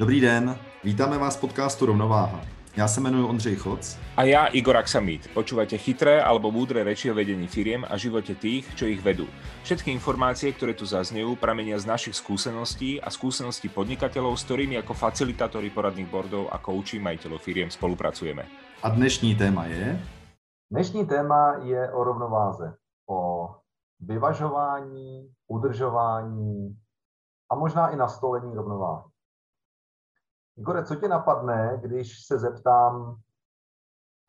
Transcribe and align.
Dobrý 0.00 0.20
den, 0.20 0.56
vítáme 0.84 1.18
vás 1.18 1.36
v 1.36 1.40
podcastu 1.40 1.86
Rovnováha. 1.86 2.40
Já 2.76 2.88
se 2.88 3.00
jmenuji 3.00 3.28
Ondřej 3.28 3.56
Choc. 3.56 3.98
A 4.16 4.22
ja 4.24 4.46
Igor 4.46 4.76
Aksamit. 4.76 5.28
Počúvate 5.34 5.76
chytré 5.76 6.24
alebo 6.24 6.48
múdre 6.48 6.80
reči 6.80 7.12
o 7.12 7.14
vedení 7.14 7.44
firiem 7.44 7.84
a 7.84 8.00
živote 8.00 8.32
tých, 8.32 8.64
čo 8.80 8.88
ich 8.88 9.04
vedú. 9.04 9.28
Všetky 9.60 9.92
informácie, 9.92 10.56
ktoré 10.56 10.72
tu 10.72 10.88
zaznejú, 10.88 11.36
pramenia 11.36 11.76
z 11.76 11.84
našich 11.84 12.16
skúseností 12.16 12.96
a 12.96 13.12
skúseností 13.12 13.68
podnikateľov, 13.68 14.40
s 14.40 14.48
ktorými 14.48 14.80
ako 14.80 14.96
facilitátori 14.96 15.68
poradných 15.68 16.08
bordov 16.08 16.48
a 16.48 16.56
kouči 16.56 16.96
majiteľov 16.96 17.44
firiem 17.44 17.68
spolupracujeme. 17.68 18.48
A 18.80 18.88
dnešní 18.88 19.36
téma 19.36 19.68
je? 19.68 20.00
Dnešní 20.72 21.04
téma 21.04 21.60
je 21.68 21.92
o 21.92 22.00
rovnováze, 22.04 22.72
o 23.04 23.48
vyvažování, 24.00 25.28
udržování 25.44 26.72
a 27.52 27.54
možná 27.54 27.92
i 27.92 27.96
nastolení 28.00 28.56
rovnováhy. 28.56 29.09
Igore, 30.60 30.84
co 30.84 30.96
tě 30.96 31.08
napadne, 31.08 31.80
když 31.82 32.26
se 32.26 32.38
zeptám, 32.38 33.16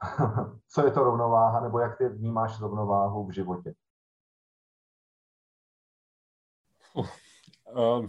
co 0.67 0.85
je 0.85 0.91
to 0.91 1.03
rovnováha, 1.03 1.59
nebo 1.59 1.79
jak 1.79 1.97
ty 1.97 2.09
vnímáš 2.09 2.59
rovnováhu 2.59 3.27
v 3.27 3.31
životě? 3.31 3.73
Uh, 7.73 8.07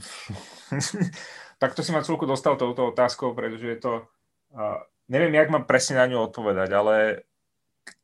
tak 1.59 1.75
to 1.75 1.83
si 1.83 1.93
ma 1.93 2.03
celku 2.03 2.27
dostal 2.27 2.57
touto 2.57 2.87
otázkou, 2.87 3.35
pretože 3.35 3.69
je 3.69 3.77
to... 3.77 4.07
Uh, 4.51 4.79
neviem, 5.09 5.35
jak 5.35 5.51
mám 5.51 5.65
presne 5.65 5.97
na 5.97 6.07
ňu 6.07 6.23
odpovedať, 6.31 6.71
ale 6.73 7.27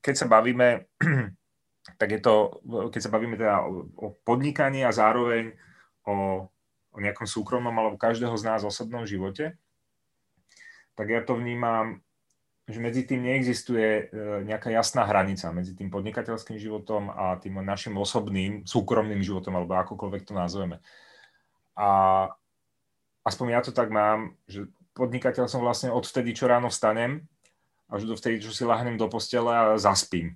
keď 0.03 0.15
sa 0.17 0.27
bavíme, 0.27 0.87
tak 2.01 2.11
je 2.11 2.21
to, 2.21 2.59
keď 2.91 3.01
sa 3.03 3.11
bavíme 3.11 3.39
teda 3.39 3.63
o, 3.63 3.87
o 3.95 4.07
podnikaní 4.27 4.83
a 4.83 4.91
zároveň 4.91 5.55
o, 6.07 6.47
o 6.91 6.99
nejakom 6.99 7.27
súkromnom 7.27 7.75
alebo 7.79 7.95
každého 7.95 8.35
z 8.35 8.45
nás 8.47 8.67
osobnom 8.67 9.07
živote, 9.07 9.55
tak 10.99 11.07
ja 11.15 11.23
to 11.23 11.39
vnímam, 11.39 12.03
že 12.67 12.83
medzi 12.83 13.07
tým 13.07 13.23
neexistuje 13.23 13.87
e, 13.87 14.03
nejaká 14.43 14.75
jasná 14.75 15.07
hranica 15.07 15.47
medzi 15.55 15.79
tým 15.79 15.95
podnikateľským 15.95 16.59
životom 16.59 17.15
a 17.15 17.39
tým 17.39 17.63
našim 17.63 17.95
osobným, 17.95 18.67
súkromným 18.67 19.23
životom, 19.23 19.55
alebo 19.55 19.79
akokoľvek 19.79 20.27
to 20.27 20.35
nazveme. 20.35 20.83
A 21.79 21.89
aspoň 23.23 23.47
ja 23.55 23.61
to 23.63 23.71
tak 23.71 23.95
mám, 23.95 24.35
že 24.51 24.67
podnikateľ 24.99 25.47
som 25.47 25.63
vlastne 25.63 25.95
od 25.95 26.03
vtedy, 26.03 26.35
čo 26.35 26.51
ráno 26.51 26.67
vstanem, 26.67 27.23
až 27.87 28.05
do 28.05 28.19
vtedy, 28.19 28.43
čo 28.43 28.51
si 28.51 28.67
lahnem 28.67 28.99
do 28.99 29.07
postele 29.07 29.55
a 29.55 29.79
zaspím. 29.79 30.35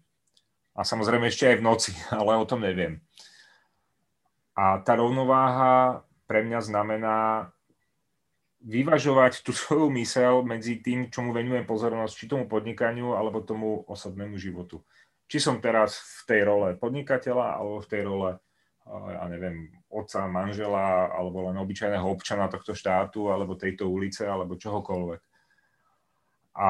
A 0.73 0.86
samozrejme 0.86 1.27
ešte 1.27 1.51
aj 1.51 1.58
v 1.58 1.67
noci, 1.67 1.92
ale 2.14 2.39
o 2.39 2.47
tom 2.47 2.62
neviem. 2.62 3.03
A 4.55 4.79
tá 4.81 4.95
rovnováha 4.95 6.06
pre 6.31 6.47
mňa 6.47 6.61
znamená 6.64 7.51
vyvažovať 8.62 9.42
tú 9.42 9.50
svoju 9.50 9.91
mysel 9.98 10.46
medzi 10.46 10.78
tým, 10.78 11.10
čomu 11.10 11.34
venujem 11.34 11.66
pozornosť, 11.66 12.14
či 12.14 12.30
tomu 12.30 12.46
podnikaniu, 12.46 13.18
alebo 13.18 13.42
tomu 13.42 13.82
osobnému 13.91 14.38
životu. 14.38 14.82
Či 15.27 15.42
som 15.42 15.58
teraz 15.58 15.98
v 16.22 16.30
tej 16.30 16.41
role 16.46 16.68
podnikateľa, 16.78 17.58
alebo 17.58 17.83
v 17.83 17.90
tej 17.90 18.02
role, 18.06 18.30
ja 18.86 19.24
neviem, 19.27 19.70
otca, 19.90 20.30
manžela, 20.30 21.10
alebo 21.10 21.50
len 21.50 21.58
obyčajného 21.58 22.06
občana 22.06 22.46
tohto 22.46 22.74
štátu, 22.74 23.34
alebo 23.34 23.58
tejto 23.58 23.90
ulice, 23.90 24.27
alebo 24.27 24.58
čohokoľvek. 24.58 25.22
A 26.58 26.68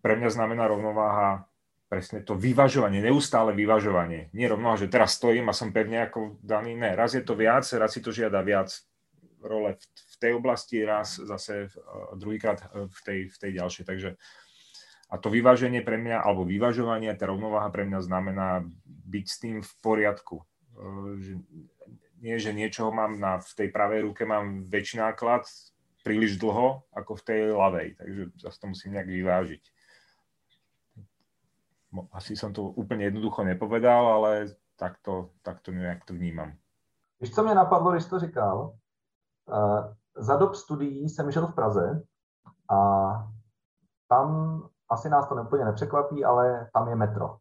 pre 0.00 0.14
mňa 0.16 0.30
znamená 0.32 0.66
rovnováha 0.66 1.46
presne 1.88 2.20
to 2.20 2.36
vyvažovanie, 2.36 3.00
neustále 3.00 3.56
vyvažovanie. 3.56 4.28
Nie 4.36 4.52
rovnováha, 4.52 4.84
že 4.84 4.92
teraz 4.92 5.16
stojím 5.16 5.48
a 5.48 5.56
som 5.56 5.72
pevne 5.72 6.04
ako 6.04 6.36
daný, 6.44 6.76
ne. 6.76 6.92
Raz 6.92 7.16
je 7.16 7.24
to 7.24 7.32
viac, 7.32 7.64
raz 7.64 7.96
si 7.96 8.04
to 8.04 8.12
žiada 8.12 8.44
viac 8.44 8.68
role 9.40 9.72
v 9.80 10.07
tej 10.18 10.32
oblasti, 10.34 10.84
raz 10.84 11.18
zase 11.18 11.70
druhýkrát 12.14 12.58
e, 12.60 12.66
v 12.90 13.00
tej, 13.04 13.18
v 13.30 13.36
tej 13.38 13.50
ďalšej. 13.58 13.84
Takže 13.86 14.10
a 15.08 15.14
to 15.16 15.32
vyváženie 15.32 15.80
pre 15.80 15.96
mňa, 15.96 16.20
alebo 16.20 16.44
vyvažovanie, 16.44 17.08
tá 17.16 17.32
rovnováha 17.32 17.72
pre 17.72 17.88
mňa 17.88 18.00
znamená 18.04 18.60
byť 18.84 19.26
s 19.26 19.36
tým 19.40 19.56
v 19.64 19.72
poriadku. 19.80 20.36
E, 20.40 20.44
že, 21.22 21.32
nie, 22.18 22.36
že 22.36 22.50
niečoho 22.50 22.90
mám 22.90 23.16
na, 23.16 23.38
v 23.38 23.52
tej 23.54 23.68
pravej 23.70 24.10
ruke 24.10 24.26
mám 24.26 24.66
väčší 24.66 24.98
náklad 24.98 25.46
príliš 26.08 26.40
dlho 26.40 26.88
ako 26.94 27.20
v 27.20 27.22
tej 27.22 27.40
ľavej. 27.52 27.88
Takže 28.00 28.22
zase 28.40 28.58
to 28.60 28.66
musím 28.66 28.92
nejak 28.96 29.08
vyvážiť. 29.12 29.62
Asi 32.12 32.36
som 32.36 32.52
to 32.52 32.68
úplne 32.76 33.08
jednoducho 33.08 33.44
nepovedal, 33.44 34.20
ale 34.20 34.56
takto, 34.76 35.32
takto 35.44 35.72
nejak 35.72 36.04
to 36.04 36.12
vnímam. 36.14 36.56
Víš, 37.20 37.34
co 37.34 37.42
mě 37.42 37.54
napadlo, 37.54 37.92
když 37.92 38.04
to 38.04 38.18
říkal? 38.18 38.78
Za 40.18 40.36
dob 40.36 40.54
studií 40.54 41.08
jsem 41.08 41.30
žil 41.30 41.46
v 41.46 41.54
Praze 41.54 42.02
a 42.70 43.10
tam 44.08 44.62
asi 44.90 45.08
nás 45.08 45.28
to 45.28 45.34
úplně 45.34 45.64
nepřekvapí, 45.64 46.24
ale 46.24 46.70
tam 46.72 46.88
je 46.88 46.96
metro. 46.96 47.36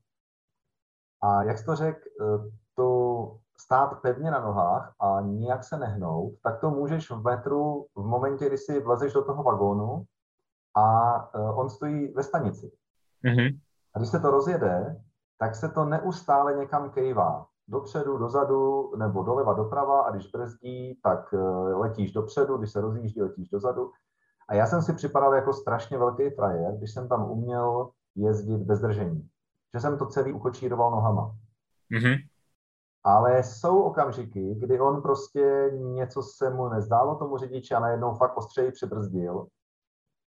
A 1.24 1.44
jak 1.44 1.58
jsi 1.58 1.66
to 1.66 1.76
řekl, 1.76 2.00
eh, 2.22 2.52
to 2.76 3.38
stát 3.60 4.02
pevně 4.02 4.32
na 4.32 4.40
nohách 4.40 4.96
a 5.00 5.22
nijak 5.22 5.64
se 5.64 5.78
nehnout, 5.78 6.34
tak 6.44 6.60
to 6.60 6.70
můžeš 6.70 7.12
v 7.12 7.24
metru 7.24 7.86
v 7.96 8.06
momentě, 8.06 8.48
kdy 8.48 8.58
si 8.58 8.80
vlezeš 8.80 9.14
do 9.14 9.26
toho 9.26 9.44
vagónu 9.44 10.04
a 10.76 11.16
eh, 11.36 11.40
on 11.40 11.70
stojí 11.70 12.14
ve 12.14 12.24
stanici. 12.24 12.72
Mm-hmm. 13.26 13.60
A 13.94 14.00
když 14.00 14.10
se 14.10 14.20
to 14.20 14.32
rozjede, 14.32 15.04
tak 15.38 15.56
se 15.56 15.70
to 15.70 15.86
neustále 15.86 16.54
někam 16.54 16.90
kejvá 16.90 17.48
dopředu, 17.68 18.18
dozadu 18.18 18.92
nebo 18.98 19.24
doleva, 19.24 19.54
doprava 19.54 20.02
a 20.02 20.12
když 20.12 20.32
brzdí, 20.32 21.00
tak 21.04 21.34
eh, 21.34 21.38
letíš 21.74 22.12
dopředu, 22.12 22.58
když 22.58 22.72
se 22.72 22.82
rozjíždí, 22.82 23.22
letíš 23.22 23.50
dozadu. 23.50 23.92
A 24.50 24.54
já 24.54 24.66
jsem 24.66 24.82
si 24.82 24.94
připadal 24.94 25.34
jako 25.34 25.54
strašně 25.54 25.98
velký 25.98 26.30
frajer, 26.30 26.78
když 26.78 26.94
jsem 26.94 27.08
tam 27.08 27.32
uměl 27.32 27.90
jezdit 28.16 28.58
bez 28.58 28.80
držení. 28.80 29.30
Že 29.74 29.80
jsem 29.80 29.98
to 29.98 30.06
celý 30.06 30.34
ukočíroval 30.34 30.92
nohama. 30.92 31.36
Mm-hmm. 31.92 32.16
Ale 33.04 33.44
jsou 33.44 33.82
okamžiky, 33.82 34.56
kdy 34.56 34.80
on 34.80 35.02
prostě 35.02 35.72
něco 35.74 36.24
se 36.24 36.50
mu 36.50 36.70
nezdálo 36.70 37.16
tomu 37.16 37.38
řidiči 37.38 37.74
a 37.74 37.80
najednou 37.80 38.16
fakt 38.16 38.38
ostřeji 38.38 38.72
přibrzdil. 38.72 39.48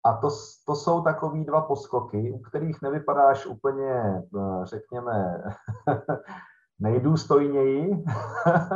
A 0.05 0.13
to, 0.13 0.29
to 0.67 0.75
jsou 0.75 1.03
takový 1.03 1.45
dva 1.45 1.61
poskoky, 1.61 2.33
u 2.33 2.39
kterých 2.39 2.83
nevypadáš 2.83 3.47
úplně, 3.47 3.93
eh, 3.93 4.67
řekněme, 4.67 5.45
nejdůstojněji, 6.79 8.05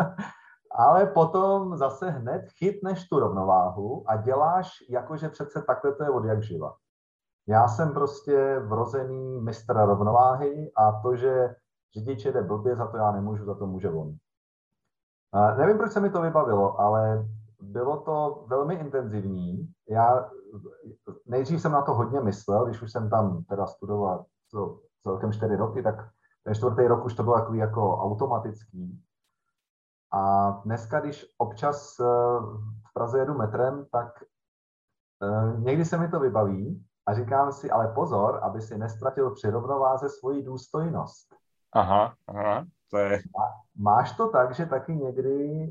ale 0.75 1.07
potom 1.07 1.77
zase 1.77 2.11
hned 2.11 2.43
chytneš 2.59 3.09
tu 3.09 3.19
rovnováhu 3.19 4.05
a 4.07 4.17
děláš 4.17 4.71
jakože 4.91 5.29
přece 5.29 5.63
takhle 5.63 5.95
to 5.95 6.05
je 6.05 6.11
od 6.11 6.25
jak 6.25 6.43
živa. 6.43 6.75
Já 7.49 7.69
jsem 7.69 7.93
prostě 7.93 8.59
vrozený 8.59 9.41
mistr 9.41 9.77
rovnováhy 9.77 10.73
a 10.77 10.93
to, 10.93 11.17
že 11.17 11.55
řidič 11.95 12.25
jede 12.25 12.43
blbě, 12.43 12.77
za 12.77 12.87
to 12.87 12.97
já 12.97 13.13
nemůžu, 13.13 13.45
za 13.45 13.55
to 13.55 13.67
může 13.67 13.91
on. 13.91 14.15
A 15.33 15.55
nevím, 15.55 15.79
proč 15.79 15.93
se 15.93 16.01
mi 16.01 16.11
to 16.11 16.23
vybavilo, 16.23 16.81
ale 16.81 17.29
bylo 17.61 17.97
to 18.01 18.45
velmi 18.49 18.75
intenzivní. 18.75 19.73
Já 19.91 20.31
nejdřív 21.27 21.63
jsem 21.63 21.73
na 21.73 21.83
to 21.83 21.95
hodně 21.95 22.21
myslel, 22.21 22.65
když 22.65 22.83
už 22.83 22.93
jsem 22.93 23.11
tam 23.11 23.45
teda 23.45 23.67
studoval 23.67 24.25
celkem 25.03 25.33
čtyři 25.33 25.57
roky, 25.57 25.83
tak 25.83 26.09
ten 26.51 26.55
čtvrtý 26.55 26.87
rok 26.87 27.05
už 27.05 27.15
to 27.15 27.23
bylo 27.23 27.35
takový 27.35 27.59
jako 27.59 27.99
automatický. 27.99 29.05
A 30.13 30.51
dneska, 30.51 31.01
když 31.01 31.27
občas 31.39 32.01
eh, 32.01 32.05
v 32.89 32.93
Praze 32.95 33.19
jedu 33.19 33.35
metrem, 33.35 33.87
tak 33.93 34.23
eh, 35.23 35.61
někdy 35.61 35.85
se 35.85 35.99
mi 35.99 36.09
to 36.09 36.21
vybaví 36.21 36.87
a 37.07 37.15
říkám 37.15 37.53
si, 37.53 37.71
ale 37.71 37.95
pozor, 37.95 38.41
aby 38.43 38.61
si 38.61 38.79
nestratil 38.79 39.31
při 39.31 39.51
rovnováze 39.51 40.09
svoji 40.09 40.43
důstojnost. 40.43 41.35
Aha, 41.73 42.15
aha, 42.29 42.67
to 42.91 42.99
je... 42.99 43.23
Máš 43.77 44.13
to 44.13 44.29
tak, 44.29 44.55
že 44.55 44.67
taky 44.67 44.97
někdy 44.97 45.67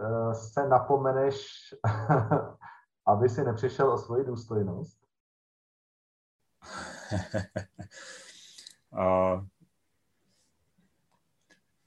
eh, 0.00 0.34
se 0.34 0.68
napomeneš, 0.68 1.46
aby 3.06 3.28
si 3.28 3.44
nepřišel 3.44 3.92
o 3.92 3.98
svoji 3.98 4.24
důstojnost? 4.24 5.00
uh, 8.92 9.44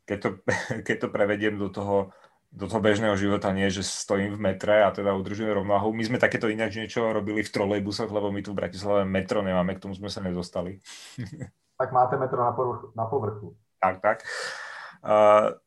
keď 0.03 0.17
to, 0.19 0.29
keď 0.87 0.95
to 0.99 1.07
prevediem 1.09 1.55
do 1.59 1.67
toho, 1.71 2.11
do 2.53 2.69
toho 2.69 2.81
bežného 2.83 3.17
života, 3.17 3.49
nie, 3.49 3.65
že 3.73 3.81
stojím 3.81 4.37
v 4.37 4.53
metre 4.53 4.85
a 4.85 4.93
teda 4.93 5.17
udržujem 5.17 5.57
rovnováhu. 5.57 5.89
My 5.89 6.05
sme 6.05 6.21
takéto 6.21 6.45
ináč 6.51 6.77
niečo 6.77 7.09
robili 7.09 7.41
v 7.41 7.49
trolejbusoch, 7.49 8.13
lebo 8.13 8.29
my 8.29 8.45
tu 8.45 8.53
v 8.53 8.61
Bratislave 8.61 9.09
metro 9.09 9.41
nemáme, 9.41 9.73
k 9.73 9.81
tomu 9.81 9.97
sme 9.97 10.09
sa 10.11 10.21
nedostali. 10.21 10.79
Tak 11.73 11.89
máte 11.89 12.15
metro 12.21 12.37
na 12.37 12.53
povrchu. 12.53 12.85
Na 12.93 13.09
povrchu. 13.09 13.57
Tak, 13.81 13.97
tak. 13.99 14.17
Uh, 15.01 15.57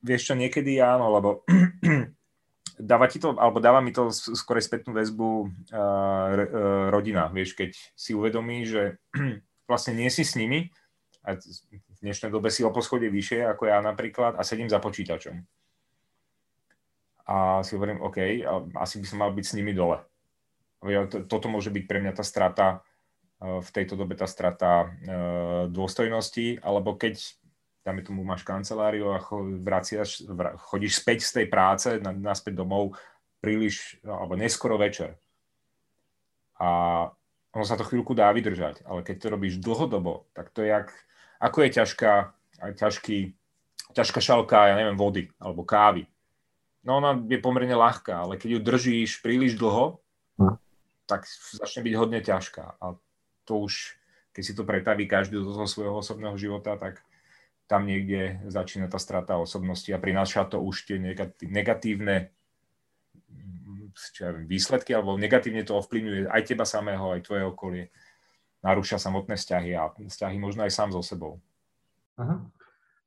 vieš 0.00 0.32
čo, 0.32 0.34
niekedy 0.38 0.78
áno, 0.78 1.10
lebo 1.12 1.42
dáva 2.78 3.10
ti 3.10 3.18
to, 3.18 3.34
alebo 3.34 3.58
dáva 3.58 3.82
mi 3.82 3.90
to 3.90 4.14
skôr 4.14 4.62
spätnú 4.62 4.94
väzbu 4.94 5.28
uh, 5.34 5.46
uh, 5.74 6.86
rodina, 6.94 7.26
vieš, 7.28 7.58
keď 7.58 7.74
si 7.98 8.14
uvedomí, 8.14 8.64
že 8.64 9.02
vlastne 9.68 9.98
nie 9.98 10.08
si 10.08 10.22
s 10.22 10.38
nimi, 10.38 10.70
a 11.20 11.36
v 12.00 12.08
dnešnej 12.08 12.32
dobe 12.32 12.48
si 12.48 12.64
o 12.64 12.72
poschodie 12.72 13.12
vyššie 13.12 13.44
ako 13.44 13.68
ja 13.68 13.84
napríklad 13.84 14.40
a 14.40 14.42
sedím 14.42 14.72
za 14.72 14.80
počítačom. 14.80 15.36
a 17.30 17.62
si 17.62 17.78
hovorím, 17.78 18.02
OK, 18.02 18.42
asi 18.74 18.98
by 18.98 19.06
som 19.06 19.22
mal 19.22 19.30
byť 19.30 19.44
s 19.46 19.54
nimi 19.54 19.70
dole. 19.70 20.02
Toto 21.30 21.46
môže 21.46 21.70
byť 21.70 21.84
pre 21.86 22.02
mňa 22.02 22.12
tá 22.18 22.26
strata, 22.26 22.82
v 23.40 23.70
tejto 23.70 23.94
dobe 23.94 24.18
tá 24.18 24.26
strata 24.26 24.90
dôstojnosti, 25.70 26.58
alebo 26.58 26.98
keď 26.98 27.22
dáme 27.86 28.02
tomu, 28.02 28.26
máš 28.26 28.42
kanceláriu 28.42 29.14
a 29.14 29.22
vraciaš, 29.62 30.26
chodíš 30.68 31.00
späť 31.00 31.24
z 31.24 31.32
tej 31.40 31.46
práce 31.46 31.88
naspäť 32.02 32.58
domov 32.58 32.98
príliš, 33.38 33.96
alebo 34.02 34.34
neskoro 34.34 34.74
večer. 34.74 35.14
A 36.60 36.68
ono 37.54 37.64
sa 37.64 37.78
to 37.78 37.86
chvíľku 37.86 38.12
dá 38.12 38.28
vydržať, 38.34 38.84
ale 38.84 39.06
keď 39.06 39.16
to 39.16 39.26
robíš 39.32 39.62
dlhodobo, 39.62 40.28
tak 40.34 40.50
to 40.52 40.66
je 40.66 40.74
jak, 40.74 40.92
ako 41.40 41.58
je 41.66 41.70
ťažká, 41.80 42.12
ťažký, 42.76 43.18
ťažká 43.96 44.20
šalka, 44.20 44.70
ja 44.70 44.76
neviem, 44.76 45.00
vody 45.00 45.32
alebo 45.40 45.64
kávy. 45.64 46.04
No 46.84 47.00
ona 47.00 47.16
je 47.16 47.40
pomerne 47.40 47.76
ľahká, 47.76 48.24
ale 48.24 48.36
keď 48.36 48.56
ju 48.56 48.60
držíš 48.60 49.10
príliš 49.24 49.56
dlho, 49.56 50.00
hm. 50.36 50.56
tak 51.08 51.24
začne 51.56 51.84
byť 51.84 51.94
hodne 51.96 52.20
ťažká. 52.20 52.80
A 52.80 52.96
to 53.48 53.52
už, 53.66 53.96
keď 54.36 54.42
si 54.44 54.52
to 54.52 54.62
pretaví 54.68 55.08
každý 55.08 55.40
do 55.40 55.50
toho 55.50 55.66
svojho 55.66 55.98
osobného 56.00 56.36
života, 56.36 56.76
tak 56.76 57.00
tam 57.64 57.86
niekde 57.86 58.42
začína 58.50 58.90
tá 58.90 58.98
strata 58.98 59.38
osobnosti 59.38 59.88
a 59.94 60.02
prináša 60.02 60.44
to 60.44 60.58
už 60.58 60.90
tie 60.90 60.98
negatívne 61.44 62.34
čo 64.14 64.20
ja 64.26 64.30
viem, 64.30 64.46
výsledky, 64.46 64.94
alebo 64.94 65.18
negatívne 65.18 65.66
to 65.66 65.78
ovplyvňuje 65.78 66.30
aj 66.30 66.42
teba 66.46 66.62
samého, 66.62 67.10
aj 67.10 67.26
tvoje 67.26 67.42
okolie. 67.44 67.84
Narúša 68.60 68.98
samotné 68.98 69.36
vzťahy 69.36 69.76
a 69.76 69.88
vzťahy 70.08 70.38
možno 70.38 70.62
aj 70.62 70.70
sám 70.70 70.92
so 70.92 71.02
sebou. 71.02 71.40
Uh-huh. 72.18 72.50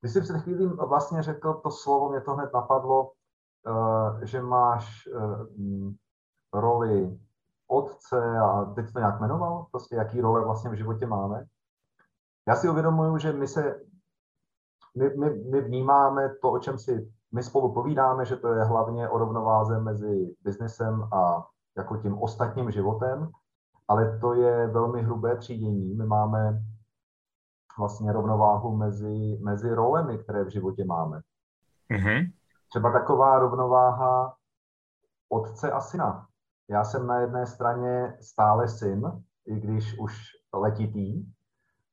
Ty 0.01 0.09
jsi 0.09 0.21
před 0.21 0.37
chvílí 0.37 0.65
vlastně 0.65 1.23
řekl 1.23 1.53
to 1.53 1.71
slovo, 1.71 2.09
mě 2.09 2.21
to 2.21 2.33
hned 2.33 2.53
napadlo, 2.53 3.11
uh, 3.67 4.21
že 4.23 4.41
máš 4.41 5.07
uh, 5.07 5.47
roli 6.53 7.19
otce 7.67 8.37
a 8.37 8.65
teď 8.65 8.93
to 8.93 8.99
nějak 8.99 9.19
jmenoval, 9.19 9.65
prostě 9.71 9.95
jaký 9.95 10.21
role 10.21 10.45
vlastně 10.45 10.69
v 10.69 10.73
životě 10.73 11.05
máme. 11.05 11.45
Já 12.47 12.55
si 12.55 12.69
uvědomuju, 12.69 13.17
že 13.17 13.33
my 13.33 13.47
se 13.47 13.81
my, 14.95 15.09
my, 15.09 15.29
my 15.29 15.61
vnímáme 15.61 16.29
to, 16.41 16.51
o 16.51 16.59
čem 16.59 16.79
si 16.79 17.11
my 17.31 17.43
spolu 17.43 17.73
povídáme, 17.73 18.25
že 18.25 18.35
to 18.35 18.53
je 18.53 18.63
hlavně 18.63 19.09
o 19.09 19.17
rovnováze 19.17 19.79
mezi 19.79 20.35
biznesem 20.41 21.03
a 21.13 21.47
jako 21.77 21.97
tím 21.97 22.21
ostatním 22.21 22.71
životem, 22.71 23.31
ale 23.87 24.19
to 24.19 24.33
je 24.33 24.67
velmi 24.67 25.01
hrubé 25.01 25.37
třídění. 25.37 25.93
My 25.93 26.05
máme 26.05 26.63
vlastně 27.79 28.11
rovnováhu 28.11 28.77
mezi, 28.77 29.39
mezi 29.43 29.73
rolemi, 29.73 30.17
které 30.17 30.43
v 30.43 30.49
životě 30.49 30.85
máme. 30.85 31.21
Mm-hmm. 31.91 32.31
Třeba 32.69 32.91
taková 32.91 33.39
rovnováha 33.39 34.35
otce 35.29 35.71
a 35.71 35.81
syna. 35.81 36.27
Já 36.69 36.83
jsem 36.83 37.07
na 37.07 37.19
jedné 37.19 37.45
straně 37.45 38.17
stále 38.21 38.67
syn, 38.67 39.23
i 39.45 39.59
když 39.59 39.99
už 39.99 40.21
letitý, 40.53 41.25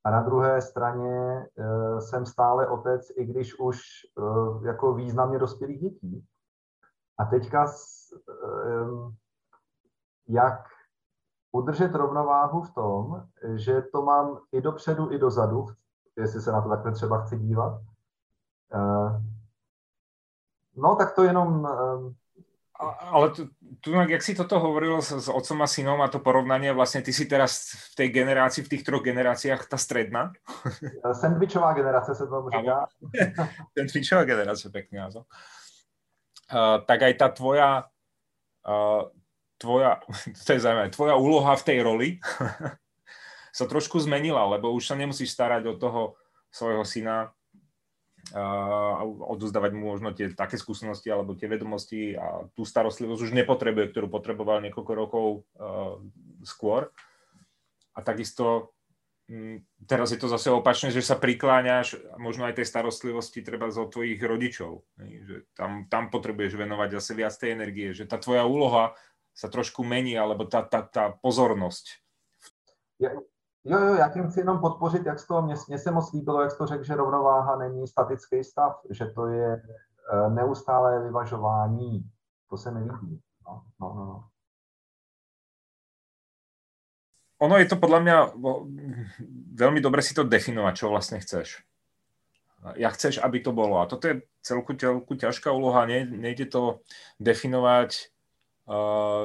a 0.04 0.10
na 0.10 0.22
druhé 0.22 0.62
straně 0.62 1.46
uh, 1.54 1.98
jsem 1.98 2.26
stále 2.26 2.68
otec, 2.68 3.10
i 3.16 3.24
když 3.24 3.58
už 3.58 3.80
uh, 4.16 4.66
jako 4.66 4.94
významně 4.94 5.38
dospělých 5.38 5.80
dětí. 5.80 6.26
A 7.18 7.24
teďka, 7.24 7.64
uh, 7.64 9.12
jak 10.28 10.69
udržet 11.52 11.94
rovnováhu 11.94 12.62
v 12.62 12.74
tom, 12.74 13.22
že 13.54 13.82
to 13.82 14.02
mám 14.02 14.38
i 14.52 14.60
dopředu, 14.60 15.12
i 15.12 15.18
dozadu, 15.18 15.66
jestli 16.16 16.40
se 16.40 16.52
na 16.52 16.60
to 16.60 16.68
takhle 16.68 16.92
třeba 16.92 17.20
chci 17.20 17.38
dívat. 17.38 17.80
No, 20.76 20.96
tak 20.96 21.14
to 21.14 21.22
jenom 21.22 21.66
ale 23.00 23.30
tu, 23.30 23.48
tu, 23.80 23.92
jak 23.92 24.22
si 24.22 24.34
toto 24.34 24.60
hovoril 24.60 25.02
s, 25.02 25.12
s 25.12 25.28
otcom 25.28 25.62
a 25.62 25.68
synom 25.68 26.00
a 26.00 26.08
to 26.08 26.18
porovnanie, 26.18 26.72
vlastne 26.72 27.04
ty 27.04 27.12
si 27.12 27.28
teraz 27.28 27.76
v 27.92 27.94
tej 27.94 28.08
generácii, 28.08 28.64
v 28.64 28.72
tých 28.72 28.84
troch 28.88 29.04
generáciách 29.04 29.68
tá 29.68 29.76
stredná? 29.76 30.32
Sandvičová 31.12 31.72
generace 31.78 32.14
se 32.14 32.26
tomu 32.26 32.48
říká. 32.50 32.88
Sandvičová 33.78 34.24
generace, 34.30 34.72
názov. 34.92 35.28
Uh, 36.50 36.82
tak 36.82 37.02
aj 37.02 37.14
tá 37.14 37.28
tvoja, 37.28 37.86
uh, 38.66 39.06
tvoja, 39.60 40.00
to 40.48 40.50
je 40.56 40.60
zaujímavé, 40.64 40.88
tvoja 40.90 41.14
úloha 41.20 41.52
v 41.54 41.66
tej 41.68 41.78
roli 41.84 42.08
sa 43.58 43.64
trošku 43.68 44.00
zmenila, 44.00 44.48
lebo 44.56 44.72
už 44.72 44.88
sa 44.88 44.96
nemusíš 44.96 45.36
starať 45.36 45.68
o 45.68 45.74
toho 45.76 46.02
svojho 46.50 46.82
syna, 46.82 47.30
a 48.30 49.02
odozdávať 49.02 49.72
mu 49.74 49.90
možno 49.90 50.14
tie 50.14 50.30
také 50.30 50.54
skúsenosti 50.54 51.10
alebo 51.10 51.34
tie 51.34 51.50
vedomosti 51.50 52.14
a 52.14 52.46
tú 52.54 52.62
starostlivosť 52.62 53.26
už 53.26 53.32
nepotrebuje, 53.34 53.90
ktorú 53.90 54.06
potreboval 54.06 54.62
niekoľko 54.62 54.92
rokov 54.94 55.26
uh, 55.58 55.98
skôr. 56.46 56.94
A 57.96 58.04
takisto 58.06 58.76
teraz 59.86 60.10
je 60.10 60.18
to 60.18 60.26
zase 60.26 60.50
opačne, 60.50 60.90
že 60.90 61.06
sa 61.06 61.14
prikláňaš 61.14 62.02
možno 62.18 62.50
aj 62.50 62.58
tej 62.58 62.66
starostlivosti 62.66 63.46
treba 63.46 63.70
zo 63.70 63.86
tvojich 63.86 64.18
rodičov. 64.18 64.82
Že 64.98 65.36
tam, 65.54 65.86
tam 65.86 66.10
potrebuješ 66.10 66.58
venovať 66.58 66.98
zase 66.98 67.12
viac 67.14 67.34
tej 67.38 67.54
energie, 67.54 67.94
že 67.94 68.10
tá 68.10 68.18
tvoja 68.18 68.42
úloha 68.42 68.98
sa 69.40 69.48
trošku 69.48 69.80
mení, 69.80 70.20
alebo 70.20 70.44
tá, 70.44 70.60
tá, 70.60 70.84
tá 70.84 71.16
pozornosť. 71.24 72.04
Ja, 73.00 73.16
Jo, 73.64 73.78
jo, 73.78 73.94
já 73.94 74.08
tím 74.08 74.30
chci 74.30 74.40
jenom 74.40 74.60
podpořit, 74.60 75.06
jak 75.06 75.26
to, 75.26 75.42
mě, 75.42 75.54
mě 75.68 75.78
se 75.78 75.90
moc 75.90 76.12
líbilo, 76.12 76.42
jak 76.42 76.58
to 76.58 76.66
řekl, 76.66 76.84
že 76.84 76.94
rovnováha 76.94 77.56
není 77.56 77.86
statický 77.86 78.44
stav, 78.44 78.80
že 78.90 79.06
to 79.06 79.26
je 79.26 79.62
uh, 80.12 80.34
neustálé 80.34 81.02
vyvažování. 81.02 82.10
To 82.50 82.56
se 82.56 82.70
mi 82.70 82.80
líbí. 82.80 83.20
No, 83.46 83.62
no, 83.80 83.94
no. 83.94 84.04
no. 84.06 84.24
Ono 87.40 87.56
je 87.56 87.72
to 87.72 87.80
podľa 87.80 88.00
mňa 88.04 88.16
veľmi 89.56 89.80
dobre 89.80 90.04
si 90.04 90.12
to 90.12 90.28
definovať, 90.28 90.74
čo 90.76 90.92
vlastne 90.92 91.24
chceš. 91.24 91.64
Ja 92.76 92.92
chceš, 92.92 93.16
aby 93.16 93.40
to 93.40 93.56
bolo. 93.56 93.80
A 93.80 93.88
toto 93.88 94.12
je 94.12 94.28
celku, 94.44 94.76
celku 94.76 95.16
ťažká 95.16 95.48
úloha. 95.48 95.88
Ne, 95.88 96.04
nejde 96.04 96.52
to 96.52 96.84
definovať 97.16 98.12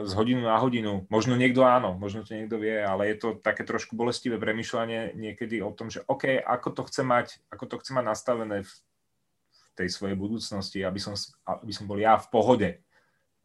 z 0.06 0.12
hodinu 0.18 0.42
na 0.42 0.58
hodinu. 0.58 1.06
Možno 1.14 1.38
niekto 1.38 1.62
áno, 1.62 1.94
možno 1.94 2.26
to 2.26 2.34
niekto 2.34 2.58
vie, 2.58 2.82
ale 2.82 3.14
je 3.14 3.18
to 3.22 3.30
také 3.38 3.62
trošku 3.62 3.94
bolestivé 3.94 4.42
premyšľanie 4.42 5.14
niekedy 5.14 5.62
o 5.62 5.70
tom, 5.70 5.94
že 5.94 6.02
OK, 6.10 6.42
ako 6.42 6.74
to 6.74 6.82
chce 6.90 7.02
mať, 7.06 7.28
ako 7.54 7.66
to 7.70 7.76
chce 7.78 7.94
mať 7.94 8.06
nastavené 8.10 8.66
v 8.66 8.74
tej 9.78 9.94
svojej 9.94 10.18
budúcnosti, 10.18 10.82
aby 10.82 10.98
som, 10.98 11.14
aby 11.46 11.70
som 11.70 11.86
bol 11.86 12.02
ja 12.02 12.18
v 12.18 12.28
pohode. 12.34 12.70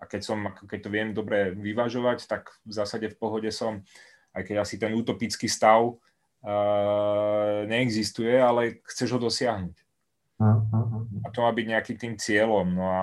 A 0.00 0.08
keď, 0.08 0.20
som, 0.24 0.38
keď 0.64 0.78
to 0.80 0.88
viem 0.88 1.12
dobre 1.12 1.52
vyvažovať, 1.52 2.24
tak 2.24 2.48
v 2.64 2.72
zásade 2.72 3.12
v 3.12 3.20
pohode 3.20 3.52
som, 3.52 3.84
aj 4.32 4.48
keď 4.48 4.56
asi 4.64 4.80
ten 4.80 4.96
utopický 4.96 5.52
stav 5.52 5.84
uh, 5.84 7.68
neexistuje, 7.68 8.40
ale 8.40 8.80
chceš 8.88 9.12
ho 9.12 9.20
dosiahnuť. 9.20 9.76
A 11.20 11.28
to 11.28 11.44
má 11.44 11.52
byť 11.52 11.66
nejakým 11.68 11.96
tým 12.00 12.14
cieľom. 12.16 12.72
No 12.72 12.84
a 12.88 13.00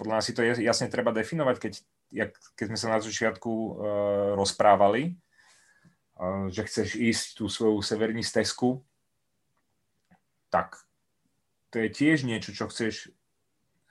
podľa 0.00 0.14
nás 0.16 0.24
si 0.24 0.32
to 0.32 0.40
jasne 0.40 0.88
treba 0.88 1.12
definovať, 1.12 1.56
keď 1.60 1.72
jak, 2.14 2.30
keď 2.54 2.66
sme 2.70 2.78
sa 2.78 2.88
na 2.94 2.98
začiatku 3.02 3.50
uh, 3.50 3.72
rozprávali, 4.38 5.18
uh, 6.16 6.46
že 6.48 6.62
chceš 6.70 6.94
ísť 6.94 7.26
tú 7.42 7.50
svoju 7.50 7.82
severní 7.82 8.22
stezku, 8.22 8.86
tak 10.54 10.78
to 11.74 11.82
je 11.82 11.90
tiež 11.90 12.22
niečo, 12.22 12.54
čo 12.54 12.70
chceš, 12.70 13.10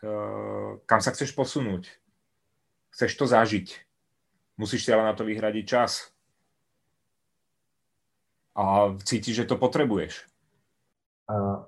uh, 0.08 0.80
kam 0.88 1.04
sa 1.04 1.12
chceš 1.12 1.36
posunúť. 1.36 1.92
Chceš 2.96 3.12
to 3.20 3.26
zažiť. 3.28 3.68
Musíš 4.56 4.88
si 4.88 4.90
ale 4.96 5.04
na 5.04 5.18
to 5.18 5.28
vyhradiť 5.28 5.66
čas. 5.68 6.14
A 8.54 8.94
cítiš, 9.02 9.44
že 9.44 9.50
to 9.50 9.58
potrebuješ. 9.58 10.30
Uh, 11.26 11.66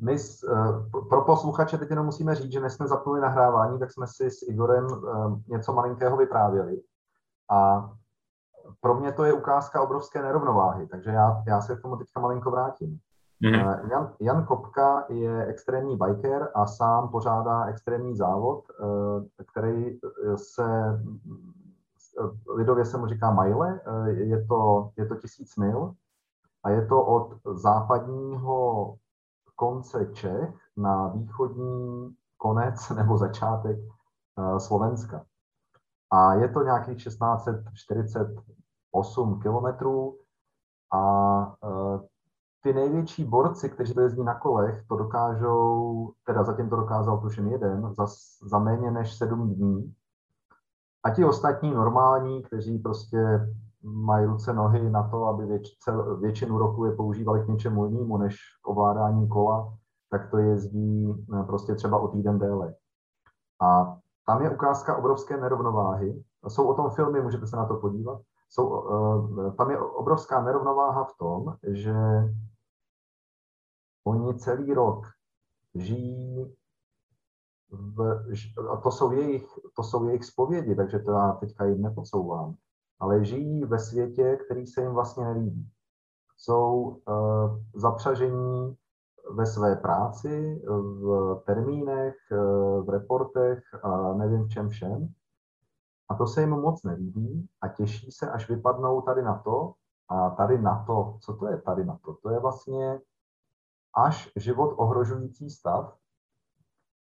my 0.00 0.14
eh, 0.14 1.00
pro 1.08 1.24
posluchače 1.24 1.78
teď 1.78 1.90
jenom 1.90 2.06
musíme 2.06 2.34
říct, 2.34 2.52
že 2.52 2.60
než 2.60 2.72
jsme 2.72 2.88
zapnuli 2.88 3.20
nahrávání, 3.20 3.78
tak 3.78 3.92
jsme 3.92 4.06
si 4.06 4.30
s 4.30 4.48
Igorem 4.48 4.86
eh, 4.86 5.52
něco 5.52 5.72
malinkého 5.72 6.16
vyprávěli. 6.16 6.82
A 7.50 7.90
pro 8.80 8.94
mě 8.94 9.12
to 9.12 9.24
je 9.24 9.32
ukázka 9.32 9.82
obrovské 9.82 10.22
nerovnováhy, 10.22 10.86
takže 10.86 11.10
já, 11.10 11.42
já 11.46 11.60
se 11.60 11.76
k 11.76 11.82
tomu 11.82 11.96
teďka 11.96 12.20
malinko 12.20 12.50
vrátím. 12.50 12.98
Mm-hmm. 13.42 13.90
Jan, 13.90 14.12
Jan 14.20 14.46
Kopka 14.46 15.04
je 15.08 15.46
extrémní 15.46 15.96
biker 15.96 16.48
a 16.54 16.66
sám 16.66 17.08
pořádá 17.08 17.64
extrémní 17.64 18.16
závod, 18.16 18.64
který 19.46 19.98
se 20.34 20.64
lidově 22.56 22.84
se 22.84 22.98
mu 22.98 23.06
říká 23.06 23.30
mile, 23.30 23.80
je 24.06 24.44
to, 24.46 24.90
je 24.96 25.06
to 25.06 25.16
tisíc 25.16 25.56
mil 25.56 25.94
a 26.64 26.70
je 26.70 26.86
to 26.86 27.04
od 27.04 27.34
západního 27.54 28.94
konce 29.58 30.06
Čech 30.12 30.54
na 30.76 31.08
východní 31.08 32.14
konec 32.36 32.90
nebo 32.96 33.18
začátek 33.18 33.78
eh, 33.78 34.60
Slovenska. 34.60 35.24
A 36.10 36.34
je 36.34 36.48
to 36.48 36.62
nějakých 36.62 37.04
1648 37.04 39.40
kilometrů 39.40 40.18
a 40.92 41.56
eh, 41.64 41.98
ty 42.60 42.72
největší 42.72 43.24
borci, 43.24 43.70
kteří 43.70 43.94
to 43.94 44.00
jezdí 44.00 44.24
na 44.24 44.34
kolech, 44.34 44.84
to 44.88 44.96
dokážou, 44.96 46.12
teda 46.24 46.44
zatím 46.44 46.70
to 46.70 46.76
dokázal 46.76 47.20
tuším 47.20 47.48
jeden, 47.48 47.94
za, 47.94 48.06
za 48.42 48.58
méně 48.58 48.90
než 48.90 49.14
sedm 49.14 49.54
dní. 49.54 49.94
A 51.04 51.10
ti 51.10 51.24
ostatní 51.24 51.74
normální, 51.74 52.42
kteří 52.42 52.78
prostě 52.78 53.48
mají 53.82 54.26
ruce, 54.26 54.52
nohy 54.52 54.90
na 54.90 55.08
to, 55.08 55.24
aby 55.24 55.46
věč, 55.46 55.78
cel, 55.78 56.16
většinu 56.16 56.58
roku 56.58 56.84
je 56.84 56.92
používali 56.92 57.44
k 57.44 57.48
něčemu 57.48 57.86
jinému, 57.86 58.18
než 58.18 58.36
k 58.62 58.68
ovládání 58.68 59.28
kola, 59.28 59.74
tak 60.10 60.30
to 60.30 60.38
jezdí 60.38 61.14
eh, 61.34 61.42
prostě 61.42 61.74
třeba 61.74 61.98
o 61.98 62.08
týden 62.08 62.38
déle. 62.38 62.74
A 63.62 63.98
tam 64.26 64.42
je 64.42 64.50
ukázka 64.50 64.96
obrovské 64.96 65.36
nerovnováhy. 65.36 66.24
Jsou 66.48 66.68
o 66.68 66.74
tom 66.74 66.90
filmy, 66.90 67.20
můžete 67.20 67.46
se 67.46 67.56
na 67.56 67.66
to 67.66 67.76
podívat. 67.76 68.20
Jsou, 68.50 68.68
uh, 68.68 69.54
tam 69.54 69.70
je 69.70 69.80
obrovská 69.80 70.42
nerovnováha 70.42 71.04
v 71.04 71.16
tom, 71.18 71.56
že 71.62 71.94
oni 74.04 74.38
celý 74.38 74.74
rok 74.74 75.06
žijí 75.74 76.56
v, 77.70 78.24
a 78.72 78.76
to 78.76 78.90
jsou 78.90 79.12
jejich, 79.12 79.46
to 79.76 79.82
jsou 79.82 80.08
jejich 80.08 80.24
spovědi, 80.24 80.74
takže 80.74 80.98
to 80.98 81.10
já 81.10 81.32
teďka 81.32 81.64
jim 81.64 81.82
nepodsouvám, 81.82 82.54
ale 83.00 83.24
žijí 83.24 83.64
ve 83.64 83.78
světě, 83.78 84.38
který 84.44 84.66
se 84.66 84.82
jim 84.82 84.92
vlastně 84.92 85.24
nelíbí. 85.24 85.70
Jsou 86.36 86.72
uh, 86.72 87.58
zapřažení 87.74 88.76
ve 89.30 89.46
své 89.46 89.76
práci, 89.76 90.62
v 90.66 91.42
termínech, 91.46 92.14
uh, 92.32 92.86
v 92.86 92.88
reportech 92.88 93.58
a 93.82 94.12
nevím 94.14 94.44
v 94.44 94.48
čem 94.48 94.68
všem. 94.68 95.08
A 96.08 96.14
to 96.14 96.26
se 96.26 96.40
jim 96.40 96.50
moc 96.50 96.82
nelíbí 96.82 97.48
a 97.60 97.68
těší 97.68 98.12
se, 98.12 98.30
až 98.30 98.48
vypadnou 98.48 99.00
tady 99.00 99.22
na 99.22 99.38
to. 99.38 99.74
A 100.08 100.30
tady 100.30 100.62
na 100.62 100.84
to, 100.86 101.18
co 101.20 101.36
to 101.36 101.48
je 101.48 101.60
tady 101.60 101.84
na 101.84 101.98
to? 102.04 102.14
To 102.22 102.30
je 102.30 102.40
vlastně 102.40 103.00
až 103.94 104.32
život 104.36 104.74
ohrožující 104.76 105.50
stav, 105.50 105.96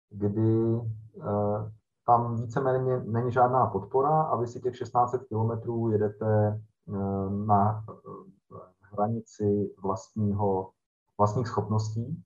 kdy 0.09 0.63
uh, 0.63 1.71
tam 2.09 2.35
víceméně 2.35 2.99
není 2.99 3.31
žádná 3.31 3.67
podpora 3.67 4.21
a 4.21 4.35
vy 4.35 4.47
si 4.47 4.59
těch 4.59 4.73
1600 4.73 5.23
kilometrů 5.27 5.91
jedete 5.91 6.61
uh, 6.85 7.31
na 7.45 7.85
uh, 7.87 8.59
hranici 8.81 9.75
vlastního, 9.83 10.71
vlastních 11.17 11.47
schopností 11.47 12.23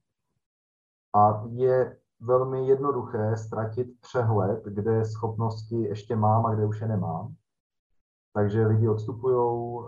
a 1.15 1.43
je 1.49 1.97
velmi 2.19 2.67
jednoduché 2.67 3.37
ztratit 3.37 3.87
přehled, 4.01 4.65
kde 4.65 5.05
schopnosti 5.05 5.75
ještě 5.75 6.15
mám 6.15 6.45
a 6.45 6.53
kde 6.53 6.65
už 6.65 6.81
je 6.81 6.87
nemám. 6.87 7.35
Takže 8.33 8.67
lidi 8.67 8.89
odstupují 8.89 9.79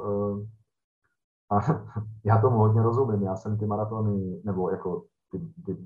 a 1.49 1.59
já 2.23 2.41
tomu 2.41 2.57
hodně 2.57 2.81
rozumím. 2.81 3.23
Já 3.23 3.35
jsem 3.35 3.57
ty 3.57 3.65
maratony, 3.65 4.41
nebo 4.43 4.69
jako 4.69 5.05
ty, 5.31 5.39
ty 5.65 5.77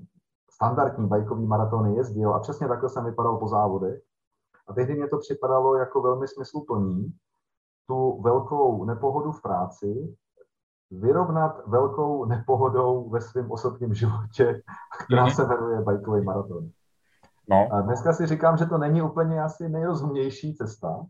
standardní 0.60 1.06
bajkový 1.06 1.46
maratony 1.46 1.96
jezdil 1.96 2.34
a 2.34 2.38
přesně 2.38 2.68
takhle 2.68 2.88
jsem 2.88 3.04
vypadal 3.04 3.36
po 3.36 3.48
závodech. 3.48 4.02
A 4.68 4.72
tehdy 4.72 4.94
mě 4.94 5.08
to 5.08 5.18
připadalo 5.18 5.76
jako 5.76 6.02
velmi 6.02 6.28
smysluplný 6.28 7.12
tu 7.86 8.22
velkou 8.22 8.84
nepohodu 8.84 9.32
v 9.32 9.42
práci 9.42 10.16
vyrovnat 10.90 11.66
velkou 11.66 12.24
nepohodou 12.24 13.08
ve 13.08 13.20
svém 13.20 13.50
osobním 13.50 13.94
životě, 13.94 14.62
která 15.04 15.24
mhm. 15.24 15.34
se 15.34 15.46
jmenuje 15.46 15.80
bajkový 15.80 16.24
maraton. 16.24 16.70
No. 17.50 17.68
A 17.72 17.80
dneska 17.80 18.12
si 18.12 18.26
říkám, 18.26 18.56
že 18.56 18.66
to 18.66 18.78
není 18.78 19.02
úplně 19.02 19.42
asi 19.42 19.68
nejrozumnější 19.68 20.54
cesta 20.54 21.06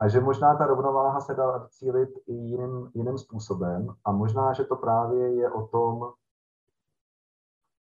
a 0.00 0.08
že 0.08 0.20
možná 0.20 0.54
ta 0.54 0.66
rovnováha 0.66 1.20
se 1.20 1.34
dá 1.34 1.68
cílit 1.68 2.10
i 2.26 2.32
jiným, 2.32 2.90
jiným 2.94 3.18
způsobem 3.18 3.88
a 4.04 4.12
možná, 4.12 4.52
že 4.52 4.64
to 4.64 4.76
právě 4.76 5.34
je 5.34 5.50
o 5.50 5.66
tom, 5.66 6.12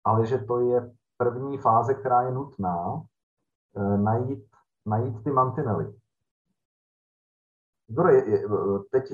ale 0.05 0.27
že 0.27 0.39
to 0.39 0.61
je 0.61 0.93
první 1.17 1.59
fáze, 1.59 1.95
která 1.95 2.23
je 2.23 2.33
nutná, 2.33 3.03
eh, 3.77 3.99
najít, 3.99 4.45
najít 4.87 5.25
ty 5.25 5.31
mantinely. 5.31 5.95
Teď 8.91 9.05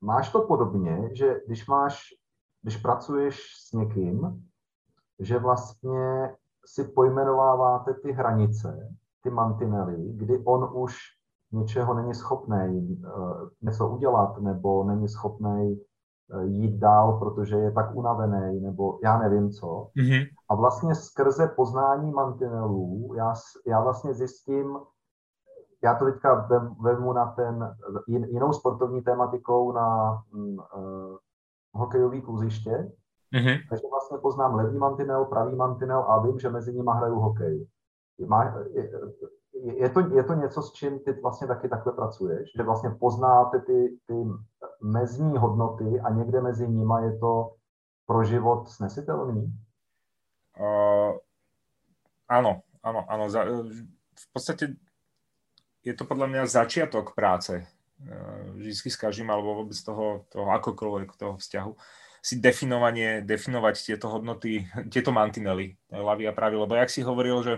máš 0.00 0.32
to 0.32 0.42
podobně, 0.42 1.10
že 1.12 1.40
když 1.46 1.66
máš, 1.66 2.02
když 2.62 2.76
pracuješ 2.76 3.54
s 3.56 3.72
někým, 3.72 4.48
že 5.18 5.38
vlastně 5.38 6.36
si 6.66 6.84
pojmenováváte 6.84 7.94
ty 7.94 8.12
hranice, 8.12 8.94
ty 9.22 9.30
mantinely, 9.30 10.12
kdy 10.12 10.44
on 10.44 10.70
už 10.72 10.96
něčeho 11.52 11.94
není 11.94 12.14
schopný 12.14 13.02
eh, 13.04 13.10
něco 13.62 13.88
udělat, 13.88 14.38
nebo 14.38 14.84
není 14.84 15.08
schopný 15.08 15.80
jít 16.42 16.78
dál, 16.78 17.18
protože 17.18 17.56
je 17.56 17.72
tak 17.72 17.94
unavený, 17.94 18.60
nebo 18.60 18.98
já 19.02 19.18
nevím 19.18 19.50
co. 19.50 19.88
Mm-hmm. 19.96 20.26
A 20.48 20.54
vlastně 20.54 20.94
skrze 20.94 21.46
poznání 21.46 22.12
mantinelů 22.12 23.14
já, 23.16 23.34
já 23.66 23.80
vlastně 23.80 24.14
zjistím, 24.14 24.78
já 25.82 25.94
to 25.94 26.04
teďka 26.04 26.48
vezmu 26.80 27.12
na 27.12 27.26
ten 27.26 27.74
jinou 28.06 28.52
sportovní 28.52 29.02
tématikou 29.02 29.72
na 29.72 30.18
uh, 30.32 31.16
hokejový 31.72 32.22
kluziště, 32.22 32.92
mm-hmm. 33.34 33.58
takže 33.68 33.84
vlastně 33.90 34.18
poznám 34.18 34.54
levý 34.54 34.78
mantinel, 34.78 35.24
pravý 35.24 35.56
mantinel 35.56 36.04
a 36.08 36.22
vím, 36.22 36.38
že 36.38 36.50
mezi 36.50 36.72
nimi 36.72 36.90
hraju 36.94 37.14
hokej. 37.14 37.66
Má, 38.26 38.44
je, 38.74 38.90
je, 39.62 39.88
to, 39.88 40.00
je 40.00 40.24
to 40.24 40.34
něco, 40.34 40.62
s 40.62 40.72
čím 40.72 40.98
ty 40.98 41.12
vlastně 41.12 41.46
taky 41.46 41.68
takhle 41.68 41.92
pracuješ, 41.92 42.50
že 42.56 42.62
vlastně 42.62 42.90
poznáte 42.90 43.60
ty, 43.60 43.98
ty 44.06 44.14
mezní 44.80 45.38
hodnoty 45.38 46.00
a 46.00 46.10
někde 46.10 46.40
mezi 46.40 46.68
nimi 46.68 46.94
je 47.02 47.18
to 47.18 47.54
pro 48.06 48.24
život 48.24 48.68
snesitelný? 48.68 49.52
Uh, 50.58 51.14
áno, 52.28 52.62
áno, 52.82 53.06
áno. 53.06 53.24
v 54.18 54.26
podstate 54.34 54.74
je 55.86 55.94
to 55.94 56.02
podľa 56.04 56.26
mňa 56.26 56.42
začiatok 56.50 57.14
práce. 57.14 57.62
Vždycky 58.54 58.90
s 58.90 58.98
každým, 58.98 59.30
alebo 59.30 59.62
vôbec 59.62 59.78
toho, 59.78 60.26
toho 60.30 60.50
akokoľvek 60.50 61.14
toho 61.18 61.34
vzťahu 61.38 61.72
si 62.18 62.42
definovanie, 62.42 63.22
definovať 63.22 63.74
tieto 63.78 64.10
hodnoty, 64.10 64.66
tieto 64.90 65.14
mantinely, 65.14 65.78
ľavý 65.90 66.26
a 66.26 66.34
pravý. 66.34 66.58
Lebo 66.58 66.74
jak 66.74 66.90
si 66.90 67.06
hovoril, 67.06 67.42
že 67.42 67.54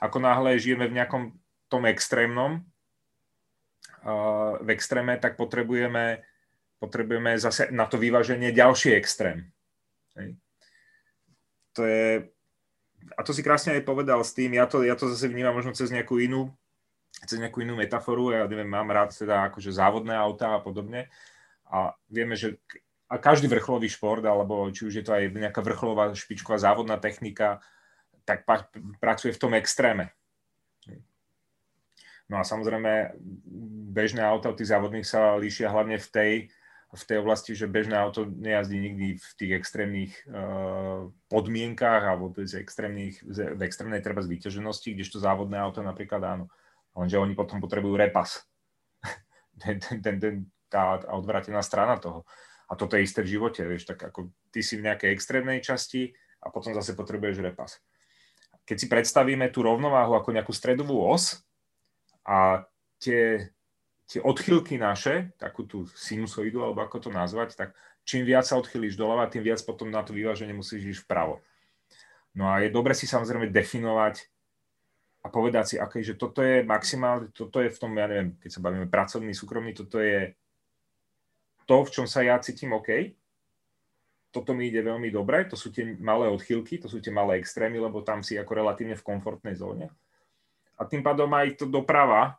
ako 0.00 0.20
náhle 0.20 0.60
žijeme 0.60 0.88
v 0.88 0.96
nejakom 1.00 1.22
tom 1.72 1.88
extrémnom, 1.88 2.60
v 4.60 4.68
extréme, 4.68 5.16
tak 5.16 5.40
potrebujeme, 5.40 6.20
potrebujeme 6.84 7.40
zase 7.40 7.72
na 7.72 7.88
to 7.88 7.96
vyváženie 7.96 8.52
ďalší 8.52 8.92
extrém. 8.92 9.48
Hej. 10.20 10.36
To 11.74 11.82
je, 11.82 12.28
a 13.16 13.20
to 13.24 13.32
si 13.32 13.40
krásne 13.40 13.74
aj 13.74 13.88
povedal 13.88 14.20
s 14.20 14.36
tým, 14.36 14.54
ja 14.54 14.68
to, 14.68 14.84
ja 14.84 14.94
to 14.94 15.08
zase 15.08 15.32
vnímam 15.32 15.56
možno 15.56 15.72
cez 15.72 15.88
nejakú 15.88 16.20
inú 16.20 16.52
cez 17.24 17.38
nejakú 17.38 17.62
inú 17.62 17.78
metaforu, 17.78 18.34
ja 18.34 18.42
neviem, 18.50 18.66
mám 18.66 18.90
rád 18.90 19.14
teda 19.14 19.46
akože 19.48 19.70
závodné 19.70 20.12
auta 20.18 20.58
a 20.58 20.60
podobne 20.60 21.06
a 21.70 21.94
vieme, 22.10 22.34
že 22.34 22.58
a 23.08 23.20
každý 23.20 23.46
vrcholový 23.46 23.86
šport, 23.86 24.24
alebo 24.24 24.66
či 24.74 24.88
už 24.88 24.94
je 24.98 25.04
to 25.04 25.14
aj 25.14 25.30
nejaká 25.30 25.60
vrcholová 25.62 26.10
špičková 26.16 26.58
závodná 26.58 26.98
technika, 26.98 27.62
tak 28.24 28.48
pa, 28.48 28.66
pracuje 28.98 29.30
v 29.30 29.40
tom 29.40 29.52
extréme. 29.54 30.10
No 32.24 32.40
a 32.40 32.42
samozrejme, 32.42 33.20
bežné 33.92 34.24
auta 34.24 34.48
od 34.48 34.56
tých 34.56 34.72
závodných 34.72 35.04
sa 35.04 35.36
líšia 35.36 35.68
hlavne 35.68 36.00
v 36.00 36.08
tej, 36.08 36.32
v 36.94 37.04
tej 37.04 37.18
oblasti, 37.18 37.58
že 37.58 37.66
bežné 37.66 37.98
auto 37.98 38.24
nejazdí 38.24 38.78
nikdy 38.78 39.18
v 39.18 39.30
tých 39.34 39.52
extrémnych 39.58 40.12
uh, 40.30 41.10
podmienkách 41.26 42.02
alebo 42.06 42.30
v, 42.30 42.46
extrémnych, 42.46 43.18
v 43.26 43.60
extrémnej 43.66 43.98
treba 43.98 44.22
zvýťaženosti, 44.22 44.94
kdežto 44.94 45.18
závodné 45.18 45.58
auto 45.58 45.82
napríklad 45.82 46.22
áno. 46.22 46.46
Lenže 46.94 47.18
oni 47.18 47.34
potom 47.34 47.58
potrebujú 47.58 47.98
repas. 47.98 48.46
ten, 49.62 49.82
ten, 49.82 49.98
ten, 49.98 50.16
ten, 50.22 50.34
tá 50.70 51.02
odvrátená 51.10 51.58
strana 51.66 51.98
toho. 51.98 52.22
A 52.70 52.78
toto 52.78 52.96
je 52.96 53.04
isté 53.04 53.20
v 53.20 53.36
živote, 53.36 53.60
vieš, 53.66 53.90
tak 53.90 54.00
ako 54.00 54.32
ty 54.54 54.62
si 54.64 54.78
v 54.78 54.86
nejakej 54.88 55.12
extrémnej 55.12 55.60
časti 55.60 56.14
a 56.40 56.48
potom 56.48 56.72
zase 56.72 56.96
potrebuješ 56.96 57.42
repas. 57.44 57.82
Keď 58.64 58.76
si 58.80 58.86
predstavíme 58.88 59.50
tú 59.52 59.60
rovnováhu 59.66 60.16
ako 60.16 60.32
nejakú 60.32 60.54
stredovú 60.54 61.04
os 61.04 61.44
a 62.24 62.64
tie, 62.96 63.52
tie 64.14 64.22
odchylky 64.22 64.78
naše, 64.78 65.34
takú 65.42 65.66
tú 65.66 65.90
sinusoidu, 65.90 66.62
alebo 66.62 66.86
ako 66.86 67.08
to 67.08 67.10
nazvať, 67.10 67.58
tak 67.58 67.74
čím 68.06 68.22
viac 68.22 68.46
sa 68.46 68.54
odchylíš 68.62 68.94
doľava, 68.94 69.26
tým 69.26 69.42
viac 69.42 69.58
potom 69.66 69.90
na 69.90 70.06
to 70.06 70.14
vyváženie 70.14 70.54
musíš 70.54 70.86
ísť 70.86 71.02
vpravo. 71.02 71.42
No 72.38 72.46
a 72.46 72.62
je 72.62 72.70
dobre 72.70 72.94
si 72.94 73.10
samozrejme 73.10 73.50
definovať 73.50 74.30
a 75.24 75.26
povedať 75.34 75.64
si, 75.66 75.76
okay, 75.82 76.06
že 76.06 76.14
toto 76.14 76.46
je 76.46 76.62
maximálne, 76.62 77.34
toto 77.34 77.58
je 77.58 77.74
v 77.74 77.80
tom, 77.80 77.90
ja 77.98 78.06
neviem, 78.06 78.38
keď 78.38 78.50
sa 78.54 78.62
bavíme 78.62 78.86
pracovný, 78.86 79.34
súkromný, 79.34 79.74
toto 79.74 79.98
je 79.98 80.30
to, 81.66 81.82
v 81.82 81.90
čom 81.90 82.06
sa 82.06 82.22
ja 82.22 82.38
cítim 82.38 82.70
OK, 82.70 83.18
toto 84.30 84.54
mi 84.54 84.70
ide 84.70 84.82
veľmi 84.82 85.10
dobre, 85.10 85.46
to 85.50 85.58
sú 85.58 85.74
tie 85.74 85.94
malé 85.98 86.30
odchylky, 86.30 86.78
to 86.78 86.86
sú 86.86 87.02
tie 87.02 87.10
malé 87.10 87.42
extrémy, 87.42 87.82
lebo 87.82 88.02
tam 88.02 88.22
si 88.22 88.38
ako 88.38 88.62
relatívne 88.62 88.94
v 88.94 89.06
komfortnej 89.06 89.58
zóne. 89.58 89.90
A 90.78 90.86
tým 90.86 91.02
pádom 91.02 91.30
aj 91.34 91.62
to 91.62 91.66
doprava, 91.70 92.38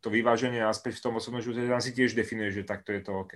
to 0.00 0.08
vyváženie 0.12 0.60
naspäť 0.60 1.00
v 1.00 1.04
tom 1.10 1.14
osobnom 1.18 1.42
živote, 1.42 1.66
tam 1.66 1.82
si 1.82 1.92
tiež 1.92 2.16
definuje, 2.16 2.52
že 2.52 2.68
takto 2.68 2.92
je 2.92 3.02
to 3.02 3.12
OK. 3.12 3.34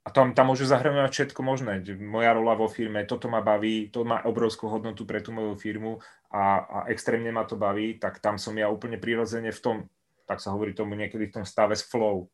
A 0.00 0.08
tam, 0.08 0.32
tam 0.32 0.48
môžu 0.48 0.64
zahrňovať 0.64 1.12
všetko 1.12 1.40
možné. 1.44 1.84
Moja 2.00 2.32
rola 2.32 2.56
vo 2.56 2.72
firme, 2.72 3.04
toto 3.04 3.28
ma 3.28 3.44
baví, 3.44 3.92
to 3.92 4.00
má 4.00 4.24
obrovskú 4.24 4.72
hodnotu 4.72 5.04
pre 5.04 5.20
tú 5.20 5.28
moju 5.28 5.60
firmu 5.60 6.00
a, 6.32 6.64
a 6.64 6.78
extrémne 6.88 7.28
ma 7.28 7.44
to 7.44 7.60
baví, 7.60 8.00
tak 8.00 8.16
tam 8.24 8.40
som 8.40 8.56
ja 8.56 8.72
úplne 8.72 8.96
prirodzene 8.96 9.52
v 9.52 9.60
tom, 9.60 9.76
tak 10.24 10.40
sa 10.40 10.56
hovorí 10.56 10.72
tomu 10.72 10.96
niekedy 10.96 11.28
v 11.28 11.34
tom 11.40 11.44
stave 11.44 11.76
z 11.76 11.84
flow. 11.84 12.32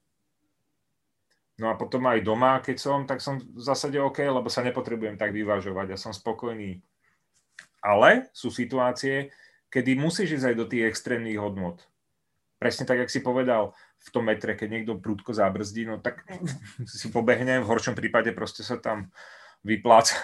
No 1.58 1.73
a 1.73 1.75
potom 1.75 2.04
aj 2.06 2.23
doma, 2.23 2.61
keď 2.62 2.76
som, 2.78 2.99
tak 3.08 3.18
som 3.18 3.40
v 3.40 3.58
zásade 3.58 3.96
OK, 3.99 4.20
lebo 4.23 4.46
sa 4.46 4.62
nepotrebujem 4.62 5.18
tak 5.18 5.32
vyvažovať 5.32 5.96
a 5.96 6.00
som 6.00 6.12
spokojný. 6.12 6.85
Ale 7.82 8.28
sú 8.30 8.52
situácie, 8.52 9.35
kedy 9.73 9.99
musíš 9.99 10.38
ísť 10.38 10.46
aj 10.52 10.56
do 10.56 10.66
tých 10.68 10.87
extrémnych 10.87 11.40
hodnot. 11.40 11.82
Presne 12.56 12.88
tak, 12.88 13.04
jak 13.04 13.12
si 13.12 13.20
povedal, 13.20 13.76
v 14.00 14.08
tom 14.08 14.25
metre, 14.28 14.56
keď 14.56 14.68
niekto 14.72 14.92
prúdko 14.96 15.36
zabrzdí, 15.36 15.84
no 15.84 16.00
tak 16.00 16.25
si 16.88 17.12
pobehne, 17.12 17.60
v 17.60 17.68
horšom 17.68 17.92
prípade 17.92 18.32
proste 18.32 18.64
sa 18.64 18.80
tam 18.80 19.12
vyplác. 19.66 20.14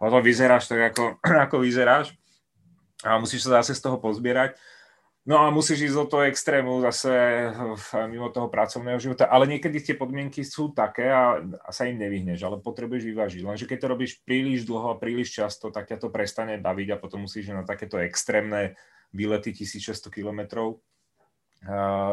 a 0.00 0.04
to 0.04 0.18
vyzeráš 0.28 0.68
tak, 0.68 0.92
ako, 0.92 1.22
ako 1.48 1.56
vyzeráš 1.64 2.12
a 3.02 3.18
musíš 3.18 3.46
sa 3.46 3.62
zase 3.62 3.74
z 3.74 3.82
toho 3.82 3.98
pozbierať. 3.98 4.54
No 5.22 5.38
a 5.38 5.54
musíš 5.54 5.86
ísť 5.86 5.96
do 6.02 6.06
toho 6.10 6.26
extrému 6.26 6.82
zase 6.82 7.14
mimo 8.10 8.26
toho 8.34 8.50
pracovného 8.50 8.98
života. 8.98 9.30
Ale 9.30 9.46
niekedy 9.46 9.78
tie 9.78 9.94
podmienky 9.94 10.42
sú 10.42 10.74
také 10.74 11.14
a, 11.14 11.38
a 11.62 11.70
sa 11.70 11.86
im 11.86 11.94
nevyhneš, 11.94 12.42
ale 12.42 12.58
potrebuješ 12.58 13.06
vyvážiť. 13.06 13.42
Lenže 13.46 13.70
keď 13.70 13.86
to 13.86 13.92
robíš 13.94 14.18
príliš 14.26 14.66
dlho 14.66 14.90
a 14.90 14.98
príliš 14.98 15.30
často, 15.30 15.70
tak 15.70 15.86
ťa 15.86 16.02
to 16.02 16.10
prestane 16.10 16.58
baviť 16.58 16.88
a 16.90 16.96
potom 16.98 17.22
musíš 17.30 17.54
na 17.54 17.62
takéto 17.62 18.02
extrémne 18.02 18.74
výlety 19.12 19.52
1600 19.52 20.10
kilometrov 20.10 20.80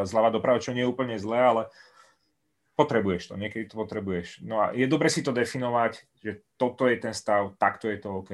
zľava 0.06 0.30
doprava, 0.30 0.62
čo 0.62 0.74
nie 0.78 0.86
je 0.86 0.92
úplne 0.92 1.18
zlé, 1.18 1.42
ale 1.42 1.64
potrebuješ 2.78 3.34
to, 3.34 3.34
niekedy 3.36 3.68
to 3.68 3.76
potrebuješ. 3.76 4.46
No 4.46 4.62
a 4.64 4.72
je 4.72 4.88
dobre 4.88 5.10
si 5.10 5.26
to 5.26 5.36
definovať, 5.36 6.06
že 6.22 6.46
toto 6.56 6.88
je 6.88 6.96
ten 7.02 7.12
stav, 7.12 7.58
takto 7.58 7.90
je 7.90 7.98
to 8.00 8.24
OK. 8.24 8.32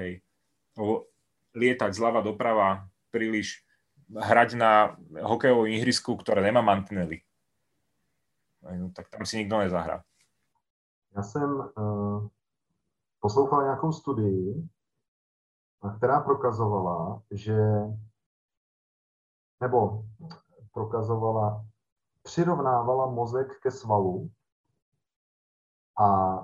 Lebo 0.75 1.09
lietať 1.55 1.91
zľava 1.95 2.21
doprava, 2.21 2.85
príliš 3.09 3.63
hrať 4.11 4.59
na 4.59 4.99
hokejovom 5.23 5.71
ihrisku, 5.71 6.13
ktoré 6.19 6.43
nemá 6.45 6.61
mantinely. 6.61 7.25
No, 8.61 8.91
tak 8.93 9.09
tam 9.09 9.25
si 9.25 9.37
nikdo 9.37 9.61
nezahrá. 9.61 10.03
Já 11.15 11.23
jsem 11.23 11.49
uh, 11.77 12.27
poslouchal 13.19 13.63
nějakou 13.63 13.91
studii, 13.91 14.67
která 15.97 16.19
prokazovala, 16.19 17.21
že 17.31 17.55
nebo 19.61 20.03
prokazovala, 20.71 21.65
přirovnávala 22.21 23.11
mozek 23.11 23.59
ke 23.59 23.71
svalu 23.71 24.31
a 26.01 26.39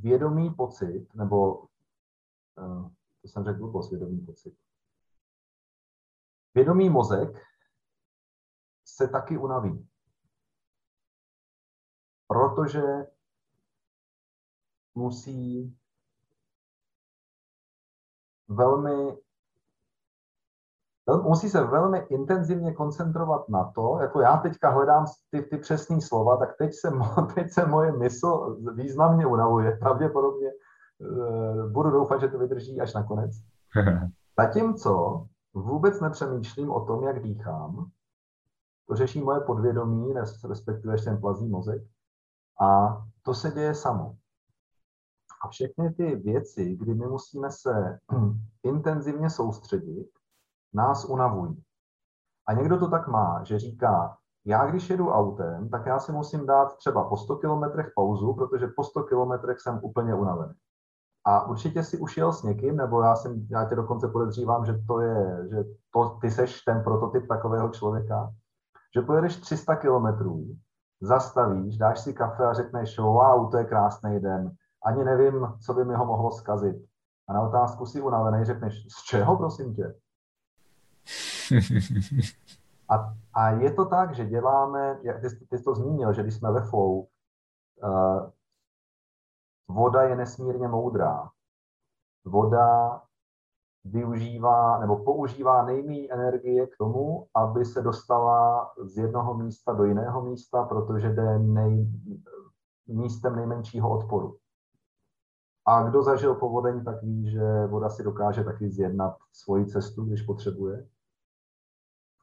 vědomý 0.00 0.54
pocit, 0.54 1.14
nebo 1.14 1.64
eh, 2.58 2.90
to 3.22 3.28
jsem 3.28 3.44
řekl 3.44 3.82
vědomý 3.90 4.20
pocit. 4.20 4.56
Vědomý 6.54 6.90
mozek 6.90 7.46
se 8.84 9.08
taky 9.08 9.38
unaví. 9.38 9.88
Protože 12.26 12.82
musí 14.94 15.76
velmi 18.48 19.18
musí 21.22 21.48
se 21.48 21.64
velmi 21.64 21.98
intenzivně 21.98 22.74
koncentrovat 22.74 23.48
na 23.48 23.72
to, 23.74 23.98
jako 24.00 24.20
já 24.20 24.36
teďka 24.36 24.70
hledám 24.70 25.04
ty, 25.30 25.42
ty 25.42 25.58
přesné 25.58 26.00
slova, 26.00 26.36
tak 26.36 26.56
teď 26.58 26.74
se, 26.74 26.90
teď 27.34 27.50
se 27.50 27.66
moje 27.66 27.92
mysl 27.92 28.56
významně 28.74 29.26
unavuje. 29.26 29.76
Pravděpodobně 29.76 30.48
uh, 30.98 31.72
budu 31.72 31.90
doufat, 31.90 32.20
že 32.20 32.28
to 32.28 32.38
vydrží 32.38 32.80
až 32.80 32.94
nakonec. 32.94 33.30
Zatímco 34.40 35.26
vůbec 35.54 36.00
nepřemýšlím 36.00 36.70
o 36.70 36.84
tom, 36.84 37.02
jak 37.02 37.22
dýchám, 37.22 37.90
to 38.88 38.96
řeší 38.96 39.22
moje 39.22 39.40
podvědomí, 39.40 40.14
respektive 40.48 40.96
ten 40.96 41.20
plazí 41.20 41.48
mozek, 41.48 41.82
a 42.60 43.02
to 43.22 43.34
se 43.34 43.50
děje 43.50 43.74
samo. 43.74 44.16
A 45.44 45.48
všechny 45.48 45.94
ty 45.94 46.16
věci, 46.16 46.76
kdy 46.76 46.94
my 46.94 47.06
musíme 47.06 47.50
se 47.50 47.98
intenzivně 48.62 49.30
soustředit, 49.30 50.08
nás 50.74 51.04
unavují. 51.04 51.62
A 52.48 52.52
někdo 52.52 52.78
to 52.78 52.88
tak 52.88 53.08
má, 53.08 53.44
že 53.44 53.58
říká, 53.58 54.16
já 54.46 54.66
když 54.66 54.90
jedu 54.90 55.10
autem, 55.10 55.68
tak 55.68 55.86
já 55.86 55.98
si 55.98 56.12
musím 56.12 56.46
dát 56.46 56.76
třeba 56.76 57.08
po 57.08 57.16
100 57.16 57.36
kilometrech 57.36 57.92
pauzu, 57.94 58.34
protože 58.34 58.66
po 58.66 58.84
100 58.84 59.02
kilometrech 59.02 59.60
jsem 59.60 59.80
úplně 59.82 60.14
unavený. 60.14 60.52
A 61.26 61.46
určitě 61.46 61.82
si 61.82 61.98
už 61.98 62.16
jel 62.16 62.32
s 62.32 62.42
někým, 62.42 62.76
nebo 62.76 63.02
já, 63.02 63.16
jsem, 63.16 63.46
já 63.50 63.64
tě 63.64 63.74
dokonce 63.74 64.08
podezřívám, 64.08 64.64
že 64.64 64.78
to 64.86 65.00
je, 65.00 65.48
že 65.50 65.64
to, 65.90 66.18
ty 66.20 66.30
seš 66.30 66.60
ten 66.60 66.82
prototyp 66.84 67.28
takového 67.28 67.68
člověka, 67.68 68.32
že 68.94 69.02
pojedeš 69.02 69.36
300 69.36 69.76
kilometrů, 69.76 70.46
zastavíš, 71.00 71.78
dáš 71.78 72.00
si 72.00 72.14
kafe 72.14 72.46
a 72.46 72.52
řekneš, 72.52 72.98
wow, 72.98 73.50
to 73.50 73.56
je 73.56 73.64
krásný 73.64 74.20
den, 74.20 74.50
ani 74.84 75.04
nevím, 75.04 75.46
co 75.66 75.74
by 75.74 75.84
mi 75.84 75.94
ho 75.94 76.06
mohlo 76.06 76.30
skazit. 76.30 76.76
A 77.28 77.32
na 77.32 77.40
otázku 77.40 77.86
si 77.86 78.00
unavený 78.00 78.44
řekneš, 78.44 78.74
z 78.74 79.02
čeho, 79.02 79.36
prosím 79.36 79.74
tě? 79.74 79.94
A, 82.88 83.14
a 83.34 83.50
je 83.50 83.72
to 83.72 83.84
tak, 83.84 84.14
že 84.14 84.26
děláme, 84.26 85.00
ty, 85.20 85.46
ty 85.46 85.58
jsi 85.58 85.64
to 85.64 85.74
zmínil, 85.74 86.12
že 86.12 86.22
když 86.22 86.34
jsme 86.34 86.52
ve 86.52 86.62
flow, 86.62 87.06
uh, 87.82 88.30
voda 89.68 90.02
je 90.02 90.16
nesmírně 90.16 90.68
moudrá. 90.68 91.30
Voda 92.24 93.00
využívá 93.84 94.78
nebo 94.78 95.04
používá 95.04 95.64
nejméně 95.64 96.08
energie 96.10 96.66
k 96.66 96.76
tomu, 96.76 97.26
aby 97.34 97.64
se 97.64 97.82
dostala 97.82 98.70
z 98.84 98.98
jednoho 98.98 99.34
místa 99.34 99.72
do 99.72 99.84
jiného 99.84 100.22
místa, 100.22 100.64
protože 100.64 101.08
jde 101.08 101.38
nej, 101.38 101.88
místem 102.86 103.36
nejmenšího 103.36 103.98
odporu. 103.98 104.36
A 105.66 105.82
kdo 105.82 106.02
zažil 106.02 106.34
povodeň, 106.34 106.84
tak 106.84 107.02
ví, 107.02 107.30
že 107.30 107.66
voda 107.66 107.88
si 107.88 108.02
dokáže 108.02 108.44
taky 108.44 108.70
zjednat 108.70 109.16
svoji 109.32 109.66
cestu, 109.66 110.04
když 110.04 110.22
potřebuje. 110.22 110.86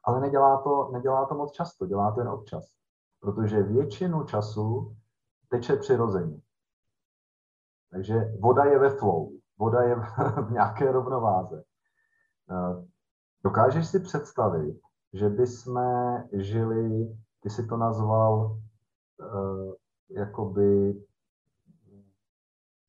Ale 0.04 0.22
nedělá 0.22 0.62
to, 0.62 0.90
nedělá 0.92 1.26
to 1.26 1.36
moc 1.36 1.52
často, 1.52 1.86
dělá 1.86 2.12
to 2.12 2.22
jen 2.22 2.30
občas. 2.30 2.66
Protože 3.20 3.64
většinu 3.64 4.24
času 4.24 4.96
teče 5.50 5.76
přirozeně. 5.76 6.42
Takže 7.92 8.16
voda 8.40 8.64
je 8.64 8.80
ve 8.80 8.90
flow, 8.90 9.32
voda 9.60 9.82
je 9.82 9.96
v 10.48 10.52
nějaké 10.52 10.92
rovnováze. 10.92 11.64
Eh, 12.52 12.86
dokážeš 13.44 13.88
si 13.88 14.00
představit, 14.00 14.80
že 15.14 15.30
bychom 15.30 15.80
žili, 16.34 17.18
ty 17.40 17.50
si 17.50 17.68
to 17.68 17.78
nazval, 17.78 18.60
uh, 19.20 19.74
jakoby 20.10 21.02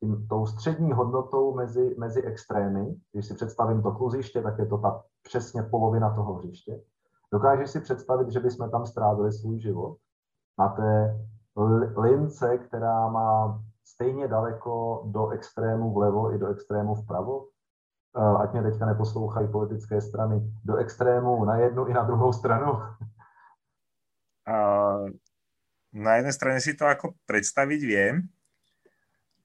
tím, 0.01 0.27
tou 0.27 0.46
střední 0.46 0.92
hodnotou 0.92 1.55
mezi, 1.55 1.94
mezi 1.99 2.23
extrémy. 2.23 2.96
Když 3.12 3.27
si 3.27 3.35
představím 3.35 3.83
to 3.83 3.92
kluziště, 3.92 4.42
tak 4.42 4.59
je 4.59 4.66
to 4.66 4.79
ta 4.79 5.05
přesně 5.23 5.62
polovina 5.62 6.14
toho 6.14 6.35
hřiště. 6.35 6.83
Dokážeš 7.32 7.70
si 7.70 7.80
představit, 7.80 8.30
že 8.30 8.40
bychom 8.40 8.70
tam 8.70 8.86
strávili 8.86 9.32
svůj 9.32 9.60
život 9.60 9.98
na 10.58 10.68
té 10.68 11.18
lince, 11.96 12.58
která 12.58 13.08
má 13.08 13.62
stejně 13.84 14.28
daleko 14.28 15.02
do 15.06 15.30
extrému 15.30 15.94
vlevo 15.94 16.34
i 16.34 16.38
do 16.38 16.46
extrému 16.46 16.94
vpravo? 16.94 17.46
Ať 18.40 18.52
mě 18.52 18.62
teďka 18.62 18.86
neposlouchají 18.86 19.48
politické 19.48 20.00
strany. 20.00 20.40
Do 20.64 20.76
extrému 20.76 21.44
na 21.44 21.56
jednu 21.56 21.86
i 21.86 21.92
na 21.94 22.02
druhou 22.02 22.32
stranu? 22.32 22.72
Uh, 24.48 25.08
na 25.92 26.14
jedné 26.14 26.32
straně 26.32 26.60
si 26.60 26.74
to 26.74 26.84
jako 26.84 27.14
představit 27.26 27.78
vím, 27.78 28.28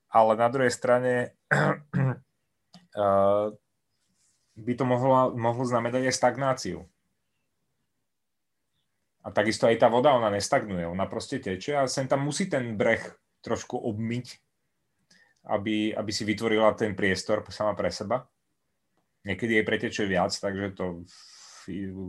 ale 0.09 0.35
na 0.35 0.47
druhej 0.47 0.71
strane 0.71 1.29
uh, 2.97 3.49
by 4.55 4.75
to 4.75 4.85
mohlo, 4.85 5.35
mohlo 5.37 5.65
znamenať 5.65 6.09
aj 6.09 6.15
stagnáciu. 6.15 6.87
A 9.25 9.33
takisto 9.33 9.65
aj 9.65 9.81
tá 9.81 9.89
voda, 9.89 10.13
ona 10.13 10.29
nestagnuje, 10.29 10.85
ona 10.85 11.09
proste 11.09 11.41
teče 11.41 11.81
a 11.81 11.89
sem 11.89 12.05
tam 12.05 12.21
musí 12.21 12.45
ten 12.45 12.77
breh 12.77 13.01
trošku 13.41 13.73
obmyť, 13.73 14.37
aby, 15.49 15.97
aby 15.97 16.11
si 16.13 16.21
vytvorila 16.25 16.77
ten 16.77 16.93
priestor 16.93 17.41
sama 17.49 17.73
pre 17.73 17.89
seba. 17.89 18.29
Niekedy 19.25 19.57
jej 19.57 19.65
preteče 19.65 20.03
viac, 20.05 20.29
takže 20.29 20.77
to 20.77 20.85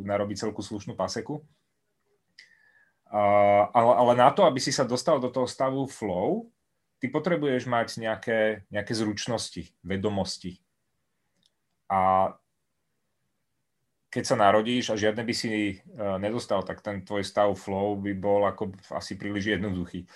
narobí 0.05 0.37
celku 0.37 0.61
slušnú 0.61 0.93
paseku. 0.93 1.41
Uh, 3.07 3.65
ale, 3.73 3.93
ale 3.97 4.13
na 4.19 4.29
to, 4.35 4.45
aby 4.45 4.61
si 4.61 4.69
sa 4.69 4.85
dostal 4.85 5.17
do 5.17 5.33
toho 5.33 5.49
stavu 5.49 5.89
flow, 5.89 6.53
ty 7.01 7.09
potrebuješ 7.09 7.65
mať 7.65 7.89
nejaké, 8.03 8.41
nejaké 8.69 8.93
zručnosti, 8.93 9.73
vedomosti. 9.81 10.61
A 11.89 12.33
keď 14.17 14.25
sa 14.25 14.41
narodíš 14.41 14.89
a 14.89 14.97
žiadne 14.97 15.21
by 15.21 15.35
si 15.37 15.77
uh, 15.77 16.17
nedostal, 16.17 16.65
tak 16.65 16.81
ten 16.81 17.05
tvoj 17.05 17.21
stav 17.21 17.53
flow 17.53 18.01
by 18.01 18.17
bol 18.17 18.49
ako 18.49 18.73
asi 18.97 19.21
príliš 19.21 19.61
jednoduchý. 19.61 20.09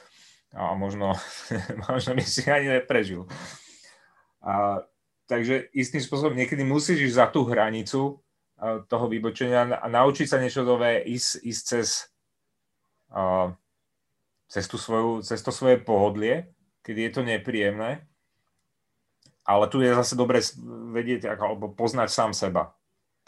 A 0.57 0.73
možno, 0.73 1.13
možno 1.93 2.17
by 2.17 2.25
si 2.25 2.49
ani 2.49 2.81
neprežil. 2.81 3.29
A, 4.41 4.81
takže 5.29 5.69
istým 5.77 6.01
spôsobom 6.01 6.33
niekedy 6.33 6.65
musíš 6.65 7.13
ísť 7.13 7.19
za 7.21 7.27
tú 7.29 7.45
hranicu 7.45 8.17
uh, 8.17 8.81
toho 8.89 9.05
vybočenia 9.05 9.69
a 9.69 9.85
naučiť 9.85 10.25
sa 10.25 10.41
niečo 10.41 10.65
nové, 10.65 11.05
ísť, 11.05 11.45
ísť 11.45 11.63
cez, 11.69 12.09
uh, 13.13 13.53
cez, 14.49 14.65
tú 14.65 14.81
svoju, 14.81 15.21
cez 15.21 15.45
to 15.45 15.53
svoje 15.53 15.77
pohodlie, 15.77 16.49
kedy 16.81 17.05
je 17.05 17.13
to 17.13 17.21
nepríjemné. 17.21 18.09
Ale 19.45 19.69
tu 19.69 19.85
je 19.85 19.93
zase 19.93 20.17
dobre 20.17 20.41
vedieť, 20.97 21.37
alebo 21.37 21.69
poznať 21.69 22.09
sám 22.09 22.33
seba 22.33 22.80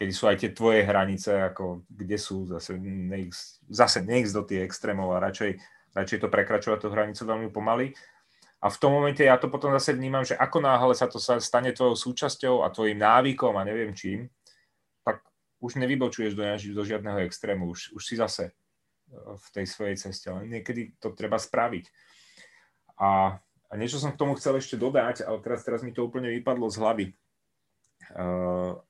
kedy 0.03 0.11
sú 0.11 0.27
aj 0.27 0.43
tie 0.43 0.51
tvoje 0.51 0.83
hranice, 0.83 1.31
ako 1.31 1.87
kde 1.87 2.19
sú, 2.19 2.51
zase 2.51 2.75
nech, 2.83 3.31
zase 3.71 4.03
nech 4.03 4.27
do 4.35 4.43
tých 4.43 4.67
extrémov 4.67 5.15
a 5.15 5.23
radšej, 5.23 5.63
radšej 5.95 6.19
to 6.19 6.27
prekračovať 6.27 6.79
tú 6.83 6.91
hranicu 6.91 7.23
veľmi 7.23 7.55
pomaly. 7.55 7.95
A 8.59 8.67
v 8.67 8.81
tom 8.83 8.99
momente 8.99 9.23
ja 9.23 9.39
to 9.39 9.47
potom 9.47 9.71
zase 9.79 9.95
vnímam, 9.95 10.27
že 10.27 10.35
ako 10.35 10.59
náhle 10.59 10.91
sa 10.99 11.07
to 11.07 11.23
stane 11.23 11.71
tvojou 11.71 11.95
súčasťou 11.95 12.67
a 12.67 12.75
tvojim 12.75 12.99
návykom 12.99 13.55
a 13.55 13.63
neviem 13.63 13.95
čím, 13.95 14.27
tak 15.07 15.23
už 15.63 15.79
nevybočuješ 15.79 16.35
do, 16.35 16.43
do 16.51 16.83
žiadneho 16.83 17.23
extrému, 17.23 17.71
už, 17.71 17.95
už 17.95 18.03
si 18.03 18.19
zase 18.19 18.51
e, 18.51 18.53
v 19.39 19.47
tej 19.55 19.67
svojej 19.71 19.97
ceste, 20.03 20.35
ale 20.35 20.51
niekedy 20.51 20.99
to 20.99 21.15
treba 21.15 21.39
spraviť. 21.39 21.87
A, 22.99 23.39
a 23.71 23.73
niečo 23.79 24.03
som 24.03 24.11
k 24.11 24.19
tomu 24.19 24.35
chcel 24.35 24.59
ešte 24.59 24.75
dodať, 24.75 25.23
ale 25.23 25.39
teraz, 25.47 25.63
teraz 25.63 25.87
mi 25.87 25.95
to 25.95 26.03
úplne 26.03 26.27
vypadlo 26.27 26.67
z 26.67 26.77
hlavy. 26.83 27.07
Uh, 28.19 28.83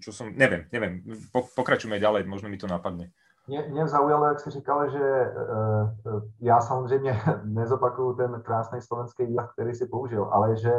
čo 0.00 0.12
som, 0.12 0.32
neviem, 0.32 0.64
neviem, 0.72 1.04
pokračujeme 1.56 2.00
ďalej, 2.00 2.24
možno 2.24 2.48
mi 2.48 2.56
to 2.56 2.66
napadne. 2.66 3.12
Mě, 3.46 3.68
mě 3.68 3.88
zaujalo, 3.88 4.26
jak 4.26 4.40
jsi 4.40 4.50
říkal, 4.50 4.90
že 4.90 5.00
uh, 5.00 6.22
já 6.40 6.60
samozřejmě 6.60 7.20
nezopakuju 7.44 8.14
ten 8.14 8.42
krásný 8.42 8.80
slovenský 8.80 9.26
výjah, 9.26 9.52
který 9.52 9.74
si 9.74 9.86
použil, 9.86 10.24
ale 10.24 10.56
že 10.56 10.72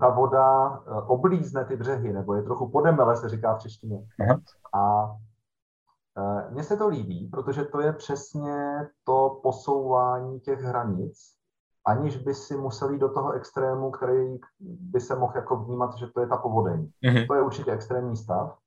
ta 0.00 0.08
voda 0.08 0.78
oblízne 1.06 1.64
ty 1.64 1.76
břehy, 1.76 2.12
nebo 2.12 2.34
je 2.34 2.42
trochu 2.42 2.68
podemele, 2.68 3.16
se 3.16 3.28
říká 3.28 3.54
v 3.54 3.58
češtině. 3.58 4.06
Aha. 4.20 4.40
A 4.72 5.04
uh, 5.04 6.52
mně 6.52 6.62
se 6.62 6.76
to 6.76 6.88
líbí, 6.88 7.28
protože 7.28 7.64
to 7.64 7.80
je 7.80 7.92
přesně 7.92 8.88
to 9.04 9.40
posouvání 9.42 10.40
těch 10.40 10.60
hranic, 10.60 11.39
aniž 11.86 12.16
by 12.16 12.34
si 12.34 12.56
museli 12.56 12.98
do 12.98 13.12
toho 13.12 13.32
extrému, 13.32 13.90
který 13.90 14.38
by 14.60 15.00
se 15.00 15.16
mohl 15.16 15.32
jako 15.36 15.56
vnímat, 15.56 15.96
že 15.96 16.06
to 16.06 16.20
je 16.20 16.26
ta 16.26 16.36
povodeň. 16.36 16.90
Mm-hmm. 17.04 17.26
To 17.26 17.34
je 17.34 17.42
určitě 17.42 17.72
extrémní 17.72 18.16
stav. 18.16 18.58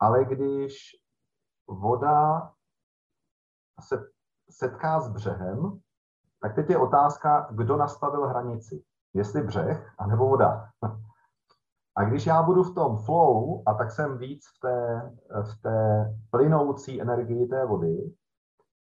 Ale 0.00 0.24
když 0.24 0.76
voda 1.68 2.50
se 3.80 4.06
setká 4.50 5.00
s 5.00 5.08
břehem, 5.08 5.80
tak 6.40 6.54
teď 6.54 6.70
je 6.70 6.78
otázka, 6.78 7.48
kdo 7.50 7.76
nastavil 7.76 8.26
hranici. 8.26 8.84
Jestli 9.14 9.42
břeh, 9.42 9.94
anebo 9.98 10.28
voda. 10.28 10.70
A 11.96 12.04
když 12.04 12.26
já 12.26 12.42
budu 12.42 12.62
v 12.62 12.74
tom 12.74 12.96
flow, 12.96 13.62
a 13.66 13.74
tak 13.74 13.90
jsem 13.90 14.18
víc 14.18 14.46
v 14.56 14.60
té, 14.60 15.12
v 15.42 15.62
té 15.62 16.10
plynoucí 16.30 17.02
energii 17.02 17.46
té 17.46 17.66
vody, 17.66 18.14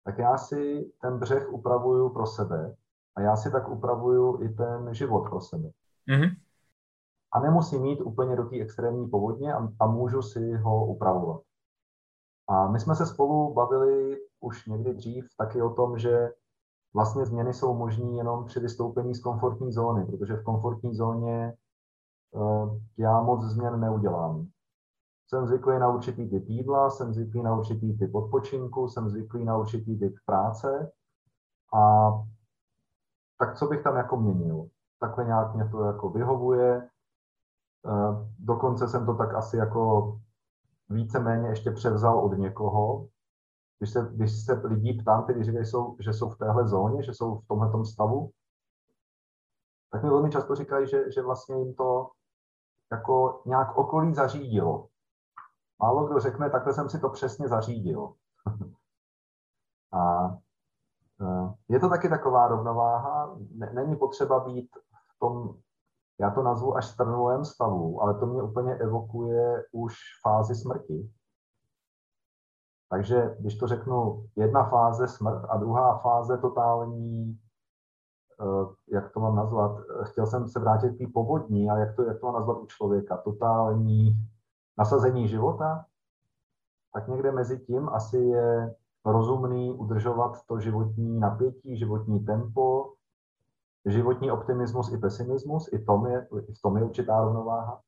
tak 0.04 0.18
já 0.18 0.38
si 0.38 0.92
ten 1.00 1.18
břeh 1.18 1.52
upravuju 1.52 2.08
pro 2.08 2.26
sebe 2.26 2.76
a 3.18 3.20
já 3.20 3.36
si 3.36 3.50
tak 3.50 3.68
upravuju 3.68 4.42
i 4.42 4.48
ten 4.48 4.94
život 4.94 5.28
pro 5.28 5.40
sebe. 5.40 5.68
Mm-hmm. 6.08 6.36
A 7.32 7.40
nemusím 7.40 7.82
mít 7.82 8.00
úplně 8.00 8.36
do 8.36 8.44
té 8.44 8.56
extrémní 8.56 9.08
povodně 9.08 9.54
a, 9.54 9.68
a 9.80 9.86
můžu 9.86 10.22
si 10.22 10.56
ho 10.56 10.86
upravovat. 10.86 11.40
A 12.48 12.68
my 12.68 12.80
jsme 12.80 12.94
se 12.94 13.06
spolu 13.06 13.54
bavili 13.54 14.16
už 14.40 14.66
někdy 14.66 14.94
dřív 14.94 15.28
taky 15.38 15.62
o 15.62 15.70
tom, 15.70 15.98
že 15.98 16.30
vlastně 16.94 17.26
změny 17.26 17.54
jsou 17.54 17.74
možné 17.74 18.16
jenom 18.16 18.44
při 18.44 18.60
vystoupení 18.60 19.14
z 19.14 19.22
komfortní 19.22 19.72
zóny, 19.72 20.06
protože 20.06 20.36
v 20.36 20.44
komfortní 20.44 20.94
zóně 20.94 21.54
uh, 22.30 22.78
já 22.98 23.20
moc 23.20 23.42
změn 23.42 23.80
neudělám. 23.80 24.46
Jsem 25.28 25.46
zvyklý 25.46 25.78
na 25.78 25.88
určitý 25.88 26.30
typ 26.30 26.48
jídla, 26.48 26.90
jsem 26.90 27.12
zvyklý 27.12 27.42
na 27.42 27.56
určitý 27.56 27.98
typ 27.98 28.14
odpočinku, 28.14 28.88
jsem 28.88 29.08
zvyklý 29.08 29.44
na 29.44 29.56
určitý 29.56 29.98
typ 29.98 30.14
práce 30.26 30.92
a 31.74 32.10
tak 33.38 33.58
co 33.58 33.66
bych 33.66 33.82
tam 33.82 33.96
jako 33.96 34.16
měnil? 34.16 34.68
Takhle 35.00 35.24
nějak 35.24 35.54
mě 35.54 35.68
to 35.68 35.84
jako 35.84 36.10
vyhovuje. 36.10 36.88
Eh, 37.86 38.28
dokonce 38.38 38.88
jsem 38.88 39.06
to 39.06 39.14
tak 39.14 39.34
asi 39.34 39.56
jako 39.56 40.12
víceméně 40.88 41.48
ještě 41.48 41.70
převzal 41.70 42.24
od 42.24 42.38
někoho. 42.38 43.08
Když 43.78 43.90
se, 43.90 44.08
když 44.12 44.44
se 44.44 44.52
lidí 44.52 45.02
ptám, 45.02 45.24
kteří 45.24 45.44
říkají, 45.44 45.66
jsou, 45.66 45.96
že 46.00 46.12
jsou 46.12 46.28
v 46.30 46.38
téhle 46.38 46.68
zóně, 46.68 47.02
že 47.02 47.14
jsou 47.14 47.38
v 47.38 47.46
tomhle 47.46 47.84
stavu, 47.84 48.30
tak 49.90 50.02
mi 50.02 50.08
velmi 50.08 50.30
často 50.30 50.54
říkají, 50.54 50.88
že, 50.88 51.10
že 51.10 51.22
vlastně 51.22 51.56
jim 51.56 51.74
to 51.74 52.10
jako 52.92 53.42
nějak 53.46 53.78
okolí 53.78 54.14
zařídilo. 54.14 54.88
Málo 55.78 56.06
kdo 56.06 56.20
řekne, 56.20 56.50
takhle 56.50 56.72
jsem 56.72 56.88
si 56.88 57.00
to 57.00 57.10
přesně 57.10 57.48
zařídil. 57.48 58.14
a 59.92 60.28
je 61.68 61.80
to 61.80 61.88
taky 61.88 62.08
taková 62.08 62.48
rovnováha, 62.48 63.38
není 63.72 63.96
potřeba 63.96 64.40
být 64.40 64.70
v 65.14 65.18
tom, 65.18 65.54
já 66.20 66.30
to 66.30 66.42
nazvu 66.42 66.76
až 66.76 66.86
strnulovém 66.86 67.44
stavu, 67.44 68.02
ale 68.02 68.14
to 68.14 68.26
mě 68.26 68.42
úplně 68.42 68.74
evokuje 68.74 69.64
už 69.72 69.94
fázi 70.22 70.54
smrti. 70.54 71.10
Takže 72.90 73.36
když 73.40 73.58
to 73.58 73.66
řeknu, 73.66 74.26
jedna 74.36 74.70
fáze 74.70 75.08
smrt 75.08 75.44
a 75.48 75.56
druhá 75.56 75.98
fáze 75.98 76.38
totální, 76.38 77.38
eh, 78.40 78.94
jak 78.94 79.12
to 79.12 79.20
mám 79.20 79.36
nazvat, 79.36 79.80
chtěl 80.02 80.26
jsem 80.26 80.48
se 80.48 80.60
vrátit 80.60 80.90
k 80.90 81.12
povodní, 81.12 81.70
ale 81.70 81.80
jak 81.80 81.96
to, 81.96 82.02
jak 82.02 82.20
to 82.20 82.26
mám 82.26 82.34
nazvat 82.34 82.58
u 82.58 82.66
člověka, 82.66 83.16
totální 83.16 84.16
nasazení 84.78 85.28
života, 85.28 85.84
tak 86.92 87.08
někde 87.08 87.32
mezi 87.32 87.58
tím 87.58 87.88
asi 87.88 88.18
je 88.18 88.74
rozumný 89.12 89.72
udržovat 89.72 90.46
to 90.46 90.60
životní 90.60 91.20
napětí, 91.20 91.78
životní 91.78 92.24
tempo, 92.24 92.92
životní 93.86 94.30
optimismus 94.30 94.92
i 94.92 94.98
pesimismus, 94.98 95.72
i, 95.72 95.78
tom 95.78 96.06
je, 96.06 96.28
i 96.48 96.52
v 96.52 96.62
tom 96.62 96.76
je 96.76 96.84
určitá 96.84 97.20
rovnováha. 97.20 97.80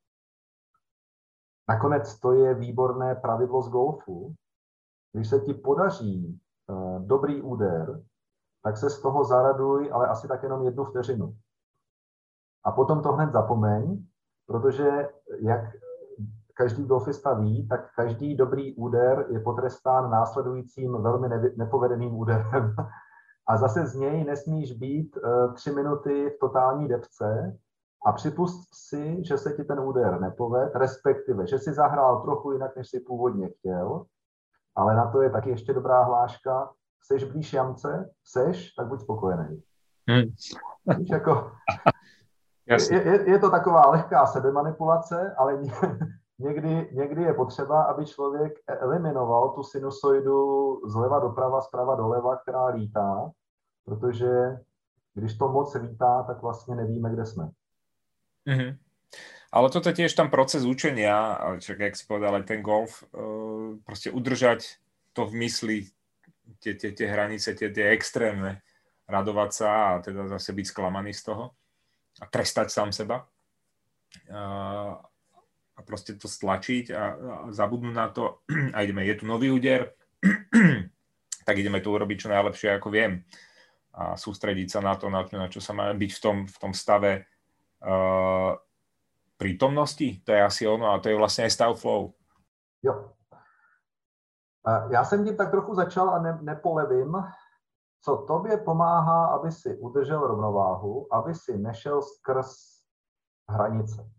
Nakonec 1.69 2.21
to 2.21 2.33
je 2.33 2.55
výborné 2.55 3.15
pravidlo 3.15 3.63
z 3.63 3.69
golfu. 3.69 4.35
Když 5.13 5.29
se 5.29 5.41
ti 5.41 5.55
podaří 5.55 6.41
uh, 6.67 7.03
dobrý 7.03 7.43
úder, 7.43 8.03
tak 8.63 8.77
se 8.77 8.91
z 8.91 9.03
toho 9.03 9.25
zaraduj, 9.25 9.91
ale 9.93 10.09
asi 10.09 10.29
tak 10.29 10.43
jenom 10.43 10.65
jednu 10.65 10.85
vteřinu. 10.85 11.37
A 12.65 12.73
potom 12.73 13.03
to 13.03 13.13
hned 13.13 13.33
zapomeň, 13.33 14.07
protože 14.47 15.09
jak 15.41 15.61
každý 16.61 16.85
golfista 16.85 17.35
ví, 17.35 17.69
tak 17.69 17.95
každý 17.97 18.37
dobrý 18.37 18.75
úder 18.75 19.27
je 19.29 19.41
potrestán 19.41 20.11
následujícím 20.11 21.03
velmi 21.03 21.29
nepovedeným 21.57 22.15
úderem. 22.17 22.75
A 23.49 23.57
zase 23.57 23.87
z 23.87 23.95
něj 23.95 24.25
nesmíš 24.25 24.73
být 24.73 25.17
uh, 25.17 25.55
tři 25.55 25.73
minuty 25.73 26.31
v 26.31 26.39
totální 26.41 26.89
depce 26.89 27.59
a 28.07 28.13
připust 28.13 28.69
si, 28.75 29.25
že 29.25 29.39
se 29.39 29.53
ti 29.53 29.65
ten 29.65 29.81
úder 29.81 30.21
nepoved, 30.21 30.77
respektive, 30.77 31.47
že 31.47 31.59
si 31.59 31.73
zahrál 31.73 32.23
trochu 32.23 32.53
jinak, 32.53 32.77
než 32.77 32.91
si 32.91 33.01
původně 33.01 33.49
chtěl, 33.49 34.05
ale 34.77 34.97
na 34.97 35.11
to 35.11 35.23
je 35.23 35.31
taky 35.31 35.51
ještě 35.51 35.75
dobrá 35.75 36.05
hláška, 36.05 36.71
seš 37.03 37.25
blíž 37.25 37.53
jamce, 37.53 38.11
seš, 38.25 38.73
tak 38.73 38.87
buď 38.87 39.01
spokojený. 39.01 39.63
Hmm. 40.09 40.23
Víš, 40.99 41.11
jako, 41.11 41.53
je, 42.67 42.93
je, 42.93 43.31
je 43.31 43.39
to 43.39 43.51
taková 43.51 43.91
lehká 43.91 44.27
sebemanipulace, 44.27 45.35
ale 45.39 45.59
někdy, 46.41 46.89
někdy 46.93 47.23
je 47.23 47.35
potřeba, 47.35 47.83
aby 47.83 48.07
člověk 48.07 48.53
eliminoval 48.67 49.49
tu 49.49 49.63
sinusoidu 49.63 50.81
zleva 50.89 51.19
doprava, 51.19 51.61
zprava 51.61 51.95
doleva, 51.95 52.37
která 52.37 52.67
lítá, 52.67 53.31
protože 53.85 54.59
když 55.15 55.39
to 55.39 55.49
moc 55.49 55.75
lítá, 55.75 56.23
tak 56.23 56.43
vlastně 56.43 56.75
nevíme, 56.75 57.11
kde 57.11 57.27
jsme. 57.27 57.51
Mm-hmm. 58.47 58.77
Ale 59.53 59.67
toto 59.71 59.91
je 59.91 59.99
tiež 59.99 60.15
tam 60.15 60.31
proces 60.31 60.63
učenia, 60.63 61.35
čak, 61.59 61.83
jak 61.83 61.99
si 61.99 62.07
povedal, 62.07 62.39
ten 62.47 62.63
golf, 62.63 63.03
uh, 63.11 63.75
proste 63.83 64.15
udržať 64.15 64.79
to 65.13 65.27
v 65.27 65.43
mysli, 65.43 65.77
tie, 66.63 66.79
tie, 66.79 66.95
tie 66.95 67.11
hranice, 67.11 67.59
tie, 67.59 67.67
tie 67.75 67.91
extrémne, 67.91 68.63
radovať 69.11 69.51
sa 69.51 69.71
a 69.75 69.99
teda 69.99 70.31
zase 70.31 70.55
byť 70.55 70.67
sklamaný 70.71 71.11
z 71.11 71.35
toho 71.35 71.51
a 72.23 72.25
trestať 72.31 72.71
sám 72.71 72.95
seba. 72.95 73.27
Uh, 74.31 75.03
a 75.81 75.83
proste 75.83 76.21
to 76.21 76.29
stlačiť 76.29 76.93
a, 76.93 76.97
a 77.01 77.05
zabudnúť 77.49 77.95
na 77.97 78.13
to 78.13 78.45
a 78.77 78.85
ideme, 78.85 79.09
je 79.09 79.17
tu 79.17 79.25
nový 79.25 79.49
úder, 79.49 79.97
tak 81.49 81.57
ideme 81.57 81.81
to 81.81 81.89
urobiť 81.89 82.17
čo 82.21 82.29
najlepšie, 82.29 82.77
ako 82.77 82.93
viem 82.93 83.25
a 83.91 84.15
sústrediť 84.15 84.69
sa 84.71 84.81
na 84.81 84.95
to, 84.95 85.11
na, 85.11 85.27
na 85.27 85.49
čo 85.51 85.59
sa 85.59 85.75
má 85.75 85.91
byť 85.91 86.11
v 86.15 86.21
tom, 86.21 86.37
v 86.47 86.57
tom 86.63 86.73
stave 86.73 87.27
uh, 87.83 88.55
prítomnosti, 89.35 90.23
to 90.23 90.31
je 90.33 90.43
asi 90.43 90.63
ono 90.69 90.93
a 90.93 90.99
to 90.99 91.09
je 91.09 91.17
vlastně 91.17 91.45
aj 91.45 91.51
stav 91.51 91.81
flow. 91.81 92.15
Jo. 92.83 93.13
Já 94.91 95.05
jsem 95.05 95.25
tím 95.25 95.37
tak 95.37 95.51
trochu 95.51 95.75
začal 95.75 96.11
a 96.11 96.19
ne, 96.19 96.39
nepolevím. 96.43 97.17
Co 98.01 98.17
tobě 98.17 98.57
pomáhá, 98.57 99.27
aby 99.27 99.53
si 99.53 99.77
udržel 99.77 100.27
rovnováhu, 100.27 101.15
aby 101.15 101.35
si 101.35 101.59
nešel 101.59 102.03
skrz 102.03 102.81
hranice? 103.49 104.11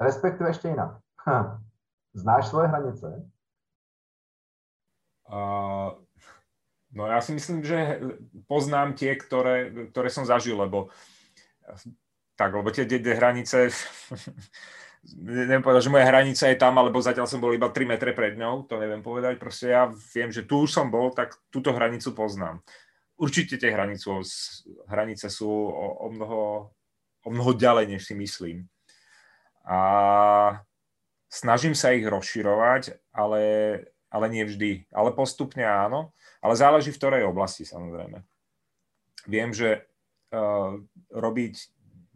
Respektive 0.00 0.50
ještě 0.50 0.68
jinak. 0.68 0.98
Znáš 2.14 2.48
svoje 2.48 2.68
hranice? 2.68 3.30
Uh, 5.32 5.90
no 6.92 7.06
já 7.06 7.20
si 7.20 7.32
myslím, 7.32 7.64
že 7.64 8.00
poznám 8.46 8.92
tie, 8.92 9.14
ktoré, 9.14 9.70
ktoré 9.94 10.10
som 10.10 10.26
zažil, 10.26 10.58
lebo 10.58 10.90
tak, 12.34 12.50
lebo 12.50 12.70
tie, 12.74 12.82
tie, 12.82 13.14
hranice 13.14 13.70
neviem 15.22 15.62
povedať, 15.62 15.86
že 15.86 15.94
moja 15.94 16.08
hranica 16.08 16.44
je 16.50 16.56
tam, 16.58 16.74
alebo 16.82 16.98
zatiaľ 16.98 17.30
som 17.30 17.38
bol 17.38 17.54
iba 17.54 17.70
3 17.70 17.86
metre 17.86 18.10
pred 18.10 18.34
ňou, 18.34 18.66
to 18.66 18.74
neviem 18.80 19.06
povedať, 19.06 19.38
proste 19.38 19.70
ja 19.70 19.86
viem, 20.16 20.34
že 20.34 20.42
tu 20.42 20.66
už 20.66 20.72
som 20.72 20.90
bol, 20.90 21.14
tak 21.14 21.38
túto 21.52 21.70
hranicu 21.70 22.10
poznám. 22.10 22.58
Určite 23.20 23.60
tie 23.60 23.70
hranice, 23.70 24.10
hranice 24.88 25.30
sú 25.30 25.46
o, 25.46 25.86
o, 26.04 26.06
mnoho, 26.10 26.72
o 27.22 27.28
mnoho 27.30 27.52
ďalej, 27.54 27.86
než 27.86 28.08
si 28.08 28.16
myslím. 28.16 28.66
A 29.64 29.78
snažím 31.30 31.78
sa 31.78 31.94
ich 31.94 32.04
rozširovať, 32.04 32.98
ale, 33.14 33.42
ale 34.10 34.26
nie 34.28 34.44
vždy. 34.44 34.90
Ale 34.90 35.14
postupne 35.14 35.62
áno, 35.62 36.12
ale 36.42 36.58
záleží 36.58 36.90
v 36.90 37.00
ktorej 37.00 37.28
oblasti 37.30 37.62
samozrejme. 37.62 38.24
Viem, 39.30 39.52
že 39.52 39.86
uh, 40.34 40.74
robiť 41.12 41.54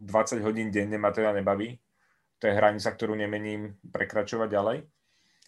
20 0.01 0.41
hodín 0.43 0.73
denne 0.73 0.99
ma 0.99 1.13
teda 1.15 1.31
nebaví, 1.31 1.79
to 2.41 2.51
je 2.51 2.57
hranica, 2.57 2.91
ktorú 2.91 3.15
nemením 3.15 3.79
prekračovať 3.87 4.49
ďalej. 4.51 4.77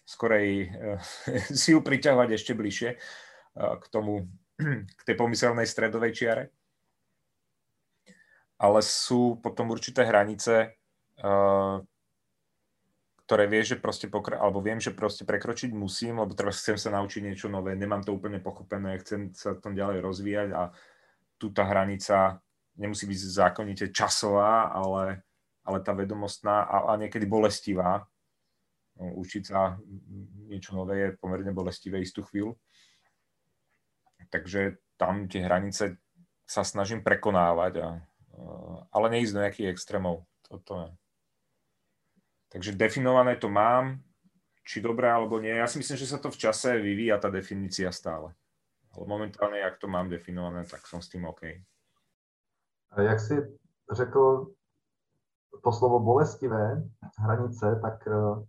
Skorej 0.08 0.48
uh, 0.72 0.98
si 1.60 1.76
ju 1.76 1.84
priťahovať 1.84 2.28
ešte 2.38 2.56
bližšie 2.56 2.90
uh, 2.96 3.76
k 3.82 3.84
tomu, 3.92 4.30
k 4.98 5.00
tej 5.04 5.14
pomyselnej 5.18 5.68
stredovej 5.68 6.12
čiare. 6.14 6.44
Ale 8.58 8.82
sú 8.82 9.38
potom 9.38 9.70
určité 9.70 10.02
hranice, 10.02 10.77
uh, 11.22 11.82
ktoré 13.28 13.44
vie, 13.44 13.60
že 13.60 13.76
proste 13.76 14.08
pokra- 14.08 14.40
alebo 14.40 14.64
viem, 14.64 14.80
že 14.80 14.96
proste 14.96 15.28
prekročiť 15.28 15.70
musím, 15.76 16.22
lebo 16.24 16.32
teraz 16.32 16.64
chcem 16.64 16.80
sa 16.80 16.94
naučiť 16.96 17.20
niečo 17.28 17.52
nové, 17.52 17.76
nemám 17.76 18.00
to 18.00 18.16
úplne 18.16 18.40
pochopené, 18.40 18.96
chcem 19.04 19.36
sa 19.36 19.52
tom 19.58 19.76
ďalej 19.76 20.00
rozvíjať 20.00 20.48
a 20.56 20.72
tu 21.36 21.52
tá 21.52 21.68
hranica 21.68 22.40
nemusí 22.80 23.04
byť 23.04 23.18
zákonite 23.18 23.84
časová, 23.92 24.72
ale 24.72 25.28
ale 25.68 25.84
tá 25.84 25.92
vedomostná 25.92 26.64
a, 26.64 26.76
a 26.88 26.96
niekedy 26.96 27.28
bolestivá. 27.28 28.08
No, 28.96 29.20
učiť 29.20 29.52
sa 29.52 29.76
niečo 30.48 30.72
nové 30.72 30.96
je 31.04 31.08
pomerne 31.20 31.52
bolestivé 31.52 32.00
istú 32.00 32.24
chvíľu. 32.24 32.56
Takže 34.32 34.80
tam 34.96 35.28
tie 35.28 35.44
hranice 35.44 36.00
sa 36.48 36.64
snažím 36.64 37.04
prekonávať, 37.04 37.84
a, 37.84 37.88
ale 38.88 39.06
neísť 39.12 39.32
do 39.36 39.42
nejakých 39.44 39.70
extrémov. 39.76 40.24
Toto 40.48 40.72
je. 40.80 40.88
Takže 42.48 42.72
definované 42.72 43.36
to 43.36 43.48
mám, 43.48 44.00
či 44.64 44.80
dobré 44.80 45.08
alebo 45.08 45.40
nie. 45.40 45.52
Ja 45.52 45.68
si 45.68 45.80
myslím, 45.80 45.96
že 45.96 46.08
sa 46.08 46.20
to 46.20 46.28
v 46.28 46.40
čase 46.40 46.76
vyvíja 46.76 47.16
tá 47.16 47.32
definícia 47.32 47.88
stále. 47.92 48.36
Ale 48.92 49.04
momentálne, 49.08 49.60
jak 49.60 49.80
to 49.80 49.88
mám 49.88 50.08
definované, 50.12 50.64
tak 50.64 50.84
som 50.84 51.00
s 51.00 51.08
tým 51.08 51.24
OK. 51.24 51.44
A 52.92 53.00
jak 53.00 53.20
si 53.20 53.36
řekl, 53.92 54.52
to 55.64 55.72
slovo 55.72 56.00
bolestivé 56.00 56.84
hranice, 57.18 57.80
tak 57.82 58.06
eh, 58.08 58.44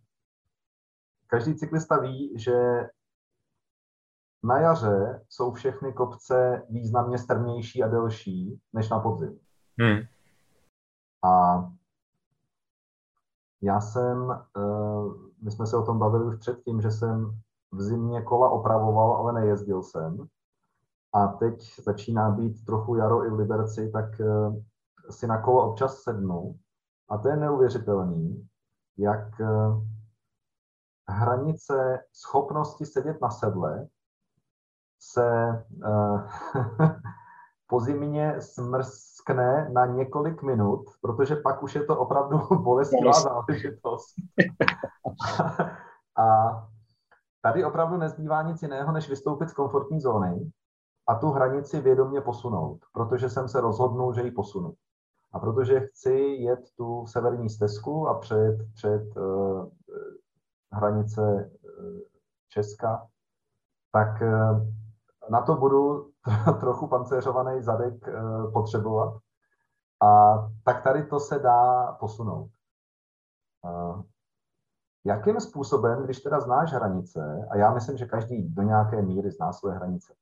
každý 1.27 1.55
cyklista 1.55 1.99
ví, 1.99 2.39
že 2.39 2.87
na 4.43 4.59
jaře 4.59 5.25
jsou 5.29 5.51
všechny 5.51 5.93
kopce 5.93 6.63
významně 6.69 7.17
strmější 7.17 7.83
a 7.83 7.87
delší 7.87 8.61
než 8.73 8.89
na 8.89 8.99
podzim. 8.99 9.39
Hmm. 9.79 9.99
A 11.23 11.63
já 13.61 13.81
jsem, 13.81 14.31
eh, 14.31 14.61
my 15.41 15.51
jsme 15.51 15.67
se 15.67 15.77
o 15.77 15.85
tom 15.85 15.99
bavili 15.99 16.25
už 16.25 16.35
předtím, 16.35 16.81
že 16.81 16.91
jsem 16.91 17.39
v 17.71 17.81
zimě 17.81 18.21
kola 18.21 18.49
opravoval, 18.49 19.15
ale 19.15 19.33
nejezdil 19.33 19.83
jsem. 19.83 20.27
A 21.13 21.27
teď 21.27 21.81
začíná 21.83 22.31
být 22.31 22.65
trochu 22.65 22.95
jaro 22.95 23.25
i 23.25 23.29
v 23.29 23.33
Liberci, 23.33 23.91
tak 23.91 24.19
eh, 24.19 25.11
si 25.11 25.27
na 25.27 25.41
kolo 25.41 25.71
občas 25.71 25.97
sednu 25.97 26.59
a 27.09 27.17
to 27.17 27.29
je 27.29 27.37
neuvěřitelný, 27.37 28.47
jak 28.97 29.41
eh, 29.41 29.47
hranice 31.07 32.03
schopnosti 32.13 32.85
sedět 32.85 33.21
na 33.21 33.29
sedle 33.29 33.87
se 35.01 35.65
po 37.67 37.79
zimě 37.79 38.35
smrskne 39.19 39.69
na 39.73 39.85
několik 39.85 40.43
minut, 40.43 40.85
protože 41.01 41.35
pak 41.35 41.63
už 41.63 41.75
je 41.75 41.83
to 41.83 41.99
opravdu 41.99 42.37
bolestivá 42.63 43.11
záležitost. 43.11 44.15
a 46.17 46.67
tady 47.41 47.65
opravdu 47.65 47.97
nezbývá 47.97 48.41
nic 48.41 48.61
jiného, 48.61 48.91
než 48.91 49.09
vystoupit 49.09 49.49
z 49.49 49.53
komfortní 49.53 50.01
zóny 50.01 50.51
a 51.07 51.15
tu 51.15 51.29
hranici 51.29 51.81
vědomě 51.81 52.21
posunout, 52.21 52.79
protože 52.93 53.29
jsem 53.29 53.47
se 53.47 53.61
rozhodnul, 53.61 54.13
že 54.13 54.21
ji 54.21 54.31
posunu. 54.31 54.73
A 55.33 55.39
protože 55.39 55.79
chci 55.79 56.13
jet 56.39 56.59
tu 56.77 57.05
severní 57.07 57.49
stezku 57.49 58.07
a 58.07 58.19
přejet 58.19 58.57
před 58.73 59.17
uh, 59.17 59.69
hranice 60.71 61.21
uh, 61.21 61.99
Česka, 62.49 63.07
tak 63.91 64.21
uh, 64.21 64.78
na 65.29 65.41
to 65.41 65.55
budu 65.55 66.11
trochu 66.59 66.87
pancéřovaný 66.87 67.61
zadek 67.61 68.07
uh, 68.07 68.53
potřebovat. 68.53 69.19
A 70.01 70.33
tak 70.63 70.83
tady 70.83 71.03
to 71.03 71.19
se 71.19 71.39
dá 71.39 71.91
posunout. 71.99 72.49
Uh, 73.63 74.01
jakým 75.05 75.39
způsobem, 75.39 76.03
když 76.03 76.19
teda 76.19 76.39
znáš 76.39 76.73
hranice, 76.73 77.47
a 77.49 77.57
já 77.57 77.73
myslím, 77.73 77.97
že 77.97 78.05
každý 78.05 78.49
do 78.49 78.61
nějaké 78.61 79.01
míry 79.01 79.31
zná 79.31 79.53
své 79.53 79.75
hranice, 79.75 80.13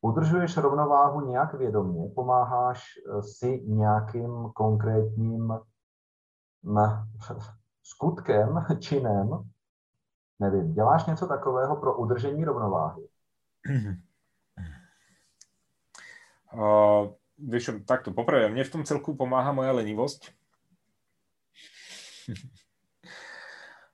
Udržuješ 0.00 0.56
rovnováhu 0.56 1.20
nějak 1.20 1.54
vědomě, 1.54 2.08
pomáháš 2.14 2.84
eh, 2.96 3.22
si 3.22 3.64
nějakým 3.66 4.50
konkrétním 4.54 5.52
skutkem, 7.82 8.66
činem, 8.78 9.50
nevím, 10.38 10.72
děláš 10.72 11.06
něco 11.06 11.26
takového 11.26 11.76
pro 11.76 11.96
udržení 11.96 12.44
rovnováhy? 12.44 13.08
Uh, 16.48 17.12
vieš, 17.36 17.76
takto, 17.84 18.08
poprvé, 18.16 18.48
mne 18.48 18.64
v 18.64 18.72
tom 18.72 18.82
celku 18.88 19.12
pomáha 19.12 19.52
moja 19.52 19.76
lenivosť. 19.76 20.32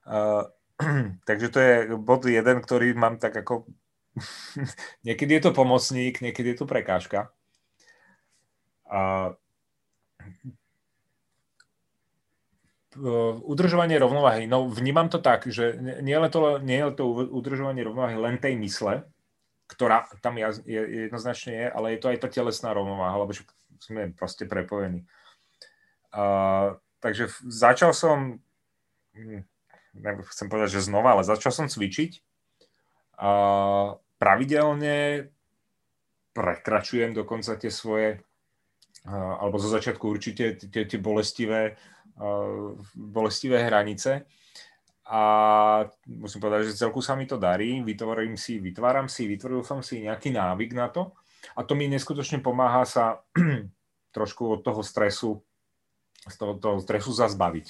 uh, 0.07 0.47
takže 1.27 1.47
to 1.51 1.59
je 1.59 1.73
bod 1.99 2.23
jeden, 2.23 2.63
ktorý 2.63 2.95
mám 2.95 3.19
tak 3.19 3.35
ako 3.35 3.67
niekedy 5.07 5.39
je 5.39 5.41
to 5.43 5.51
pomocník, 5.51 6.23
niekedy 6.23 6.55
je 6.55 6.57
to 6.63 6.65
prekážka. 6.65 7.35
A 8.87 9.33
udržovanie 13.43 13.99
rovnováhy, 13.99 14.47
no 14.47 14.71
vnímam 14.71 15.11
to 15.11 15.19
tak, 15.19 15.43
že 15.51 15.75
nie 15.99 16.15
je 16.15 16.31
to, 16.31 16.63
nie 16.63 16.79
je 16.79 16.95
to 16.95 17.03
udržovanie 17.27 17.83
rovnováhy 17.83 18.15
len 18.15 18.39
tej 18.39 18.55
mysle, 18.55 19.03
ktorá 19.65 20.05
tam 20.21 20.37
je, 20.37 20.61
jednoznačne 21.09 21.53
je, 21.53 21.67
ale 21.73 21.95
je 21.95 21.99
to 22.01 22.09
aj 22.13 22.17
tá 22.21 22.27
telesná 22.29 22.69
rovnováha, 22.73 23.17
lebo 23.17 23.33
sme 23.81 24.13
proste 24.13 24.45
prepojení. 24.45 25.03
Uh, 26.15 26.77
takže 27.01 27.27
začal 27.49 27.91
som, 27.91 28.39
hm, 29.17 29.43
chcem 30.31 30.47
povedať, 30.47 30.79
že 30.79 30.87
znova, 30.87 31.17
ale 31.17 31.27
začal 31.27 31.51
som 31.51 31.67
cvičiť. 31.67 32.21
Uh, 33.15 33.97
pravidelne 34.21 35.27
prekračujem 36.35 37.15
dokonca 37.15 37.55
tie 37.55 37.71
svoje, 37.71 38.19
alebo 39.07 39.55
zo 39.55 39.71
začiatku 39.71 40.03
určite 40.03 40.59
tie, 40.59 40.83
tie 40.83 40.99
bolestivé, 40.99 41.79
bolestivé 42.91 43.63
hranice. 43.63 44.27
A 45.05 45.21
musím 46.09 46.41
povedať, 46.41 46.73
že 46.73 46.81
celku 46.81 46.97
sa 46.97 47.13
mi 47.13 47.29
to 47.29 47.37
darí, 47.37 47.77
vytvorím 47.85 48.33
si, 48.33 48.57
vytváram 48.57 49.05
si, 49.05 49.29
vytvoril 49.29 49.61
som 49.61 49.85
si 49.85 50.01
nejaký 50.01 50.33
návyk 50.33 50.73
na 50.73 50.89
to 50.89 51.13
a 51.53 51.61
to 51.61 51.77
mi 51.77 51.85
neskutočne 51.85 52.41
pomáha 52.41 52.81
sa 52.89 53.21
trošku 54.15 54.57
od 54.57 54.61
toho 54.65 54.81
stresu, 54.81 55.45
z 56.25 56.35
toho, 56.41 56.57
toho 56.57 56.81
stresu 56.81 57.13
zazbaviť. 57.13 57.67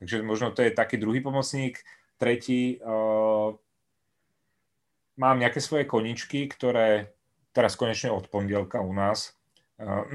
Takže 0.00 0.16
možno 0.24 0.56
to 0.56 0.64
je 0.64 0.72
taký 0.72 0.96
druhý 0.96 1.20
pomocník. 1.20 1.84
Tretí, 2.16 2.80
mám 5.20 5.36
nejaké 5.36 5.60
svoje 5.60 5.84
koničky, 5.84 6.48
ktoré 6.48 7.12
teraz 7.52 7.76
konečne 7.76 8.08
od 8.08 8.26
pondelka 8.32 8.80
u 8.80 8.94
nás 8.96 9.36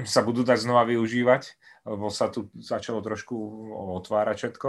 sa 0.04 0.20
budú 0.24 0.44
dať 0.46 0.64
znova 0.64 0.88
využívať, 0.88 1.56
lebo 1.84 2.08
sa 2.08 2.32
tu 2.32 2.48
začalo 2.56 3.04
trošku 3.04 3.36
otvárať 4.00 4.36
všetko. 4.36 4.68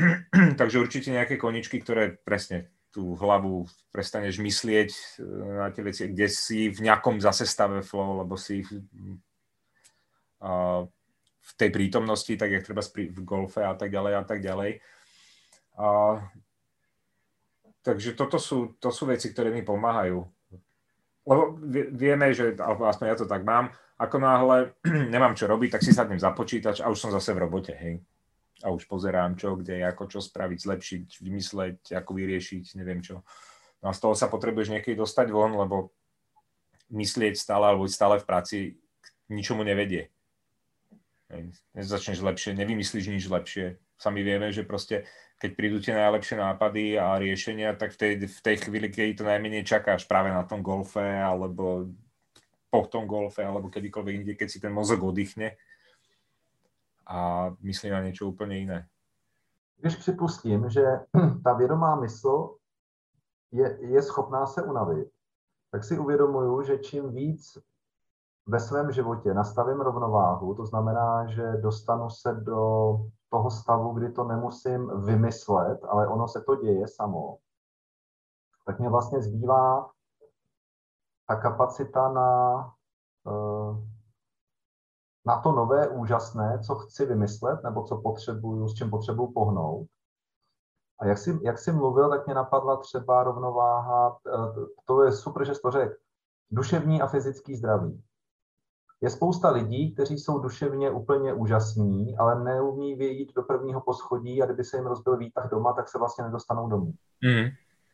Takže 0.60 0.80
určite 0.80 1.12
nejaké 1.12 1.36
koničky, 1.36 1.80
ktoré 1.80 2.16
presne 2.20 2.72
tú 2.90 3.14
hlavu 3.14 3.70
prestaneš 3.94 4.42
myslieť 4.42 4.90
e, 4.90 5.00
na 5.62 5.68
tie 5.70 5.82
veci, 5.86 6.10
kde 6.10 6.26
si 6.26 6.68
v 6.68 6.90
nejakom 6.90 7.22
zase 7.22 7.46
stave 7.46 7.86
flow, 7.86 8.26
lebo 8.26 8.34
si 8.34 8.66
v, 8.66 8.82
v 11.40 11.50
tej 11.54 11.70
prítomnosti, 11.70 12.34
tak 12.34 12.50
jak 12.50 12.66
treba 12.66 12.82
v 12.82 13.20
golfe 13.22 13.62
a 13.62 13.74
tak 13.78 13.94
ďalej 13.94 14.12
a 14.18 14.24
tak 14.26 14.40
ďalej. 14.42 14.82
Takže 17.80 18.10
toto 18.12 18.36
sú, 18.36 18.76
to 18.76 18.92
sú 18.92 19.08
veci, 19.08 19.32
ktoré 19.32 19.54
mi 19.54 19.64
pomáhajú. 19.64 20.20
Lebo 21.24 21.42
vieme, 21.94 22.34
že, 22.34 22.58
alebo 22.58 22.90
aspoň 22.90 23.06
ja 23.06 23.16
to 23.16 23.30
tak 23.30 23.46
mám, 23.46 23.70
ako 24.02 24.16
náhle 24.18 24.56
nemám 25.14 25.38
čo 25.38 25.46
robiť, 25.46 25.78
tak 25.78 25.84
si 25.86 25.94
sadnem 25.94 26.18
za 26.18 26.34
počítač 26.34 26.82
a 26.82 26.90
už 26.90 26.98
som 26.98 27.14
zase 27.14 27.30
v 27.36 27.42
robote, 27.46 27.70
hej 27.78 28.02
a 28.60 28.68
už 28.70 28.84
pozerám, 28.86 29.36
čo, 29.36 29.56
kde, 29.56 29.80
ako, 29.84 30.08
čo 30.08 30.18
spraviť, 30.20 30.58
zlepšiť, 30.60 31.06
vymysleť, 31.20 31.78
ako 31.96 32.10
vyriešiť, 32.16 32.76
neviem 32.76 33.00
čo. 33.00 33.24
No 33.80 33.90
a 33.90 33.96
z 33.96 34.00
toho 34.04 34.12
sa 34.12 34.28
potrebuješ 34.28 34.72
niekedy 34.72 34.96
dostať 34.96 35.32
von, 35.32 35.56
lebo 35.56 35.92
myslieť 36.92 37.38
stále 37.38 37.72
alebo 37.72 37.88
stále 37.88 38.20
v 38.20 38.28
práci 38.28 38.56
k 39.00 39.06
ničomu 39.32 39.64
nevedie. 39.64 40.12
Nezačneš 41.72 42.20
lepšie, 42.20 42.58
nevymyslíš 42.58 43.06
nič 43.08 43.24
lepšie. 43.30 43.78
Sami 43.96 44.26
vieme, 44.26 44.50
že 44.50 44.66
proste, 44.66 45.06
keď 45.38 45.50
prídu 45.54 45.78
tie 45.78 45.94
najlepšie 45.94 46.36
nápady 46.36 46.98
a 46.98 47.16
riešenia, 47.16 47.78
tak 47.78 47.94
v 47.94 47.98
tej, 48.00 48.12
v 48.26 48.40
tej 48.42 48.56
chvíli, 48.66 48.88
keď 48.90 49.22
to 49.22 49.24
najmenej 49.24 49.62
čakáš 49.62 50.04
práve 50.10 50.34
na 50.34 50.42
tom 50.42 50.60
golfe, 50.60 51.04
alebo 51.04 51.86
po 52.70 52.86
tom 52.90 53.06
golfe, 53.06 53.46
alebo 53.46 53.70
kedykoľvek 53.70 54.14
inde, 54.14 54.34
keď 54.34 54.48
si 54.50 54.58
ten 54.58 54.74
mozog 54.74 55.02
oddychne, 55.06 55.54
a 57.10 57.50
myslí 57.60 57.90
na 57.90 58.00
něco 58.00 58.26
úplně 58.26 58.56
jiné. 58.56 58.88
Když 59.76 59.96
připustím, 59.96 60.70
že 60.70 60.84
ta 61.44 61.52
vědomá 61.52 61.96
mysl 61.96 62.56
je, 63.52 63.78
je 63.80 64.02
schopná 64.02 64.46
se 64.46 64.62
unavit, 64.62 65.08
tak 65.70 65.84
si 65.84 65.98
uvědomuju, 65.98 66.62
že 66.62 66.78
čím 66.78 67.10
víc 67.10 67.58
ve 68.46 68.60
svém 68.60 68.92
životě 68.92 69.34
nastavím 69.34 69.80
rovnováhu, 69.80 70.54
to 70.54 70.66
znamená, 70.66 71.26
že 71.26 71.42
dostanu 71.42 72.10
se 72.10 72.32
do 72.32 72.96
toho 73.28 73.50
stavu, 73.50 73.92
kdy 73.92 74.12
to 74.12 74.24
nemusím 74.24 75.04
vymyslet, 75.04 75.84
ale 75.84 76.08
ono 76.08 76.28
se 76.28 76.40
to 76.40 76.56
děje 76.56 76.88
samo, 76.88 77.38
tak 78.66 78.78
mě 78.78 78.88
vlastně 78.88 79.22
zbývá 79.22 79.90
ta 81.26 81.36
kapacita 81.36 82.12
na 82.12 82.58
uh, 83.24 83.78
na 85.26 85.40
to 85.40 85.52
nové 85.52 85.88
úžasné, 85.88 86.58
co 86.66 86.74
chci 86.74 87.06
vymyslet, 87.06 87.62
nebo 87.64 87.84
co 87.84 87.96
potřebuju, 87.96 88.68
s 88.68 88.74
čím 88.74 88.90
potřebuju 88.90 89.32
pohnout. 89.32 89.86
A 91.00 91.06
jak 91.06 91.18
jsi, 91.18 91.40
jak 91.42 91.58
jsi 91.58 91.72
mluvil, 91.72 92.10
tak 92.10 92.26
mě 92.26 92.34
napadla 92.34 92.76
třeba 92.76 93.22
rovnováha, 93.24 94.18
to 94.84 95.02
je 95.02 95.12
super, 95.12 95.46
že 95.46 95.54
jsi 95.54 95.60
to 95.62 95.70
řekl, 95.70 95.94
duševní 96.50 97.02
a 97.02 97.06
fyzický 97.06 97.56
zdraví. 97.56 98.02
Je 99.00 99.10
spousta 99.10 99.50
lidí, 99.50 99.94
kteří 99.94 100.18
jsou 100.18 100.38
duševně 100.38 100.90
úplně 100.90 101.34
úžasní, 101.34 102.16
ale 102.16 102.44
neumí 102.44 102.94
vyjít 102.94 103.34
do 103.34 103.42
prvního 103.42 103.80
poschodí 103.80 104.42
a 104.42 104.46
kdyby 104.46 104.64
se 104.64 104.76
jim 104.76 104.86
rozbil 104.86 105.16
výtah 105.16 105.50
doma, 105.50 105.72
tak 105.72 105.88
se 105.88 105.98
vlastně 105.98 106.24
nedostanou 106.24 106.68
domů. 106.68 106.92
Mm. 107.24 107.48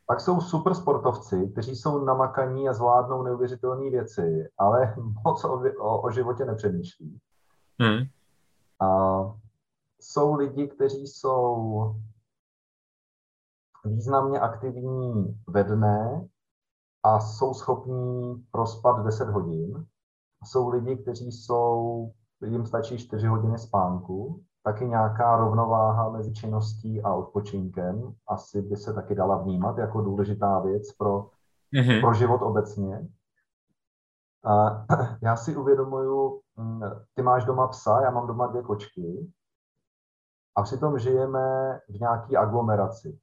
Pak 0.07 0.21
jsou 0.21 0.41
super 0.41 0.75
sportovci, 0.75 1.49
kteří 1.53 1.77
jsou 1.77 2.05
namakaní 2.05 2.69
a 2.69 2.73
zvládnou 2.73 3.23
neuvěřitelné 3.23 3.91
věci, 3.91 4.49
ale 4.59 4.95
moc 5.25 5.45
o, 5.45 5.63
o, 5.81 6.03
o 6.03 6.11
životě 6.11 6.45
nepřemýšlí. 6.45 7.21
Hmm. 7.81 7.99
A 8.81 9.21
jsou 10.01 10.35
lidi, 10.35 10.69
kteří 10.69 11.07
jsou 11.07 11.95
významně 13.85 14.41
aktivní 14.41 15.39
ve 15.47 15.65
dne 15.65 16.29
a 17.03 17.21
jsou 17.21 17.55
schopní 17.55 18.35
prospat 18.51 19.05
10 19.05 19.29
hodin. 19.29 19.87
Jsou 20.45 20.69
lidi, 20.69 20.97
kteří 20.97 21.33
jsou, 21.33 22.13
jim 22.47 22.67
stačí 22.67 22.99
4 22.99 23.27
hodiny 23.27 23.59
spánku 23.59 24.45
taky 24.67 24.87
nějaká 24.87 25.37
rovnováha 25.37 26.09
mezi 26.09 26.35
činností 26.35 27.03
a 27.03 27.15
odpočinkem 27.15 28.15
asi 28.29 28.63
by 28.63 28.77
se 28.77 28.95
taky 28.95 29.15
dala 29.15 29.37
vnímat 29.37 29.79
jako 29.79 30.01
důležitá 30.01 30.59
věc 30.59 30.93
pro, 30.93 31.31
mm-hmm. 31.75 32.01
pro 32.01 32.15
život 32.15 32.43
obecně. 32.43 33.09
A 34.45 34.87
já 35.23 35.37
si 35.37 35.57
uvědomuju, 35.57 36.41
mm, 36.57 36.83
ty 37.15 37.23
máš 37.23 37.45
doma 37.45 37.69
psa, 37.69 38.01
já 38.01 38.11
mám 38.11 38.27
doma 38.27 38.47
dvě 38.47 38.63
kočky 38.63 39.33
a 40.57 40.63
přitom 40.63 40.99
žijeme 40.99 41.79
v 41.89 42.01
nějaké 42.01 42.37
aglomeraci. 42.37 43.19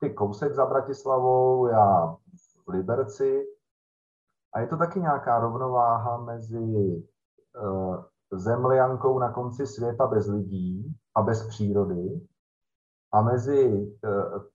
Ty 0.00 0.10
kousek 0.10 0.54
za 0.54 0.66
Bratislavou, 0.66 1.66
já 1.66 2.16
v 2.66 2.68
Liberci 2.68 3.46
a 4.52 4.60
je 4.60 4.66
to 4.66 4.76
taky 4.76 5.00
nějaká 5.00 5.38
rovnováha 5.38 6.16
mezi 6.18 7.02
uh, 7.62 8.04
zemliankou 8.32 9.18
na 9.18 9.32
konci 9.32 9.66
světa 9.66 10.06
bez 10.06 10.26
lidí 10.26 10.96
a 11.14 11.22
bez 11.22 11.48
přírody 11.48 12.20
a 13.12 13.22
mezi 13.22 13.92
eh, 14.04 14.08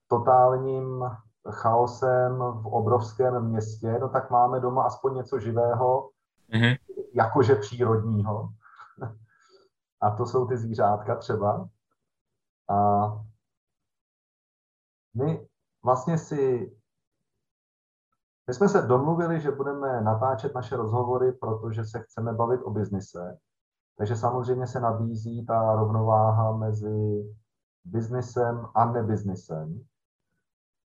totálním 0.06 1.04
chaosem 1.50 2.38
v 2.38 2.66
obrovském 2.66 3.48
městě, 3.48 3.98
no 4.00 4.08
tak 4.08 4.30
máme 4.30 4.60
doma 4.60 4.82
aspoň 4.82 5.14
něco 5.14 5.38
živého, 5.38 6.10
mm-hmm. 6.52 6.78
jakože 7.14 7.54
přírodního. 7.54 8.48
A 10.00 10.10
to 10.10 10.26
jsou 10.26 10.46
ty 10.46 10.56
zvířátka 10.56 11.16
třeba. 11.16 11.68
A 12.70 13.06
my 15.14 15.48
vlastně 15.84 16.18
si 16.18 16.72
my 18.48 18.54
jsme 18.54 18.68
se 18.68 18.82
domluvili, 18.82 19.40
že 19.40 19.50
budeme 19.50 20.00
natáčet 20.00 20.54
naše 20.54 20.76
rozhovory, 20.76 21.32
protože 21.32 21.84
se 21.84 22.02
chceme 22.02 22.32
bavit 22.32 22.60
o 22.62 22.70
biznise. 22.70 23.38
Takže 23.98 24.16
samozřejmě 24.16 24.66
se 24.66 24.80
nabízí 24.80 25.46
ta 25.46 25.74
rovnováha 25.74 26.56
mezi 26.56 27.24
biznisem 27.84 28.66
a 28.74 28.92
nebiznisem. 28.92 29.84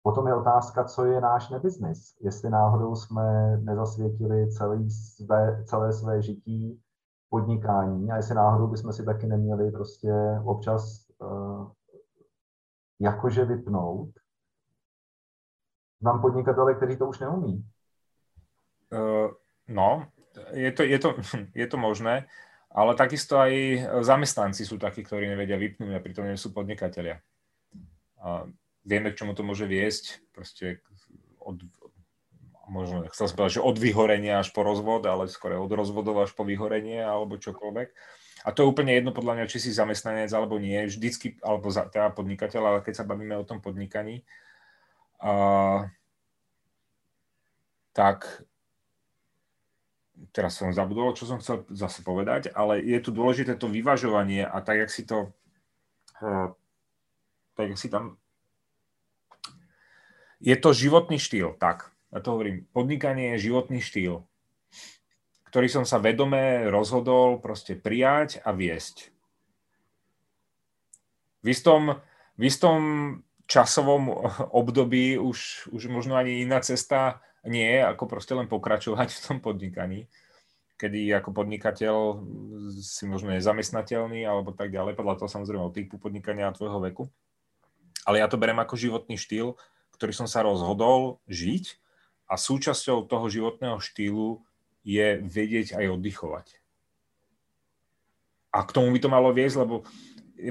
Potom 0.03 0.27
je 0.27 0.35
otázka, 0.35 0.85
co 0.85 1.05
je 1.05 1.21
náš 1.21 1.51
nebiznis. 1.51 2.17
Jestli 2.21 2.51
náhodou 2.51 2.97
jsme 2.97 3.57
nezasvětili 3.57 4.51
celý 4.51 4.91
své, 4.91 5.65
celé 5.65 5.93
své 5.93 6.23
žití 6.23 6.81
podnikání 7.29 8.11
a 8.11 8.17
jestli 8.17 8.35
náhodou 8.35 8.67
bychom 8.67 8.93
si 8.93 9.05
taky 9.05 9.27
neměli 9.27 9.71
prostě 9.71 10.13
občas 10.45 11.07
uh, 11.19 11.71
jakože 13.01 13.45
vypnout. 13.45 14.11
Mám 16.01 16.21
podnikatele, 16.21 16.75
kteří 16.75 16.97
to 16.97 17.09
už 17.09 17.19
neumí. 17.19 17.65
Uh, 18.93 19.31
no, 19.69 20.07
je 20.51 20.73
to, 20.73 20.83
je, 20.83 20.99
to, 20.99 21.15
je 21.55 21.67
to 21.67 21.77
možné. 21.77 22.27
Ale 22.71 22.93
takisto 22.99 23.41
aj 23.41 23.53
zamestnanci 24.05 24.67
sú 24.67 24.77
takí, 24.77 25.01
ktorí 25.01 25.31
nevedia 25.31 25.57
vypnúť 25.57 25.97
a 25.97 26.05
pritom 26.05 26.29
nie 26.29 26.37
sú 26.37 26.53
podnikatelia. 26.53 27.23
A 28.21 28.45
vieme, 28.85 29.11
k 29.11 29.19
čomu 29.23 29.33
to 29.33 29.47
môže 29.47 29.65
viesť. 29.65 30.21
Proste 30.35 30.85
od, 31.41 31.63
možno, 32.69 33.07
chcel 33.15 33.31
som 33.31 33.37
povedať, 33.39 33.63
že 33.63 33.67
od 33.67 33.77
vyhorenia 33.79 34.43
až 34.43 34.51
po 34.53 34.67
rozvod, 34.67 35.07
ale 35.07 35.31
skôr 35.31 35.57
od 35.57 35.73
rozvodov 35.73 36.21
až 36.21 36.35
po 36.35 36.43
vyhorenie 36.43 37.01
alebo 37.01 37.41
čokoľvek. 37.41 37.89
A 38.47 38.53
to 38.55 38.63
je 38.63 38.71
úplne 38.71 38.95
jedno 38.95 39.11
podľa 39.11 39.43
mňa, 39.43 39.51
či 39.51 39.59
si 39.59 39.75
zamestnanec 39.75 40.31
alebo 40.31 40.61
nie, 40.61 40.87
vždycky, 40.87 41.41
alebo 41.43 41.67
za, 41.73 41.89
teda 41.91 42.15
podnikateľ, 42.15 42.63
ale 42.63 42.79
keď 42.85 43.03
sa 43.03 43.09
bavíme 43.09 43.35
o 43.35 43.49
tom 43.49 43.59
podnikaní, 43.59 44.23
a, 45.19 45.89
tak 47.97 48.45
teraz 50.33 50.57
som 50.57 50.73
zabudol, 50.73 51.17
čo 51.17 51.29
som 51.29 51.41
chcel 51.41 51.65
zase 51.73 52.01
povedať, 52.01 52.53
ale 52.53 52.81
je 52.81 52.99
tu 53.01 53.13
dôležité 53.13 53.57
to 53.57 53.69
vyvažovanie 53.69 54.45
a 54.45 54.61
tak, 54.65 54.87
jak 54.87 54.91
si 54.93 55.03
to 55.05 55.33
uh, 56.21 56.53
tak, 57.57 57.73
jak 57.73 57.81
si 57.81 57.89
tam 57.89 58.21
je 60.41 60.57
to 60.57 60.77
životný 60.77 61.17
štýl, 61.17 61.57
tak, 61.57 61.91
ja 62.13 62.21
to 62.21 62.37
hovorím, 62.37 62.69
podnikanie 62.71 63.35
je 63.35 63.51
životný 63.51 63.81
štýl, 63.81 64.25
ktorý 65.49 65.67
som 65.73 65.85
sa 65.89 65.97
vedome 65.97 66.69
rozhodol 66.69 67.41
proste 67.41 67.73
prijať 67.73 68.45
a 68.45 68.53
viesť. 68.53 69.11
V 71.41 71.47
istom, 71.57 71.97
v 72.37 72.43
istom 72.45 72.81
časovom 73.49 74.13
období 74.53 75.17
už, 75.17 75.71
už 75.73 75.89
možno 75.89 76.19
ani 76.19 76.45
iná 76.45 76.61
cesta 76.61 77.25
nie 77.47 77.67
je, 77.67 77.81
ako 77.83 78.05
proste 78.11 78.35
len 78.35 78.51
pokračovať 78.51 79.09
v 79.11 79.23
tom 79.23 79.39
podnikaní, 79.41 80.11
kedy 80.77 81.09
ako 81.17 81.33
podnikateľ 81.33 81.95
si 82.85 83.09
možno 83.09 83.33
nezamestnateľný 83.33 84.27
alebo 84.27 84.53
tak 84.53 84.75
ďalej, 84.75 84.99
podľa 84.99 85.25
toho 85.25 85.31
samozrejme 85.31 85.63
o 85.65 85.75
typu 85.75 85.97
podnikania 85.97 86.53
a 86.53 86.57
tvojho 86.57 86.83
veku. 86.85 87.05
Ale 88.05 88.23
ja 88.23 88.31
to 88.31 88.39
berem 88.39 88.61
ako 88.61 88.79
životný 88.79 89.19
štýl, 89.19 89.59
ktorý 89.97 90.13
som 90.13 90.29
sa 90.29 90.45
rozhodol 90.45 91.19
žiť 91.27 91.81
a 92.29 92.37
súčasťou 92.37 93.09
toho 93.09 93.27
životného 93.27 93.81
štýlu 93.81 94.45
je 94.87 95.19
vedieť 95.25 95.75
aj 95.75 95.99
oddychovať. 95.99 96.47
A 98.55 98.63
k 98.63 98.71
tomu 98.71 98.95
by 98.95 98.99
to 99.03 99.11
malo 99.11 99.35
viesť, 99.35 99.57
lebo 99.67 99.83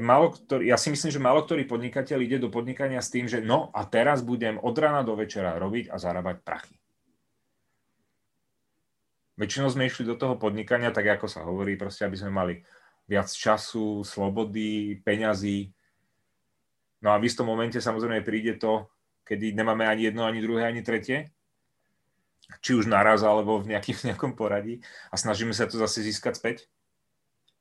málo 0.01 0.33
ktorý, 0.33 0.69
ja 0.69 0.77
si 0.77 0.89
myslím, 0.91 1.11
že 1.13 1.21
málo 1.21 1.45
ktorý 1.45 1.65
podnikateľ 1.69 2.19
ide 2.21 2.37
do 2.41 2.49
podnikania 2.49 2.99
s 2.99 3.13
tým, 3.13 3.29
že 3.29 3.41
no 3.41 3.69
a 3.71 3.85
teraz 3.85 4.25
budem 4.25 4.57
od 4.59 4.75
rána 4.75 5.05
do 5.05 5.13
večera 5.13 5.55
robiť 5.55 5.93
a 5.93 5.95
zarábať 6.01 6.41
prachy. 6.41 6.74
Väčšinou 9.35 9.67
sme 9.67 9.91
išli 9.91 10.07
do 10.07 10.15
toho 10.15 10.39
podnikania, 10.39 10.95
tak 10.95 11.19
ako 11.19 11.27
sa 11.27 11.43
hovorí, 11.43 11.75
proste 11.75 12.07
aby 12.07 12.15
sme 12.15 12.31
mali 12.31 12.55
viac 13.03 13.27
času, 13.27 14.01
slobody, 14.07 14.95
peňazí. 15.03 15.75
No 17.03 17.11
a 17.11 17.19
v 17.19 17.27
istom 17.27 17.43
momente 17.43 17.77
samozrejme 17.83 18.23
príde 18.23 18.55
to, 18.55 18.87
kedy 19.27 19.51
nemáme 19.51 19.83
ani 19.83 20.07
jedno, 20.07 20.23
ani 20.23 20.39
druhé, 20.39 20.71
ani 20.71 20.81
tretie. 20.81 21.29
Či 22.63 22.79
už 22.79 22.85
naraz, 22.87 23.27
alebo 23.27 23.59
v, 23.59 23.75
nejaký, 23.75 23.91
v 23.99 24.05
nejakom 24.11 24.39
poradí. 24.39 24.79
A 25.11 25.19
snažíme 25.19 25.51
sa 25.51 25.67
to 25.67 25.75
zase 25.75 25.99
získať 26.07 26.33
späť. 26.39 26.57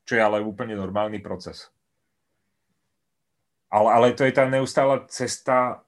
Čo 0.07 0.15
je 0.15 0.23
ale 0.23 0.39
úplne 0.39 0.79
normálny 0.79 1.19
proces. 1.19 1.73
Ale, 3.67 3.89
ale 3.91 4.07
to 4.15 4.23
je 4.23 4.31
tá 4.31 4.47
neustála 4.47 5.03
cesta, 5.11 5.83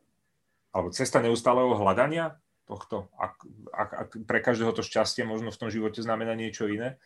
alebo 0.76 0.92
cesta 0.92 1.24
neustáleho 1.24 1.72
hľadania 1.78 2.36
tohto. 2.68 3.08
Ak, 3.16 3.40
ak, 3.74 3.90
ak 3.94 4.08
pre 4.28 4.44
každého 4.44 4.76
to 4.76 4.84
šťastie 4.84 5.24
možno 5.24 5.50
v 5.50 5.60
tom 5.60 5.70
živote 5.72 6.04
znamená 6.04 6.36
niečo 6.36 6.68
iné. 6.68 7.00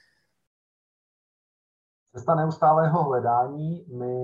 Cesta 2.12 2.36
neustálého 2.36 3.03
hledání 3.03 3.86
mi 3.88 4.16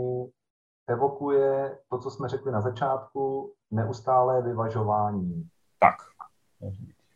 evokuje 0.89 1.77
to, 1.89 1.97
co 1.97 2.09
jsme 2.11 2.27
řekli 2.27 2.51
na 2.51 2.61
začátku, 2.61 3.53
neustálé 3.71 4.41
vyvažování. 4.41 5.49
Tak. 5.79 5.95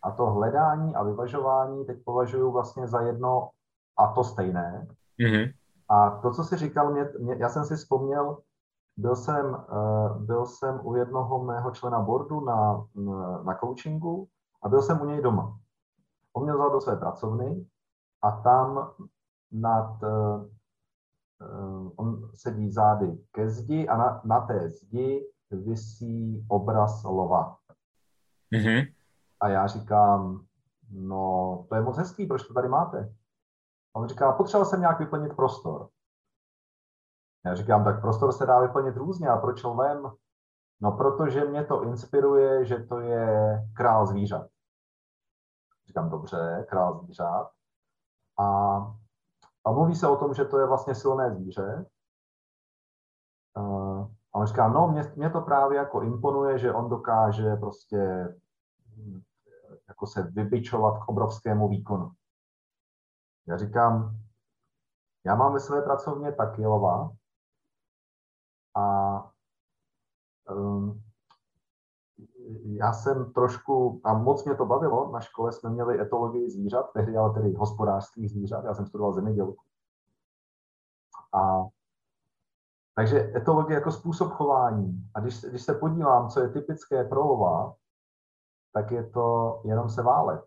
A 0.02 0.12
to 0.12 0.26
hledání 0.26 0.96
a 0.96 1.04
vyvažování 1.04 1.86
teď 1.86 1.98
považuji 2.06 2.52
vlastně 2.52 2.88
za 2.88 3.02
jedno 3.02 3.50
a 3.98 4.08
to 4.14 4.24
stejné. 4.24 4.88
Mm-hmm. 5.20 5.54
A 5.90 6.10
to, 6.22 6.32
co 6.32 6.44
jsi 6.44 6.58
říkal, 6.58 6.92
mě, 6.92 7.06
mě, 7.20 7.36
já 7.40 7.50
jsem 7.50 7.66
si 7.66 7.76
vzpomněl, 7.76 8.38
byl 9.02 9.16
jsem, 9.16 9.46
uh, 9.46 10.22
byl 10.22 10.46
jsem 10.46 10.80
u 10.84 10.96
jednoho 10.96 11.44
mého 11.44 11.72
člena 11.72 12.00
boardu 12.00 12.46
na, 12.46 12.88
na 13.44 13.58
coachingu 13.60 14.28
a 14.64 14.70
byl 14.70 14.82
jsem 14.82 15.02
u 15.02 15.06
něj 15.06 15.22
doma. 15.22 15.60
On 16.34 16.44
mě 16.44 16.54
vzal 16.54 16.72
do 16.72 16.82
své 16.82 16.96
pracovny 16.96 17.66
a 18.22 18.32
tam 18.32 18.92
nad, 19.52 20.04
uh, 20.04 21.92
on 21.96 22.30
sedí 22.36 22.72
zády 22.72 23.18
ke 23.32 23.50
zdi 23.50 23.88
a 23.88 23.98
na, 23.98 24.22
na 24.24 24.42
té 24.42 24.70
zdi 24.70 25.28
visí 25.52 26.46
obraz 26.48 27.04
lova. 27.04 27.58
Mm-hmm. 28.54 28.94
A 29.42 29.48
já 29.48 29.68
říkám, 29.68 30.46
no 30.92 31.66
to 31.70 31.76
je 31.76 31.82
moc 31.82 31.98
hezký, 31.98 32.26
proč 32.26 32.48
to 32.48 32.54
tady 32.54 32.70
máte? 32.70 33.14
A 33.96 34.00
on 34.00 34.08
říká, 34.08 34.32
potřeboval 34.32 34.70
jsem 34.70 34.80
nějak 34.80 35.00
vyplnit 35.00 35.36
prostor. 35.36 35.90
Já 37.46 37.56
říkám, 37.56 37.84
tak 37.84 38.02
prostor 38.02 38.32
se 38.32 38.46
dá 38.46 38.60
vyplnit 38.60 38.98
různě, 38.98 39.30
a 39.30 39.38
proč 39.38 39.64
lvem? 39.64 40.12
No, 40.82 40.92
protože 40.92 41.46
mě 41.46 41.66
to 41.66 41.84
inspiruje, 41.84 42.66
že 42.66 42.84
to 42.84 43.00
je 43.00 43.60
král 43.76 44.06
zvířat. 44.06 44.48
Říkám, 45.88 46.10
dobře, 46.10 46.66
král 46.70 47.00
zvířat. 47.00 47.52
A, 48.40 48.46
a 49.66 49.72
mluví 49.72 49.96
se 49.96 50.08
o 50.08 50.16
tom, 50.16 50.34
že 50.34 50.46
to 50.46 50.60
je 50.60 50.68
vlastně 50.68 50.96
silné 50.96 51.32
zvíře. 51.32 51.86
A 53.56 53.62
on 54.32 54.46
říká, 54.46 54.68
no, 54.68 54.88
mě, 54.88 55.14
mě 55.16 55.30
to 55.30 55.42
právě 55.42 55.78
jako 55.78 56.02
imponuje, 56.02 56.60
že 56.60 56.74
on 56.74 56.90
dokáže 56.90 57.56
prostě 57.56 58.28
jako 59.88 60.08
se 60.08 60.24
vybičovat 60.24 61.04
k 61.04 61.08
obrovskému 61.08 61.70
výkonu. 61.70 62.12
Já 63.48 63.58
říkám, 63.58 64.18
já 65.26 65.36
mám 65.36 65.54
ve 65.54 65.60
své 65.60 65.82
pracovně 65.82 66.32
taky 66.32 66.66
lova, 66.66 67.12
a 68.76 69.32
um, 70.54 71.02
já 72.64 72.94
jsem 72.94 73.34
trošku, 73.34 74.02
a 74.04 74.14
moc 74.14 74.46
mě 74.46 74.56
to 74.56 74.66
bavilo, 74.66 75.12
na 75.12 75.20
škole 75.20 75.52
jsme 75.52 75.70
měli 75.70 76.02
etologii 76.02 76.50
zvířat, 76.50 76.94
tehdy 76.94 77.18
ale 77.18 77.34
tedy 77.34 77.54
hospodářských 77.54 78.32
zvířat, 78.32 78.66
já 78.66 78.74
jsem 78.74 78.86
studoval 78.86 79.14
zemědělku. 79.14 79.64
A 81.34 81.66
takže 82.96 83.32
etologie 83.36 83.76
jako 83.76 83.92
způsob 83.92 84.32
chování. 84.32 85.10
A 85.14 85.20
když, 85.20 85.42
když 85.42 85.62
se 85.62 85.74
podívám, 85.74 86.30
co 86.30 86.40
je 86.40 86.50
typické 86.50 87.04
pro 87.04 87.26
lova, 87.26 87.76
tak 88.74 88.92
je 88.92 89.10
to 89.10 89.62
jenom 89.66 89.90
se 89.90 90.02
válet. 90.02 90.46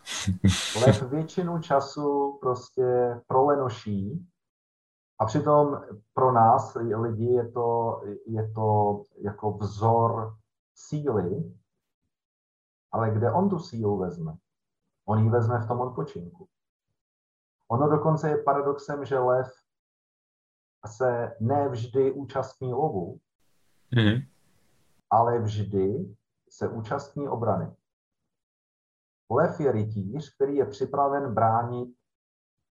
Lev 0.86 1.02
většinu 1.02 1.58
času 1.58 2.38
prostě 2.40 3.20
prolenoší 3.26 4.28
a 5.22 5.24
přitom 5.24 5.80
pro 6.14 6.32
nás 6.32 6.74
lidi 6.74 7.24
je 7.24 7.50
to, 7.50 8.00
je 8.26 8.52
to 8.52 9.02
jako 9.18 9.50
vzor 9.50 10.36
síly, 10.74 11.54
ale 12.92 13.10
kde 13.10 13.32
on 13.32 13.50
tu 13.50 13.58
sílu 13.58 13.98
vezme? 13.98 14.36
On 15.04 15.18
ji 15.18 15.30
vezme 15.30 15.58
v 15.58 15.68
tom 15.68 15.80
odpočinku. 15.80 16.48
Ono 17.68 17.88
dokonce 17.88 18.28
je 18.28 18.42
paradoxem, 18.42 19.04
že 19.04 19.18
lev 19.18 19.52
se 20.86 21.36
nevždy 21.40 22.12
účastní 22.12 22.72
lovu, 22.72 23.20
mm-hmm. 23.92 24.26
ale 25.10 25.38
vždy 25.38 26.16
se 26.50 26.68
účastní 26.68 27.28
obrany. 27.28 27.76
Lev 29.30 29.60
je 29.60 29.72
rytíř, 29.72 30.34
který 30.34 30.56
je 30.56 30.66
připraven 30.66 31.34
bránit 31.34 31.94